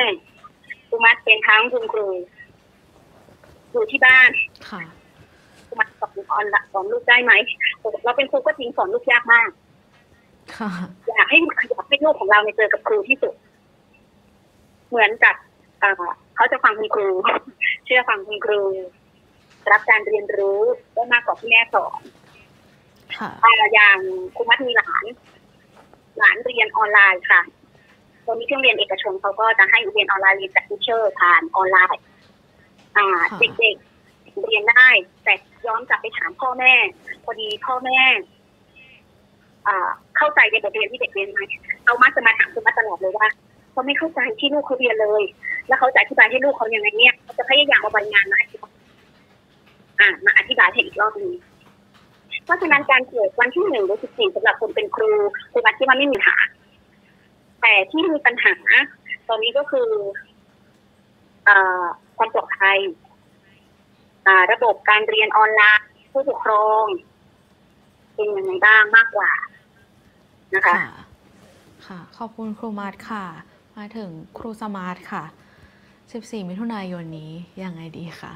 [0.90, 2.08] คุณมัดเป็นทั้งคุณครู
[3.72, 4.30] อยู่ที่บ้าน
[4.70, 4.82] ค่ะ
[5.68, 7.34] คุณมัดสอนสอนสอนลูกได้ไหม
[8.04, 9.50] เราเป็นครูก็จริงสอนลูกยากมาก
[10.58, 10.70] ค่ะ
[11.16, 11.38] อยากให้
[11.70, 13.34] อยากให้ลูกของเราเนี่ยเจอกับครูที่สุด
[14.90, 15.36] เหมือนกับ
[15.80, 16.04] เอ่อ
[16.36, 17.10] เขาจะฟังคุณครู
[17.86, 18.62] เชื่อฟังคุณครู
[19.72, 20.60] รับการเรียนรู้
[20.94, 22.02] ได้มากกว่าที่แม่สอน
[23.18, 23.98] ค่ะอ่าอย่าง
[24.36, 25.06] คุณมัดมีหลาน
[26.18, 27.42] หลานเรียนออนไลน์ค่ะ
[28.28, 32.02] ตอนนี้ที่โรงเรียนเอกชนเขาก็จะให้เรียนออนไลน์เรียนจากทิเชอร์ผ่านออนไลน์
[32.98, 34.88] อ่าค่ะเด็กๆเรียนได้
[35.24, 35.34] แต่
[35.68, 36.74] ย้อนกลับไปถามพ่อแม่
[37.24, 38.00] พอดีพ่อแม่
[39.68, 39.88] อ่า
[40.18, 41.40] เข้าใจในบทเรียนที่เด็กเรียนไหม
[41.84, 43.28] เขามักจะมาถามคุณมัดตลอดเลยว่า
[43.72, 45.24] เขาไม่เข้าใจที่ลูกเขาเรียนเลย
[45.68, 48.46] แล้วเขาจะอธิบายให้ลูกเขายังไงเนี่ยเขาจะพยายามเอาใบงานมาให้
[50.00, 51.34] อ่ามาอธิบายให้อีกรอบหนึง
[52.46, 55.10] เพราะฉะนั้นการเกิดวันที่หนึ่งหรือสิบสี่สำหรับคนเป็นครู
[55.54, 56.36] คุณมัดคิดว่าไม่มีปัญหา
[57.62, 58.56] แต่ที่มีปัญหา
[59.28, 59.90] ตอนนี้ก็คือ
[61.48, 61.86] อ่า
[62.18, 62.78] ความปลอดภัย
[64.28, 66.86] อ่าระบบการเรียนออนไลน์ผู้ปกครอง
[68.16, 69.32] เป็นยังไงบ้างมากกว่า
[70.56, 70.90] นะคะค่ะ
[71.88, 73.26] ค่ะ ขอบคุณครูมาร์ทค่ะ
[73.78, 75.24] มาถึงครูสมาร์ทค่ะ
[75.88, 77.32] 14 มิถุนายนนี้
[77.64, 78.34] ยังไงดีคะ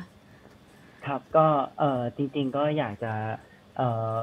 [1.05, 1.45] ครับก็
[1.79, 3.13] เอ่อจริง ๆ ก็อยากจะ
[3.77, 4.13] เอ่อ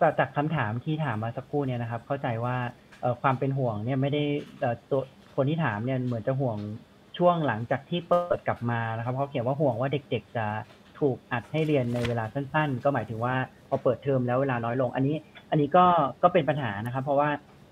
[0.00, 2.87] จากจากคำถามที่ถามมาสักครู่เนี่ยนะครับ เข้าใจว่าเอ่อ
[3.22, 4.22] ความเป็นห่วงเนี่ยไม่ได้
[4.90, 5.02] ตัว
[5.36, 6.58] คนที่ถามเนี่ยเหมือนจะห่วง
[7.18, 10.46] ช่วงหลังจากที่เปิดกลับมานะครับเขาเขียนว่าห่วงว่าเด็ก ๆ จะ
[11.00, 13.34] ถูกอัดให้เรียนในเวลาสั้น ๆ ก็หมายถึงว่า
[13.68, 15.16] พอเปิดเทอมแล้วเวลาน้อยลง อันนี้
[15.50, 15.84] อันนี้ก็
[16.22, 17.28] ก็เป็นปัญหานะครับ เพราะว่า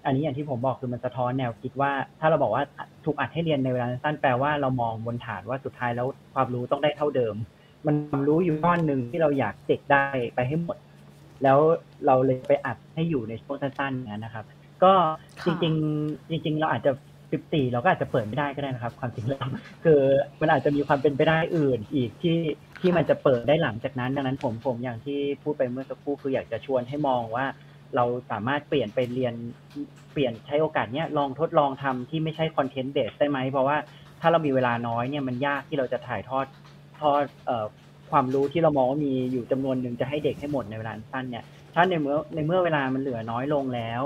[0.06, 1.90] อันนี้อย่างที่ผมบอกคือมันสะท้อนแนวคิดว่า
[2.20, 2.62] ถ้าเราบอกว่า
[3.04, 7.34] ถูกอัดให้เรียนในเวลาสั้นแปลว่าเรามองบนฐานว่าสุดท้ายแล้วความรู้ต้องได้เท่าเดิม
[7.86, 10.04] มันความรู้อยู่ก้อนหนึ่งที่เราอยากเด็กได้
[10.34, 10.76] ไปให้หมด
[11.42, 11.58] แล้ว
[12.06, 14.44] เราเลยไปอัดให้อยู่ในช่วงสั้นๆอย่างนั้นนะครับ
[14.84, 14.92] ก็
[15.44, 16.92] จค่ะริงๆจริง ๆ เราอาจจะ
[17.32, 19.46] สิบสี่เราก็อาจจะเปิดไม่ได้ก็ได้นะครับ ความจริงแล้ว
[19.84, 20.00] คือ
[20.40, 22.38] มันอาจจะมีความเป็นไปได้อื่นอีกที่
[22.80, 27.46] ที่มันจะเปิดได้หลังจากนั้น ดังนั้นผมผมอย่างที่พูดไปเมื่อสักครู่คืออยากจะชวนให้มองว่า
[27.96, 29.34] เราสามารถเปลี่ยนไปเรียน
[30.12, 33.76] เปลี่ยนใช้โอกาสเนี้ยลองทดลองทำที่ไม่ใช่คอนเทนต์เบสได้ไหมเพราะว่า
[34.20, 36.46] ถ้าเรามีเวลาน้อยเนี่ยมันยากที่เราจะถ่ายทอด
[37.00, 37.66] ทอดเอ่อ
[38.10, 41.44] ความรู้ที่เรามองว่ามีอยู่จำนวนหนึ่งจะให้เด็กให้หมดในเวลาสั้นเนี่ย
[41.74, 44.02] ถ้าในเมื่อในเมื่อเวลามันเหลือน้อยลงแล้ว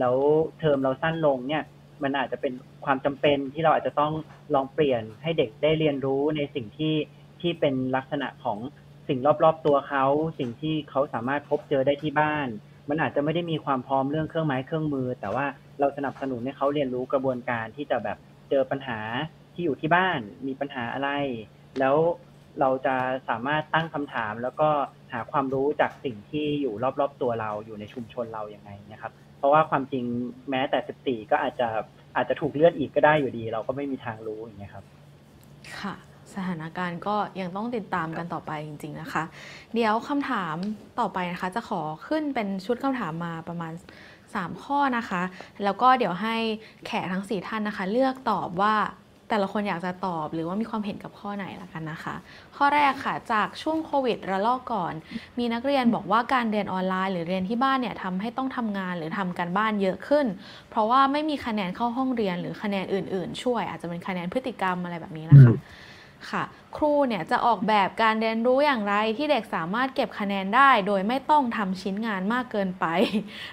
[0.00, 0.16] แล้ว
[0.58, 1.64] เทอมเราสั้นลงเนี่ย
[2.02, 2.52] มันอาจจะเป็น
[2.84, 4.12] ความจำเป็นที่เราอาจจะต้อง
[4.54, 6.94] ลองเปลี่ยนให้เด็กได้เรียนรู้ในสิ่งที่
[7.40, 8.58] ที่เป็นลักษณะของ
[9.08, 10.04] สิ่งรอบๆตัวเขา
[10.38, 12.48] สิ่งที่เขาสามารถพบเจอได้ที่บ้าน
[12.88, 15.46] มันอาจจะไม่ได้มีความพร้อมเรื่องเครื่องไม้เครื่องมือ แต่ว่า
[15.80, 18.18] เราสนับสนุนให้เขาเรียนรู้กระบวนการที่จะแบบ
[18.50, 18.98] เจอปัญหา
[19.54, 21.10] ที่อยู่ที่บ้าน มีปัญหาอะไร
[21.78, 21.96] แล้ว
[22.60, 22.96] เราจะ
[23.28, 24.68] สามารถตั้งคำถาม แล้วก็
[25.12, 30.04] หาความรู้จากสิ่งที่อยู่รอบๆตัวเราอยู่ในชุมชนเราอย่างไงนะครับ เพราะว่าความจริง
[30.50, 31.68] แม้แต่ 14 ก็อาจจะ
[32.16, 34.84] อาจจะถูกเลื่อนอีกก็ได้อยู่ดี เราก็ไม่มีทางรู้อย่างเงี้ยครับ
[35.80, 35.94] ค่ะ
[36.34, 39.24] สถานการณ์ก็ยังต้องติดตามกันต่อไปจริง ๆนะคะ
[39.74, 40.56] เดี๋ยวคำถาม
[41.00, 43.72] ต่อไปนะคะ จะขอขึ้นเป็นชุดคำถามมาประมาณ
[44.18, 45.22] 3 ข้อนะคะ
[45.64, 46.36] แล้วก็เดี๋ยวให้
[46.86, 48.74] แขกทั้ง 4 ท่านนะคะ เลือกตอบว่า
[49.28, 52.14] แต่ละคนอยากจะตอบหรือว่ามีความเห็นกับข้อไหนละกันนะคะ
[52.56, 54.94] ข้อแรกค่ะจากช่วงโควิดระลอกก่อน
[55.38, 60.26] มีนักเรียนบอกว่าการเรียนออนไลน์ หรือเรียนที่บ้านเนี่ยทำให้ต้องทำงานหรือทำการบ้านเยอะขึ้น
[60.70, 65.52] เพราะว่าไม่มีคะแนนเข้าห้องเรียนหรือคะแนนอื่น ๆ ช่วย อาจจะเป็นคะแนนพฤติกรรมอะไรแบบนี้นะคะ
[66.30, 66.44] ค่ะ
[66.76, 72.84] ครูเนี่ยจะออกแบบการเรียนรู้อย่างไรที่เด็กสามารถเก็บคะแนนได้ โดยไม่ต้องทำชิ้นงานมากเกินไป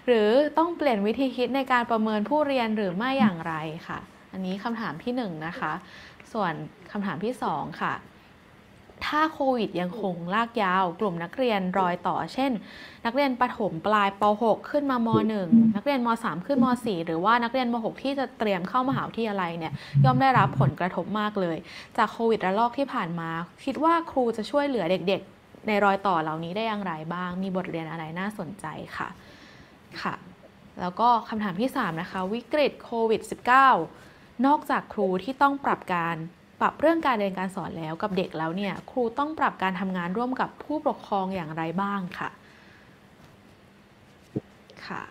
[0.08, 3.54] หรือต้องเปลี่ยนวิธีคิดในการประเมินผู้เรียนหรือไม่อย่างไร
[3.88, 4.00] ค่ะ
[4.36, 5.74] อันนี้คำถามที่หนึ่งนะคะ
[6.34, 6.54] ส่วน
[6.92, 7.94] คำถามที่สองค่ะ
[9.06, 12.52] ถ้าโควิดยังคงลากยาว กลุ่มนักเรียนรอยต่อ เช่น
[13.06, 15.10] นักเรียนประถมปลายป .6 ขึ้นมาม
[15.44, 19.74] .1 นักเรียนม .3 ขึ้นม .4 หรือว่านักเรียนม .6 ที่จะเตรียมเข้ามหาวิทยาลัยเนี่ย
[20.06, 21.58] ย่อมได้รับผลกระทบมากเลย
[21.98, 23.30] จากโควิดระลอกที่ผ่านมา
[23.66, 28.66] คิดว่าครูจะช่วยเหลือเด็กๆในรอยต่อเหล่านี้ได้อย่างไรบ้าง มีบทเรียนอะไรน่าสนใจ
[28.98, 29.10] ค่ะ
[30.02, 30.16] ค่ะ
[30.82, 34.05] แล้วก็คำถามที่ 3 นะคะ วิกฤตโควิด -19
[34.46, 36.16] นอกจากครูที่ต้องปรับการ
[36.62, 42.30] ปรับเรื่องการเรียนการสอนแล้วกับเด็กแล้วเนี่ยครูต้องปรับการทำงานร่วมกับผู้ปกครองอย่างไรบ้างค่ะ
[44.86, 45.04] ค่ะ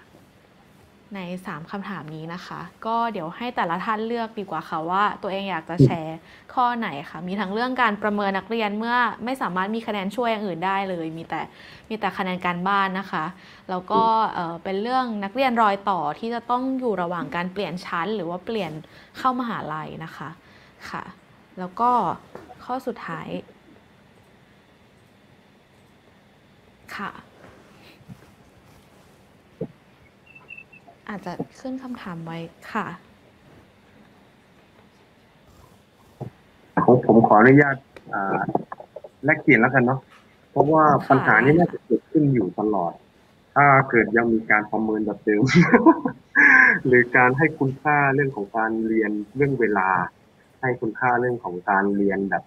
[1.14, 1.18] ใน
[1.48, 6.18] 3คำถามนี้นะคะ ก็เดี๋ยวให้แต่ละท่านเลือกดีกว่าค่ะว่าตัวเองอยากจะแชร์
[6.54, 11.40] ข้อไหนค่ะมีทั้งเรื่องการประเมินนักเรียนเมื่อไม่สามารถมีคะแนนช่วยอย่างอื่นได้เลย มีแต่
[11.88, 13.24] มีแต่คะแนนการบ้านนะคะ
[13.70, 14.02] แล้วก็
[14.34, 18.72] เอ่อเป็นเรื่องนักเรียนรอยต่อที่จะต้องอยู่ระหว่างการเปลี่ยนชั้น หรือว่าเปลี่ยน
[19.18, 20.28] เข้ามหาลัยนะคะ
[20.90, 21.02] ค่ะ
[21.58, 21.90] แล้วก็
[22.64, 23.28] ข้อสุดท้าย
[26.96, 27.10] ค่ะ
[31.08, 32.38] อาจจะขึ้นคำถามไว้
[32.72, 32.86] ค่ะ
[36.86, 37.76] ผมผมขออนุญาต
[38.14, 38.40] อ่า
[39.24, 40.00] แลกเปลี่ยนแล้วกันเนาะ
[40.50, 42.92] เพราะว่าค่ะปัญหานี้น่าจะเกิดขึ้นอยู่ตลอด
[43.54, 45.42] ถ้าเกิดยังมีการประเมินแบบเดิม
[46.86, 49.88] หรือการให้คุณค่าเรื่องของการเรียนเรื่องเวลา
[50.60, 52.42] ให้คุณค่าเรื่องของการเรียนแบบ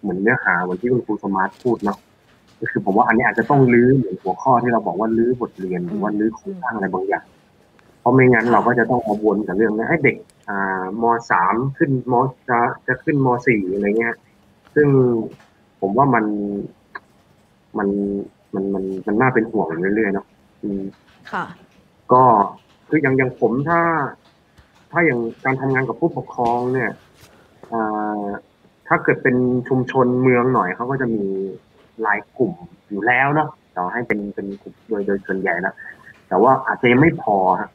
[0.00, 1.98] เหมือนเนื้อหาเหมือนที่คุณครูสมาร์ทพูดเนาะ
[2.60, 7.24] ก็คือผมว่าอันนี้อาจจะต้องรื้อเหมือนหัวข้อที่เราบอกว่ารื้อบทเรียนหรือว่ารื้อโครงสร้างอะไรบางอย่าง
[8.00, 10.35] เพราะไม่งั้นเราก็จะต้องมาวนกับเรื่องนี้ให้เด็กอ่า
[11.02, 12.14] มสามขึ้นม
[12.48, 14.16] จะจะขึ้นมสี่อะไรเงี้ย
[14.74, 14.88] ซึ่ง
[15.80, 16.24] ผมว่ามัน
[17.78, 17.88] มัน
[18.54, 20.26] มันมันมันน่าเป็นห่วงเรื่อยๆเนาะ
[20.62, 20.82] อืม
[21.32, 21.44] ค่ะ
[22.12, 22.22] ก็
[22.88, 23.80] คืออย่างอย่างผมถ้า
[24.90, 26.90] ถ้าอย่างการทำงานกับผู้ปกครองเนี่ย
[27.72, 28.26] อ่า
[28.88, 29.36] ถ้าเกิดเป็น
[29.68, 31.24] ชุมชนเมืองหน่อยเขาก็จะมี
[32.02, 32.52] หลายกลุ่ม
[32.88, 35.74] อยู่แล้วเนาะต่อให้เป็นเป็นกลุ่มโดยโดยส่วนใหญ่นะ
[36.28, 37.70] แต่ว่าอาจจะยังไม่พอฮะ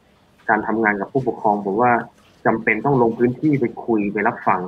[0.48, 1.92] การทำงานกับผู้ปกครองผมว่า
[2.46, 4.60] จำเป็นต้องลงพื้นที่ไปคุยไปรับฟัง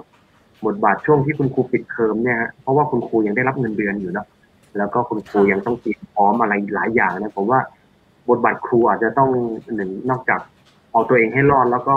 [0.67, 4.27] บทบาทช่วงที่คุณครูปิดเทอมเนี่ยเพราะว่าคุณครูยังได้รับเงินเดือนอยู่นะ
[4.79, 7.61] แล้วก็คุณครูยังต้องเตรียมพร้อมอะไรหลายอย่างนะผมว่า
[8.31, 9.31] บทบาทครูอาจจะต้อง
[9.75, 10.41] หนึ่งนอกจาก
[10.93, 11.97] เอาตัวเองให้รอดแล้วก็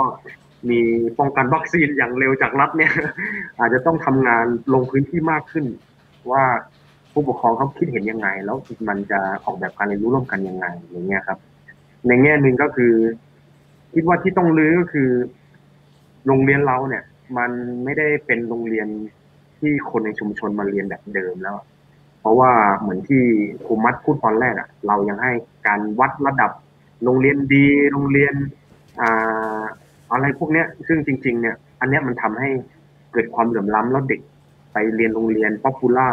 [0.70, 0.80] มี
[1.18, 2.92] ป้องกันวัคซีนอย่างเร็วจากรัฐเนี่ย
[3.58, 4.44] อาจจะต้องทำงาน
[4.74, 5.66] ลงพื้นที่มากขึ้น
[6.30, 6.44] ว่า
[7.12, 8.56] ผู้ปกครองเขาคิดเห็นยังไง แล้ว
[8.88, 11.38] มันจะออกแบบการเรียนรู้ร่วมกันยังไงอย่างเงี้ยครับ
[12.06, 12.94] ในแง่หนึ่งก็คือ
[13.94, 15.10] คิดว่าที่ต้องรื้อก็คือ
[16.28, 17.04] โรงเรียนเราเนี่ย
[17.36, 17.50] มัน
[17.84, 18.88] ไม่ได้เป็นโรงเรียน
[19.58, 21.56] ที่คนในชุมชนมาเรียนแบบเดิมแล้ว
[22.20, 23.22] เพราะว่าเหมือนที่
[23.64, 25.32] ครูมัดพูดตอนแรกอะ่ะ เรายังให้
[25.66, 26.50] การวัดระดับ
[27.04, 28.34] โรงเรียนดี โรงเรียน
[29.00, 29.62] อ่า
[30.12, 32.50] อะไรพวกเนี้ย ซึ่งจริง ๆ เนี่ย อันเนี้ยมันทำให้
[33.12, 34.20] เกิดความเหลื่อมล้ำแล้วเด็ก
[34.72, 36.08] ไปเรียนโรงเรียน popular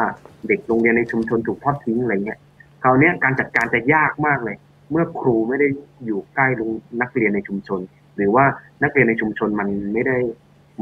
[0.48, 2.40] เด็กโรงเรียนในชุมชนถูกทอดทิ้งอะไรเงี้ย
[2.84, 4.58] คราวเนี้ยการจัดการจะยากมากเลย
[4.92, 5.68] เมื่อครูไม่ได้
[6.06, 6.72] อยู่ใกล้โรง
[7.02, 7.80] นักเรียนในชุมชน
[8.16, 8.46] หรือว่า
[8.84, 10.18] นักเรียนในชุมชนมันไม่ได้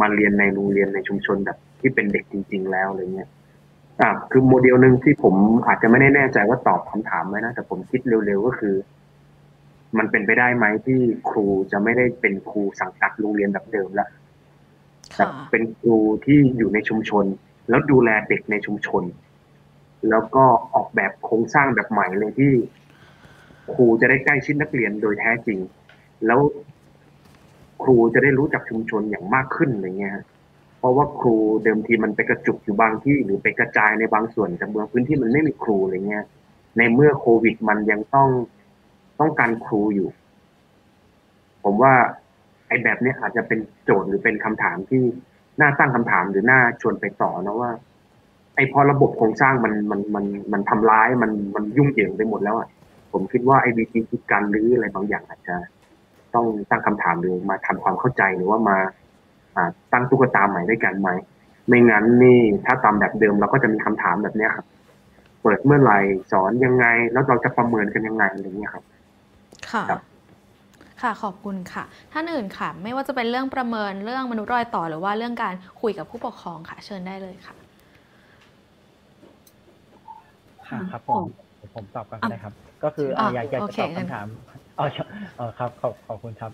[0.01, 3.29] มาเรียนในโรงเรียนในชุมชนแบบที่เป็นเด็กจริง ๆ แล้วอะไรเงี้ย
[4.01, 5.35] อ่าคือโมเดลหนึ่งที่ผม
[5.67, 8.75] อาจจะไม่ได้แน่ใจว่าตอบคำถามไหมนะแต่ผมคิดเร็วๆก็คือ
[9.97, 10.99] มันเป็นไปได้ไหมที่
[11.29, 14.09] ครูจะไม่ได้เป็นครูสังกัดโรงเรียนแบบเดิมแล้ว
[15.15, 17.25] แต่ค่ะเป็นครูที่อยู่ในชุมชน
[17.69, 19.03] แล้วดูแลเด็กในชุมชน
[20.09, 22.53] แล้วก็ออกแบบโครงสร้างแบบใหม่เลยที่
[23.73, 25.59] ครูจะได้ใกล้ชิดนักเรียนโดยแท้จริง
[26.25, 26.39] แล้ว
[27.83, 30.13] ครูจะได้รู้จักชุมชนอย่างมากขึ้นอะไรเงี้ย
[30.79, 36.25] เพราะว่าครูเดิมทีมันไปกระจุกอยู่บางที่หรือไปกระจายในบางส่วนแต่เมืองพื้นที่มันไม่มีครูอะไรเงี้ย
[36.77, 38.29] ในเมื่อโควิดมันยังต้อง
[39.19, 40.09] ต้องการครูอยู่
[41.63, 41.93] ผมว่า
[42.67, 45.01] ไอ้แบบเนี้ยอาจจะเป็นโจทย์หรือเป็นคำถามที่
[45.61, 47.71] น่าตั้งคำถามหรือน่าชวนไปต่อนะว่า
[48.55, 52.67] ไอ้พอระบบโครงสร้างมันมันมันมันทำร้ายมันมันยุ่งเหยิงไปหมดแล้วอะ
[53.11, 55.55] ผมคิดว่าไอ้วิธีคิดการรื้ออะไรบางอย่างอาจจะ
[56.35, 58.77] ต้องตั้งคำถามหรือมาทำความเข้าใจหรือว่ามา
[59.55, 61.09] อ่าตั้งตุ๊กตาใหม่ด้วยกันไหม
[61.67, 64.65] ไม่งั้นนี่ถ้าตามแบบเดิมเราก็จะมีคำถามแบบเนี้ยครับ
[65.41, 65.99] เปิดเมื่อไหร่
[66.31, 68.83] สอนยังไง แล้วเราจะประเมินกันยังไงอะไรเงี้ยครับ
[69.71, 70.01] ค่ะครับ
[71.01, 71.83] ค่ะขอบคุณค่ะ
[72.13, 77.55] ท่านอื่นค่ะ ไม่ว่าจะเป็นเรื่องประเมินเรื่องมนุษย์รอยต่อหรือว่าเรื่องการคุยกับผู้ปกครองค่ะ เชิญได้เลยค่ะ
[80.67, 81.23] อ่าครับผม
[81.57, 82.53] เดี๋ยวผมตอบก่อนก็ได้ครับ
[82.83, 84.27] ก็คืออ่าอะอยากอยากโอจะเคตอบงั้นคำถาม
[84.77, 84.85] อ๋อ
[85.35, 86.51] เออครับขอบขอบคุณครับ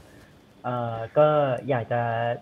[0.63, 1.27] เอ่อก็
[1.69, 2.01] อยากจะ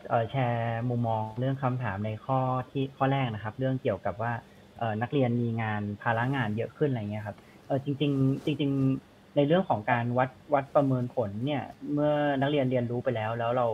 [0.10, 2.40] เอ่อแชร์มุมมองเรื่องคำถามในข้อ
[2.72, 4.34] ที่ข้อแรกนะครับ เรื่องเกี่ยวกับว่า
[4.78, 7.38] เอ่อนักเรียนมีงานภาระงานเยอะขึ้นอะไรเงี้ยครับ
[7.68, 8.72] เออจริง ๆ จริง
[9.04, 11.64] ๆ ในเรื่องของการวัดวัดประเมินผลเนี่ย
[11.94, 13.68] เมื่อนักเรียนเรียนรู้ไปแล้ว แล้วเรา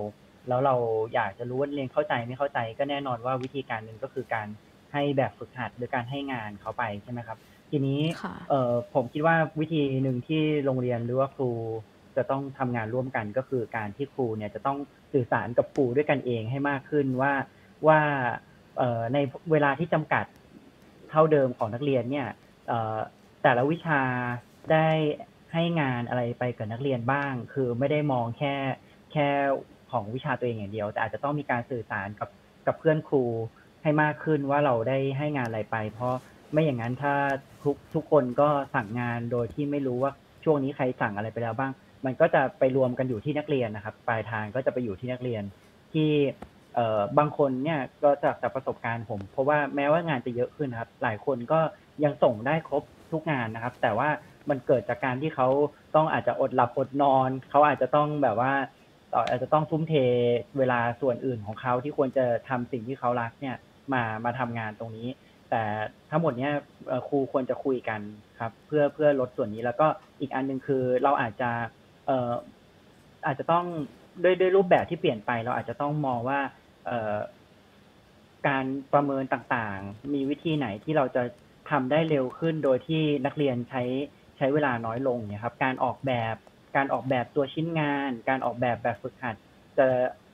[0.48, 0.76] แล้วเรา
[1.14, 4.48] อยากจะรู้ว่าเรียนเข้าใจไม่เข้าใจ ก็แน่นอนว่าวิธีการหนึ่งก็คือการ
[4.92, 7.38] ให้แบบฝึกหัดหรือการให้งานเขาไปใช่ไหมครับ
[7.70, 11.50] ทีนี้ค่ะ เอ่อผมคิดว่าวิธีหนึ่งที่โรงเรียนหรือว่าครู
[12.18, 14.78] จะต้องทำงานร่วมกันก็คือการที่ครูเนี่ยจะต้อง
[15.14, 17.34] สื่อสารกับครูด้วยกันเองให้มากขึ้นว่า
[17.88, 18.00] ว่า
[19.14, 19.18] ใน
[19.52, 20.26] เวลาที่จำกัด
[21.10, 22.28] เท่าเดิมของนักเรียนเนี่ย
[23.44, 24.02] แต่ละวิชา
[24.72, 24.88] ได้
[25.54, 28.56] ให้งานอะไรไปกับนักเรียนบ้าง คือไม่ได้มองแค่
[29.12, 29.28] แค่
[29.92, 32.30] ของวิชาตัวเองอย่างเดียว แต่อาจจะต้องมีการสื่อสารกับ
[32.68, 33.24] กับเพื่อนครู
[33.84, 36.16] ให้มากขึ้นว่าเราได้ให้งานอะไรไป เพราะ
[36.52, 37.14] ไม่อย่างนั้นถ้า
[37.64, 40.12] ทุกทุกคนก็สั่งงานโดยที่ไม่รู้ว่า
[40.44, 41.72] ช่วงนี้ใครสั่งอะไรไปแล้วบ้าง
[42.06, 45.44] มันก็จะไปรวมกันอยู่ที่นักเรียนนะครับ ปลายทางก็จะไปอยู่ที่นักเรียน
[45.94, 46.10] ที่
[46.76, 51.60] เอ่อบางคนเนี่ยก็จากจากประสบการณ์ผม เพราะว่าแม้ว่างานจะเยอะขึ้นนะครับ หลายคนก็
[52.04, 54.10] ยังส่งได้ครบทุกงานนะครับ แต่ว่า
[54.50, 55.48] มันเกิดจากการที่เขา
[55.96, 58.54] ต้องอาจจะอดหลับอดนอน เขาอาจจะต้องแบบว่า
[59.30, 59.94] อาจจะต้องทุ่มเท
[60.58, 63.56] เวลาส่วนอื่นของเขาที่ควรจะทำสิ่งที่เขารักเนี่ย
[63.94, 65.08] มามาทำงานตรงนี้
[65.50, 65.62] แต่
[66.10, 66.52] ทั้งหมดเนี้ย
[67.08, 68.02] ครูควรจะคุยกัน
[68.40, 69.88] ครับ เพื่อเพื่อลดส่วนนี้แล้วก็
[70.20, 71.50] อีกอันหนึ่งคือเราอาจจะ
[72.06, 72.34] เอ่อ
[73.26, 73.66] อาจจะต้อง
[74.24, 76.40] ด้วยด้วยรูปแบบที่เปลี่ยนไป เราอาจจะต้องมองว่า
[76.86, 77.16] เอ่อ
[78.48, 81.24] การประเมินต่างๆ มีวิธีไหนที่เราจะ
[81.70, 83.84] ทำได้เร็วขึ้นโดยที่นักเรียนใช้
[84.38, 86.36] ใช้เวลาน้อยลงเนี่ยครับการออกแบบ
[86.76, 89.36] การออกแบบตัวชิ้นงาน การออกแบบแบบฝึกหัด
[89.78, 89.88] จะ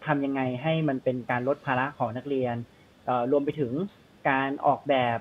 [0.06, 2.56] ทำยังไงให้มันเป็นการลดภาระของนักเรียน
[3.32, 3.74] รวมไปถึง
[4.30, 5.20] การออกแบบ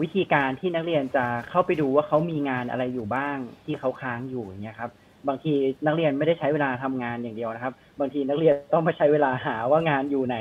[0.00, 4.90] วิธีการที่นักเรียนจะเข้าไปดูว่าเขามีงานอะไรอยู่บ้างที่เขาค้างอยู่อย่างเงี้ยครับ
[5.28, 5.52] บางที
[5.86, 10.38] นักเรียนไม่ได้ใช้เวลาทำงานอย่างเดียวนะครับ บางทีนักเรียนต้องมาใช้เวลาหาว่างานอยู่ไหน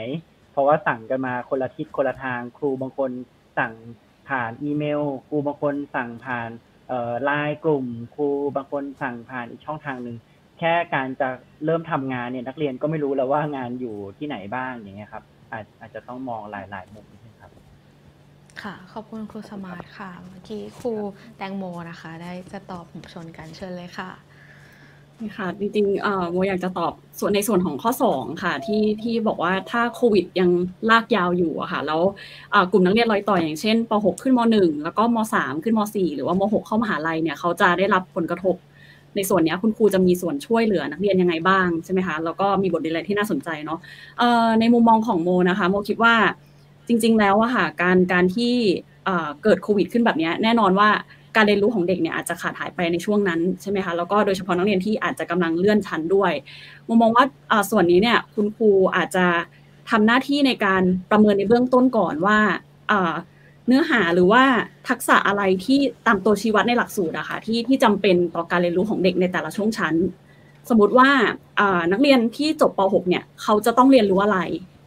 [0.52, 3.12] เพราะว่าสั่งกันมาคนละทิศคนละทาง ครูบางคน
[3.58, 3.74] สั่ง
[4.30, 6.50] ผ่านอีเมล ครูบางคนสั่งผ่าน
[7.24, 10.18] ไลน์กลุ่ม ครูบางคนสั่งผ่านอีกช่องทางหนึ่ง
[10.60, 11.30] แค่การจะ
[11.66, 17.25] เริ่มทำงานเนี่ยนักเรียนก็ไม่รู้แล้วว่างานอยู่ที่ไหนบ้างอย่างเงี้ยครับอาจอาจจะต้องมองหลาย ๆ มุมนิดนึง
[18.64, 20.94] ค่ะ ขอบคุณครูสมาร์ทค่ะ เมื่อกี้ครู
[21.38, 24.10] แตงโมนะคะ ได้จะตอบหมู่ชนกันเชิญเลยค่ะ
[25.38, 30.50] ค่ะจริงๆเอ่อโมอยากจะตอบส่วนในส่วนของข้อ 2 ค่ะ ที่ที่บอกว่าถ้าโควิดยัง
[30.90, 32.02] ลากยาวอยู่อะค่ะ แล้ว
[32.72, 38.56] กลุ่มนักเรียนรอยต่ออย่างเช่นป .6 ขึ้นม .1 แล้วก็ม .3 ขึ้นม .4 หรือว่าม .6 เข้ามหาลัยเนี่ยเขาจะได้รับผลกระทบ
[39.16, 43.80] ในส่วนเนี้ยคุณครูจะมีส่วนช่วยเหลือนักเรียนยังไงบ้างใช่ไหมคะแล้วก็มีบทเรียนอะไรที่น่าสนใจเนาะ
[44.60, 46.16] ในมุมมองของโมนะคะโมคิดว่า
[46.88, 48.54] จริง ๆ แล้วอะค่ะการการที่
[49.44, 50.90] เกิดโควิดขึ้นแบบนี้แน่นอนว่า
[51.36, 56.32] การเรียนรู้ของเด็กเนี่ยอาจจะขาดหายไปในช่วงนั้นใช่ไหมคะแล้วก็โดยเฉพาะนักเรียนที่อาจจะกำลังเลื่อนชั้นด้วย
[56.88, 57.26] มมองว่า
[57.72, 59.26] ส่วนนี้เนี่ยคุณครูอาจจะ
[59.90, 62.40] ทำหน้าที่ในการประเมินในเบื้องต้นก่อนว่า
[63.68, 64.44] เนื้อหาหรือว่า
[64.90, 69.96] ทักษะอะไรที่ตามตัวชี้วัดในหลักสูตรอะค่ะที่ที่จำเป็นต่อการเรียนรู้ของเด็กในแต่ละช่วงชั้น
[70.70, 71.10] สมมติว่า
[71.92, 74.40] นักเรียนที่จบป .6 เนี่ยเขาจะต้องเรียนรู้อะไร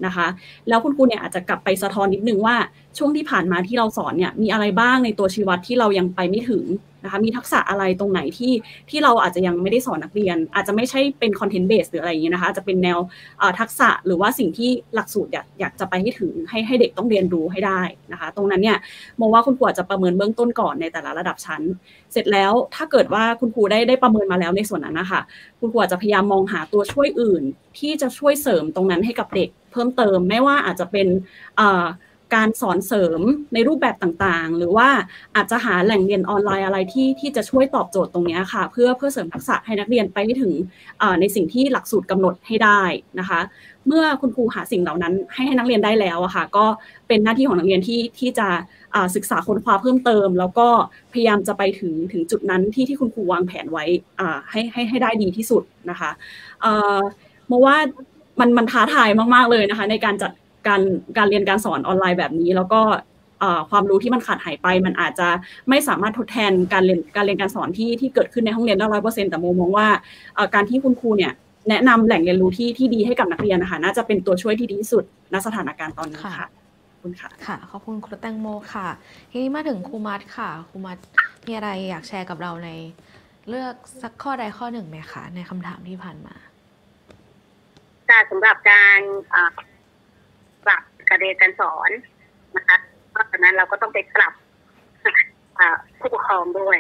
[0.07, 0.27] นะคะ
[0.69, 2.57] แล้วคุณครูเนี่ยอาจจะกลับไปสะท้อนนิดนึงว่า
[2.99, 6.65] ช่วงที่ผ่านมาที่เราสอนเนี่ยมีอะไรบ้างในตัวชีวัดที่เรายังไปไม่ถึง
[7.05, 8.53] นะคะมีทักษะอะไรตรงไหนที่
[8.91, 12.99] ที่เราอาจจะยังไม่ได้สอนนักเรียน อาจจะไม่ใช่เป็นคอนเทนต์เบสหรืออะไรอย่างเงี้ยนะคะอาจจะเป็นแนว
[13.61, 17.81] ทักษะหรือว่าสิ่งที่หลักสูตรอยากอยากจะไปให้ถึงให้ให้เด็กต้องเรียนรู้ให้ได้
[18.13, 18.77] นะคะ ตรงนั้นเนี่ย
[19.21, 21.63] มองว่าคุณครูอาจจะประเมินเบื้องต้นก่อนในแต่ละระดับชั้น
[22.13, 25.21] เสร็จแล้วถ้าเกิดว่าคุณครูได้ได้ประเมินมาแล้วในส่วนนั้นนะคะ
[25.61, 27.43] คุณครูอาจจะพยายามมองหาตัวช่วยอื่น
[27.79, 31.09] ที่จะช่วยเสริมตรงนั้นให้กับเด็ก เพิ่มเติมไม่ว่าอาจจะเป็น
[32.35, 33.21] การสอนเสริม
[33.55, 34.89] ในรูปแบบต่างๆ หรือว่า
[35.37, 40.53] อาจจะหาแหล่งเรียนออนไลน์อะไรที่ที่จะช่วยตอบโจทย์ตรงนี้ค่ะ เพื่อเพื่อเสริมทักษะให้นักเรียนไปให้ถึง
[41.21, 42.83] ในสิ่งที่หลักสูตรกำหนดให้ได้
[43.19, 43.41] นะคะ
[43.87, 46.67] เมื่อคุณครูหาสิ่งเหล่านั้นให้ให้นักเรียนได้แล้วอะค่ะ ก็
[47.09, 48.49] เป็นหน้าที่ของนักเรียนที่ที่จะ
[49.17, 50.69] ศึกษาค้นคว้าเพิ่มเติม แล้วก็
[51.13, 53.85] พยายามจะไปถึงถึงจุดนั้นที่ที่คุณครูวางแผนไว้
[54.21, 56.11] อ่าให้ให้ให้ได้ดีที่สุดนะคะ
[56.63, 57.01] เอ่อ
[57.51, 57.77] มอว่า
[58.41, 60.33] มันมันท้าทายมากๆเลยนะคะ ในการจัด
[60.67, 60.81] การ
[61.17, 62.81] การเรียนการสอนออนไลน์แบบนี้ แล้วก็
[63.41, 65.29] เอ่อความรู้ที่มันขาดหายไป มันอาจจะ
[65.69, 69.89] ไม่สามารถทดแทนการเรียนการเรียนการสอนที่ที่เกิดขึ้นในห้องเรียนได้ร้อยเปอร์เซ็นต์แต่โมมองว่า
[70.35, 71.33] เอ่อการที่คุณครูเนี่ย
[71.69, 76.49] แนะนำแหล่งเรียนรู้ที่ที่ดีให้กับนักเรียนนะคะน่าจะเป็นตัวช่วยที่ดีที่สุดณสถานการณ์ตอนนี้ค่ะค่ะ
[76.91, 78.87] ขอบคุณค่ะค่ะขอบคุณครูแตงโมค่ะ
[79.31, 80.99] ทีนี้มาถึงครูมัดค่ะครูมัด
[81.47, 82.71] มีอะไรอยากแชร์กับเราใน
[83.49, 86.35] เลือกสักข้อใดข้อหนึ่งไหมคะในคำถามที่ผ่านมา
[88.09, 89.01] ค่ะสำหรับการ
[89.35, 89.55] อ่า
[90.67, 91.91] ปรับการเรียนการสอน
[92.57, 92.77] นะคะ
[93.11, 94.33] เพราะฉะนั้นเราก็ต้องไปปรับ
[95.59, 96.79] อ่าผู้ปกครองด้วย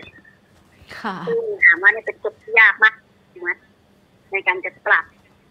[0.98, 2.94] ค่ะซึ่งถามว่าเนี่ยเป็นจุดที่ยากมาก
[3.48, 3.58] นะ
[4.32, 5.04] ในการจะปรับ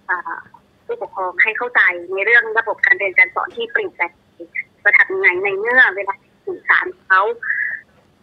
[0.09, 0.39] อ่า
[0.85, 1.81] ผู้ปกครองให้เข้าใจ
[2.13, 4.11] ในเรื่องระบบการเรียนการสอนที่เปลี่ยนแปลง
[4.83, 6.13] จะทำยังไงในเมื่อเวลา
[6.45, 7.21] สื่อสารเขา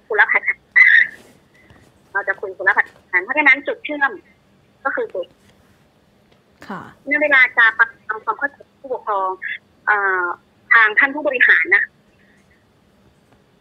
[0.06, 0.86] คุณรับพัฒนา
[2.12, 4.12] เราจะคุยคุณรับพัฒนาเพราะฉะนั้นจุดเชื่อม
[4.84, 5.28] ก็คือเด็ก
[6.68, 9.28] ค่ะเมื่อเวลาจะปรับทำความเข้าใจผู้ปกครอง
[9.88, 9.92] อ
[10.72, 11.82] ทางท่านผู้บริหารนะ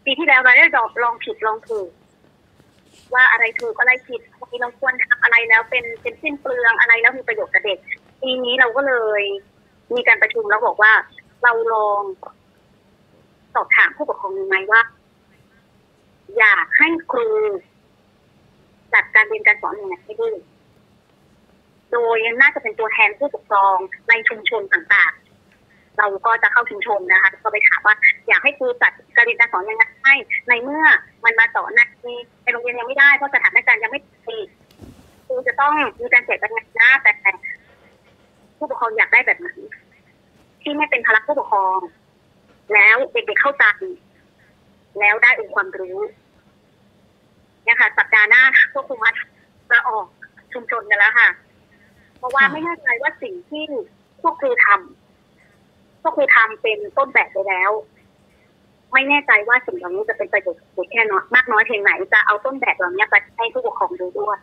[0.05, 1.89] ปีที่แล้วเราได้ลองลองผิดลองถูก
[3.13, 7.79] ว่าอะไรถูกอะไรผิดอะไรเราควรทำอะไรแล้วเป็นเป็นสิ้นเปลืองอะไรแล้วมีประโยชน์กับเด็ก
[8.21, 9.23] ปีนี้เราก็เลย
[9.95, 10.93] มีการประชุมแล้วบอกว่า
[11.43, 12.01] เราลอง
[13.53, 14.81] สอบถามผู้ปกครองยังไงว่า
[16.37, 17.29] อยากให้ครู
[18.93, 20.29] จัดการเรียนการสอนยังไงให้ดี
[21.93, 23.77] โดยน่าจะเป็นตัวแทนผู้ปกครอง
[24.09, 27.95] ในชุมชนต่างๆ เราก็จะเข้าชุมชนนะคะ ก็ไปถามว่า
[28.27, 30.15] อยากให้ครูจัดการเรียนการสอนยังไงให้
[30.49, 30.85] ในเมื่อ
[31.25, 31.81] มันมาสอนใน
[32.43, 34.39] ในโรงเรียนยังไม่ได้เพราะสถานการณ์ยังไม่ดี
[35.27, 36.51] ครูจะต้องมีการแจกกัน
[36.81, 37.11] นะแต่
[38.57, 39.49] ผู้ปกครองอยากได้แบบไหน
[40.61, 41.79] ที่ไม่เป็นภาระผู้ปกครอง
[42.73, 43.65] แล้วเด็กๆเข้าใจ
[44.99, 45.97] แล้วได้องค์ความรู้
[47.63, 48.43] เนี่ยค่ะสัปดาห์หน้า
[48.73, 49.09] พวกครูมา
[49.71, 50.05] จะออก
[50.53, 51.29] ชุมชนกันแล้วค่ะ
[52.23, 53.63] เพราะว่าค่ะไม่แน่ใจว่าสิ่งที่
[54.21, 57.71] พวกครูทำพวกครูทำเป็นต้นแบบไปแล้ว
[58.93, 64.39] ไม่แน่ใจว่าสิ่งเหล่านี้จะเป็นประโยชน์กับเด็กแค่น้อยมากน้อยเพียงไหนจะเอาต้นแบบเหล่านี้ไปให้ผู้ปกครองดูด้วย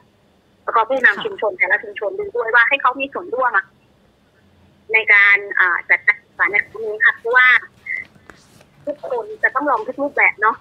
[0.64, 3.66] แล้วก็ผู้นำชุมชนแต่ละชุมชนดูด้วยว่าให้เขามีส่วนร่วมอะ
[4.92, 7.48] ในการอ่าจัดการศึกษาในครั้งนี้ค่ะเพราะว่า
[8.86, 10.56] ทุกคนจะต้องลองทุกรูปแบบเนาะ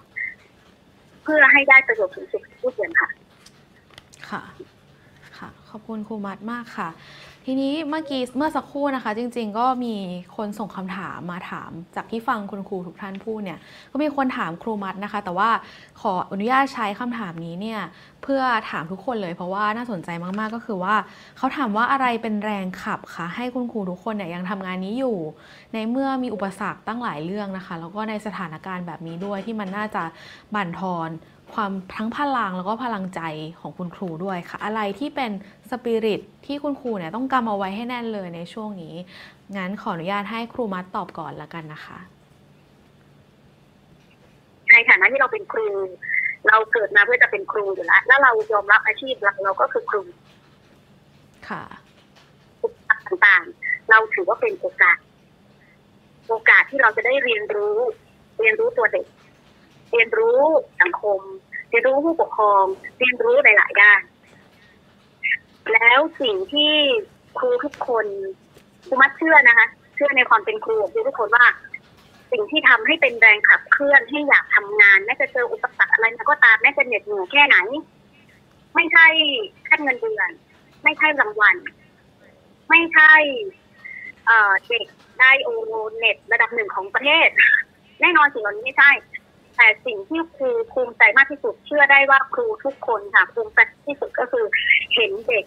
[1.24, 3.10] เพื่อให้ได้ประโยชน์สูงสุดกับผู้เรียนค่ะ
[4.30, 4.69] ค่ะค่ะ
[5.72, 6.90] ขอบคุณครูมัดมากค่ะ
[7.46, 9.96] ทีนี้เมื่อกี้เมื่อสักครู่นะคะ จริง ๆ ก็มี
[10.38, 13.60] คนส่งคำถามมาถาม จากที่ฟังคุณครูทุกท่านพูดเนี่ย
[13.92, 15.50] ก็มีคนถามครูมัดนะคะ แต่ว่า
[16.02, 17.80] ขออนุญาตใช้คำถามนี้เนี่ย
[18.24, 20.96] เพื่อถามทุกคนเลย เพราะว่าน่าสนใจมากๆก็คือว่า
[21.38, 25.18] เขาถามว่าอะไรเป็นแรงขับคะให้คุณครูทุกคนเนี่ยยังทำงานนี้อยู่
[25.74, 30.04] ในเมื่อมีอุปสรรคตั้งหลายเรื่องนะคะ แล้วก็ในสถานการณ์แบบนี้ด้วยที่มันน่าจะ
[30.56, 31.10] บั่นทอน
[31.54, 33.22] ความทั้งพลังแล้วก็พลังใจ
[33.60, 35.32] ของคุณครูด้วยค่ะ อะไรที่เป็น
[35.70, 38.96] สปิริตที่คุณครูเนี่ยต้องกำเอาไว้ให้แน่นเลยในช่วงนี้
[39.58, 42.00] งั้นขออนุญาตให้ครูมัดตอบก่อนละกันนะคะ
[44.72, 45.68] ในฐานะที่เราเป็นครู
[46.48, 50.02] เราเกิดมาเพื่อจะเป็นครูอยู่แล้วแล้วเรายอมรับอาชีพเราเราก็คือครู
[51.50, 51.64] ค่ะ
[53.08, 54.98] ต่างๆ เราถือว่าเป็นโอกาส
[56.30, 57.78] โอกาสที่เราจะได้เรียนรู้
[58.40, 59.06] เรียนรู้ตัวเด็ก
[59.92, 60.42] เรียนรู้
[60.82, 61.22] สังคม
[61.70, 62.66] เรียนรู้ผู้ปกครอง
[63.00, 64.02] เรียนรู้หลายๆด้าน
[65.74, 66.74] แล้วสิ่งที่
[67.38, 68.06] ครูทุกคน
[68.88, 71.46] ครูมัดเชื่อนะคะ เชื่อในความเป็นครูของครูทุกคนว่า
[72.32, 77.58] สิ่งที่ทำให้เป็นแรงขับเคลื่อนให้อยากทำงานแม้จะเจออุปสรรคอะไรก็ตามแม้จะเหน็ดเหนื่อยแค่ไหน
[78.76, 79.08] ไม่ใช่
[79.70, 80.30] ขั้นเงินเดือน
[80.84, 81.56] ไม่ใช่รางวัล
[82.70, 83.14] ไม่ใช่
[84.26, 84.86] เอ่อเด็ก
[85.20, 85.50] ได้โอ
[85.98, 87.30] เน็ตระดับหนึ่งของประเทศ
[88.02, 88.92] แน่นอนสิ่งเหล่านี้ไม่ใช่
[89.62, 94.46] แต่สิ่งที่ครูภูมิใจมากที่สุด เชื่อได้ว่าครูทุกคนค่ะภูมิใจที่สุดก็คือ
[94.94, 95.46] เห็นเด็ก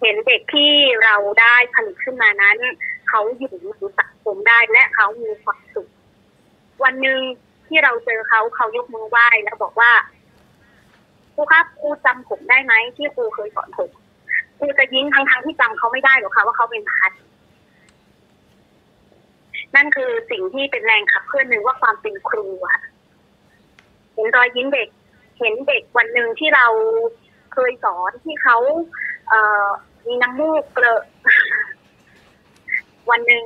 [0.00, 0.72] เห็นเด็กที่
[1.02, 2.58] เราได้ผลิตขึ้นมานั้น
[3.08, 3.66] เขาอยู่ใน
[3.98, 5.88] สังคมได้และเขามีความสุข
[6.84, 7.20] วันหนึ่ง
[7.66, 9.92] ที่เราเจอเขาเขายกมือไหว้แล้วบอกว่า
[11.34, 13.90] ครูครับครูจำผมได้ไหมที่ครูเคยสอนผม
[14.58, 17.12] ครูจะยิ้มทั้งทงๆที่จำเขาไม่ได้หรอกค่ะว่าเขาเป็นพัด
[19.74, 22.82] นั่นคือสิ่งที่เป็นแรงขับเคลื่อนหนึ่งว่าความเป็นครูค่ะ
[24.14, 24.88] เห็นรอยยิ้มเด็ก
[25.38, 26.66] เห็นเด็กวันหนึ่งที่เรา
[27.54, 28.56] เคยสอนที่เขา
[29.28, 29.66] เอ่อ
[30.06, 31.02] มีน้ำมูกเกลอะ
[33.10, 33.44] วันหนึ่ง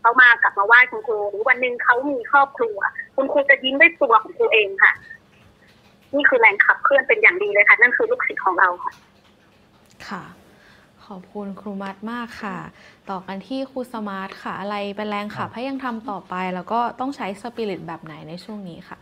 [0.00, 2.78] เขามากลับมาไหว้คุณครูหรือวันหนึ่งเขามีครอบครัว
[3.16, 4.92] คุณครูจะยิ้มด้วยตัวของครูเองค่ะ
[6.14, 8.92] นี่คือแรงขับเคลื่อนเป็นอย่างดีเลยค่ะ นั่นคือลูกศิษย์ของเราค่ะ
[10.08, 10.22] ค่ะ
[11.08, 12.58] ขอบคุณครูมัดมากค่ะ
[13.10, 18.98] ต่อกันที่ครูสมาร์ทค่ะ อะไรเป็นแรงขับให้ยังทำต่อไป แล้วก็ต้องใช้สปิริตแบบไหนในช่วงนี้ค่ะ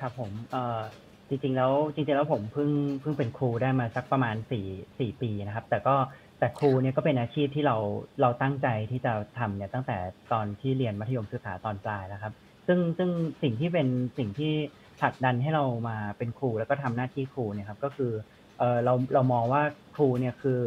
[0.00, 0.80] ครับผมเอ่อ
[1.28, 2.70] จริงๆแล้วจริงๆแล้วผมเพิ่ง
[3.00, 4.66] เพิ่งเป็นครูได้มาสักประมาณสี่
[4.98, 5.94] สี่ปีนะครับ แต่ก็
[6.38, 7.76] แต่ครูเนี่ยก็เป็นอาชีพที่เรา
[8.20, 9.96] เราตั้งใจที่จะทำเนี่ยตั้งแต่
[10.32, 12.34] ตอนที่เรียนมัธยมศึกษาตอนปลายแล้วครับ
[12.66, 13.10] ซึ่งซึ่ง
[13.42, 13.88] สิ่งที่เป็น
[14.18, 14.52] สิ่งที่
[15.00, 18.12] ผลักดันให้เรามาเป็นครูแล้วก็ทำหน้าที่ครูเนี่ยครับก็คือ
[18.60, 19.62] เออเราเรามองว่า
[19.94, 20.62] ครูเนี่ยคือ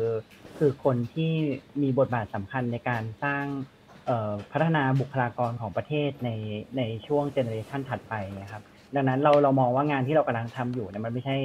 [0.57, 1.31] คือคนที่
[1.81, 3.45] มีบทบาทสำคัญในการสร้าง
[4.51, 6.29] พัฒนาบุคลากรของประเทศใน
[6.77, 8.63] ในช่วงเจเนอเรชันถัดไปนะครับ
[8.95, 11.37] ดังนั้นเราเรามองว่างานที่เรากำลังทำอยู่เนี่ยมันไม่ใช่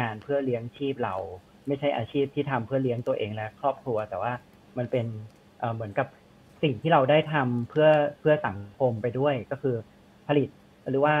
[0.00, 1.14] งานเพื่อเลี้ยงชีพเรา
[1.66, 4.32] ไม่ใช่อาชีพที่ทำเพื่อเลี้ยงตัวเองและครอบครัว แต่ว่า
[4.78, 5.06] มันเป็น
[5.58, 6.06] เเหมือนกับ
[6.62, 7.88] สิ่งที่เราได้ทำเพื่อ
[8.20, 9.76] เพื่อสังคมไปด้วยก็คือ
[10.28, 10.48] ผลิต
[10.90, 11.14] หรือว่า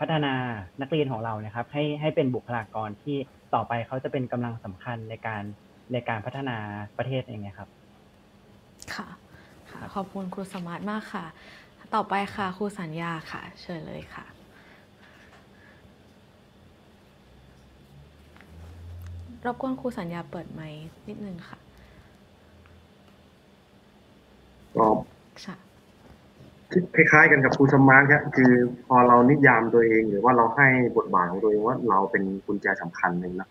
[0.00, 0.34] พัฒนา
[0.80, 3.16] นักเรียนของเรานะครับ ให้ให้เป็นบุคลากรที่
[3.54, 5.42] ต่อไปเขาจะเป็นกำลังสำคัญในการ
[5.92, 6.56] ในการพัฒนา
[6.96, 7.68] ประเทศเองนะครับ
[8.94, 9.08] ค่ะ
[9.70, 11.24] ค่ะ ขอบคุณครูสมาร์ทมากค่ะ
[11.94, 14.26] ต่อไปค่ะครูสัญญาค่ะ เชิญเลยค่ะ
[19.44, 21.58] รบกวนครูสัญญาเปิดไมค์นิดนึงค่ะ
[24.76, 24.86] ก็
[25.44, 25.56] ค่ะ
[26.94, 28.52] คล้ายๆกันกับครูสมาร์ทครับคือ
[28.86, 33.48] พอเรานิยามตัวเองหรือว่าเราให้บทบาทของตัวเองว่าเราเป็นกุญแจสำคัญหนึ่งนะ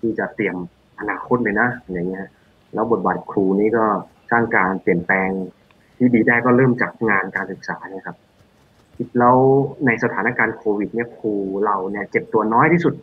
[0.00, 0.56] ที่จะเตรียม
[1.00, 2.26] อนาคตเลยนะอย่างเงี้ย
[2.74, 3.84] แล้วบทบาทครูนี้ก็
[4.30, 5.28] สร้างการเปลี่ยนแปลง
[5.96, 8.16] ที่ดีได้ก็เริ่มจากงานการศึกษาเนี่ยครับ
[9.18, 9.36] แล้ว
[9.86, 11.32] ในสถานการณ์โควิด เนี่ยครู
[11.64, 12.94] เราเนี่ยเจ็บตัวน้อยที่สุด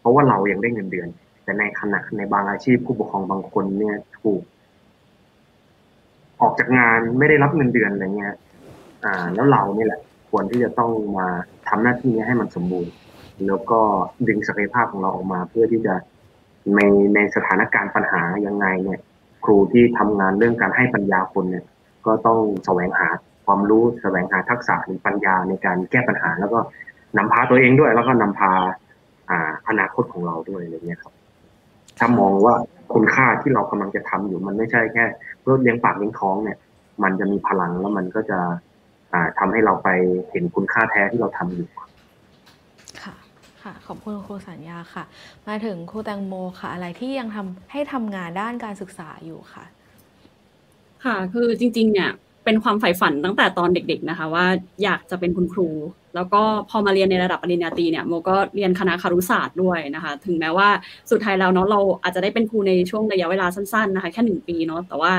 [0.00, 1.08] เพราะว่าเรายังได้เงินเดือน
[1.44, 4.42] แต่ในขณะในบางอาชีพผู้ปกครองบางคนเนี่ยถูก
[6.42, 8.34] ออกจากงานไม่ได้รับเงินเดือนอะไรเงี้ย
[9.04, 10.00] อ่า แล้วเรานี่แหละ
[10.30, 11.26] ควรที่จะต้องมา
[11.68, 12.92] ทำหน้าที่นี้ให้มันสมบูรณ์
[13.46, 13.80] แล้วก็
[14.28, 15.94] ดึงศักยภาพของเราออกมาเพื่อที่จะ
[16.76, 16.80] ใน
[17.14, 19.00] ในสถานการณ์ปัญหายังไงเนี่ย
[19.44, 21.64] ครูที่ทำงานเรื่องการให้ปัญญาคนเนี่ย
[22.06, 23.08] ก็ต้องแสวงหา
[23.46, 26.58] ความรู้แสวงหาทักษะหรือปัญญาในการแก้ปัญหา แล้วก็
[27.16, 28.52] นำพาตัวเองด้วย แล้วก็นำพา
[29.30, 31.12] อ่าอนาคตของเราด้วยอะไรเงี้ยครับ
[31.98, 32.54] ถ้ามองว่า
[32.94, 35.04] คุณค่าที่เรากำลังจะทำอยู่ มันไม่ใช่แค่
[35.40, 36.58] เพื่อเลี้ยงปากเลี้ยงท้องเนี่ย
[37.02, 38.38] มันจะมีพลังแล้วมันก็จะ
[39.12, 39.88] อ่าทำให้เราไป
[40.30, 43.14] เห็นคุณค่าแท้ที่เราทำอยู่ค่ะ
[43.62, 45.04] ค่ะ ขอบคุณครูสัญญาค่ะ
[45.48, 49.64] มาถึงครูแตงโมค่ะ อะไรที่ยังทำให้ทำงานด้านการศึกษาอยู่ค่ะ
[51.04, 52.10] ค่ะ คือจริง ๆ เนี่ย
[52.48, 54.46] เป็นความใฝ่ฝันตั้งแต่ตอนเด็ก ๆนะคะ ว่า
[54.82, 55.68] อยากจะเป็นคุณครู
[56.14, 60.68] แล้วก็พอมาเรียนในระดับปริญญาตรีเนี่ยโมก็เรียนคณะคารุศาสตร์ด้วยนะคะ ถึงแม้ว่า
[61.10, 65.12] สุดท้ายแล้วเนาะเราอาจจะได้เป็นครูในช่วงระยะเวลาสั้นๆนะคะแค่หนึ่งปีเนาะแต่ว่า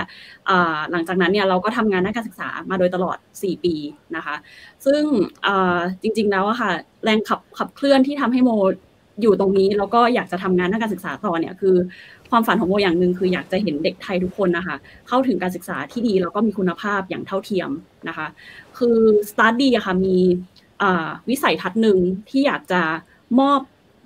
[0.91, 3.75] หลังจากนั้นเนี่ยเราก็ทำงานด้านการศึกษามาโดยตลอด 4 ปี
[4.15, 4.35] นะคะ
[4.85, 5.01] ซึ่ง
[6.01, 6.71] จริงๆแล้วอะค่ะ
[7.03, 8.51] แรงขับขับเคลื่อนที่ทำให้โม
[9.21, 11.75] อยู่ตรงนี้แล้วก็อยากจะทำงานด้านการศึกษาต่อเนี่ยคือ
[12.31, 14.75] ความฝันของโมอย่างหนึ่งคืออยากจะเห็นเด็กไทยทุกคนนะคะ
[15.07, 17.69] เข้าถึงการศึกษาที่ดีแล้วก็มีคุณภาพอย่างเท่าเทียม
[18.07, 18.27] นะคะ
[18.77, 18.97] คือ
[19.29, 20.17] Study อะค่ะมี
[21.29, 21.97] วิสัยทัศน์หนึ่ง
[22.29, 22.81] ที่อยากจะ
[23.39, 23.61] มอบ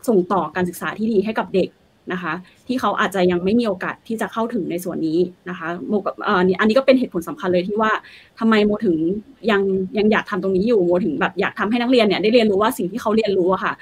[0.07, 1.69] ส่งต่อการศึกษาที่ดีให้กับเด็ก
[2.13, 2.33] นะคะ
[2.67, 5.19] ที่เขาอาจจะยังไม่มีโอกาสที่จะเข้าถึงในส่วนนี้
[5.49, 7.91] นะคะโมกับอันนี้ก็เป็นเหตุผลสำคัญเลยที่ว่า
[8.39, 8.95] ทำไมโมถึง
[9.51, 9.61] ยัง
[9.97, 13.73] ยังอยากทำตรงนี้อยู่โมถึงแบบอยากทำให้นักเรียนเนี่ยได้เรียนรู้ว่าสิ่งที่เขาเรียนรู้อะค่ะ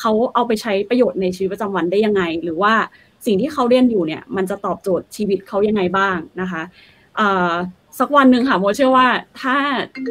[0.00, 2.72] เขาเอาไปใช้ประโยชน์ในชีวิตประจำวันได้ยังไง หรือว่า
[3.26, 6.62] สิ่งที่เขาเรียนอยู่เนี่ยมันจะตอบโจทย์ชีวิตเขายังไงบ้างนะคะ
[7.98, 9.06] สักวันหนึ่งค่ะโมเชื่อว่า
[9.40, 9.56] ถ้า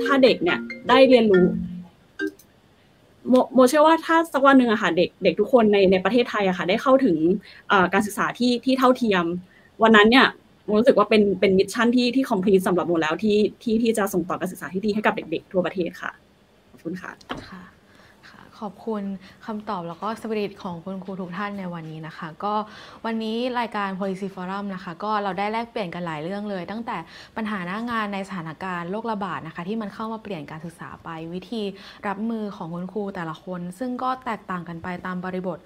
[0.04, 0.60] ถ้าเด็กเนี่ย
[0.90, 1.46] ได้เรียนรู้
[3.30, 7.18] โมโมเชื่อว่าถ้าสักวันหนึ่งอะค่ะเด็กเด็กทุกคนในในประเทศไทยอะค่ะได้เข้าถึง
[7.94, 9.24] การศึกษาที่ที่เท่าเทียม
[9.84, 10.28] วันนั้นเนี่ย
[10.66, 16.12] โมรู้สึกว่าเป็นเป็น mission ที่ที่ complete สำหรับโมแล้วที่ที่ที่จะส่งต่อการศึกษาที่ดีให้กับเด็ก ๆ ทั่วประเทศค่ะ
[16.72, 17.12] ขอบคุณค่ะ
[17.50, 17.77] ค่ะ
[18.60, 19.04] ขอบคุณ
[19.46, 22.54] คำตอบแล้วก็สปิริตของคุณครูทุกท่านในวันนี้นะคะ ก็
[23.06, 26.98] วันนี้รายการ Policy Forum นะคะ ก็เราได้แลกเปลี่ยนกันหลายเรื่องเลย ตั้งแต่
[27.38, 31.64] ปัญหาหน้างานในสถานการณ์โรคระบาดนะคะ ที่มันเข้ามาเปลี่ยนการศึกษาไปวิธี
[32.08, 35.58] รับมือของคุณครูแต่ละคน ซึ่งก็แตกต่างกันไปตามบริบท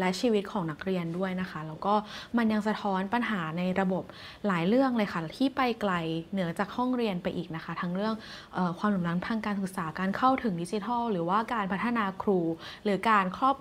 [0.00, 1.94] และชีวิตของนักเรียนด้วยนะคะ แล้วก็
[2.36, 4.04] มันยังสะท้อนปัญหาในระบบ
[4.46, 5.92] หลายเรื่องเลยค่ะ ที่ไปไกล
[6.32, 8.14] เหนือจากห้องเรียนไปอีกนะคะ ทั้งเรื่อง
[8.56, 12.40] ออความหลื่มล้ำทางการศึกษาการเข้าถึงดิจิทัล หรือว่าการพัฒนาครู
[12.84, 13.56] หรือการครอบ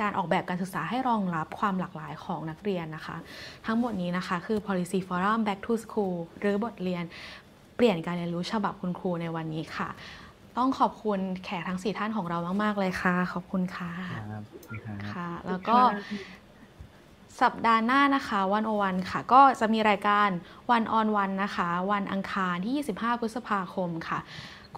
[0.00, 3.16] การออกแบบการศึกษาให้รองรับความหลากหลายของนักเรียนนะคะ
[3.66, 7.04] ทั้งหมดนี้นะคะคือ policy forum back to school หรือบทเรียน
[7.76, 9.88] เปลี่ยนการเรียนรู้ฉบับคุณครูในวันนี้ค่ะ
[10.58, 13.90] ต้องขอบคุณแขกทั้ง 4 ท่านของเรามาก ๆ เลยค่ะ ขอบคุณค่ะ
[14.30, 14.42] ครับ
[14.84, 15.76] ครับค่ะ แล้วก็
[17.42, 20.28] สัปดาห์หน้านะคะวันโอวันค่ะ ก็จะมีรายการ
[20.70, 24.18] วันออนวันนะคะ วันอังคารที่ 25 พฤษภาคมค่ะ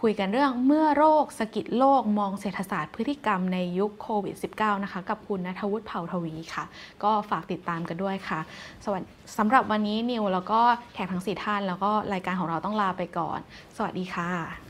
[0.00, 6.64] คุยกันเรื่องเมื่อโรคสะกิดโลกมองเศรษฐศาสตร์พฤติกรรมในยุคโควิด -19 นะคะ กับคุณนัทวุฒิเผ่าทวีค่ะ
[7.02, 8.40] ก็ฝากติดตามกันด้วยค่ะ
[8.84, 9.08] สวัสดี
[9.38, 10.60] สำหรับวันนี้นิวแล้วก็
[10.94, 13.38] แขกทั้งสี่ท่าน แล้วก็รายการของเราต้องลาไปก่อน
[13.76, 14.69] สวัสดีค่ะ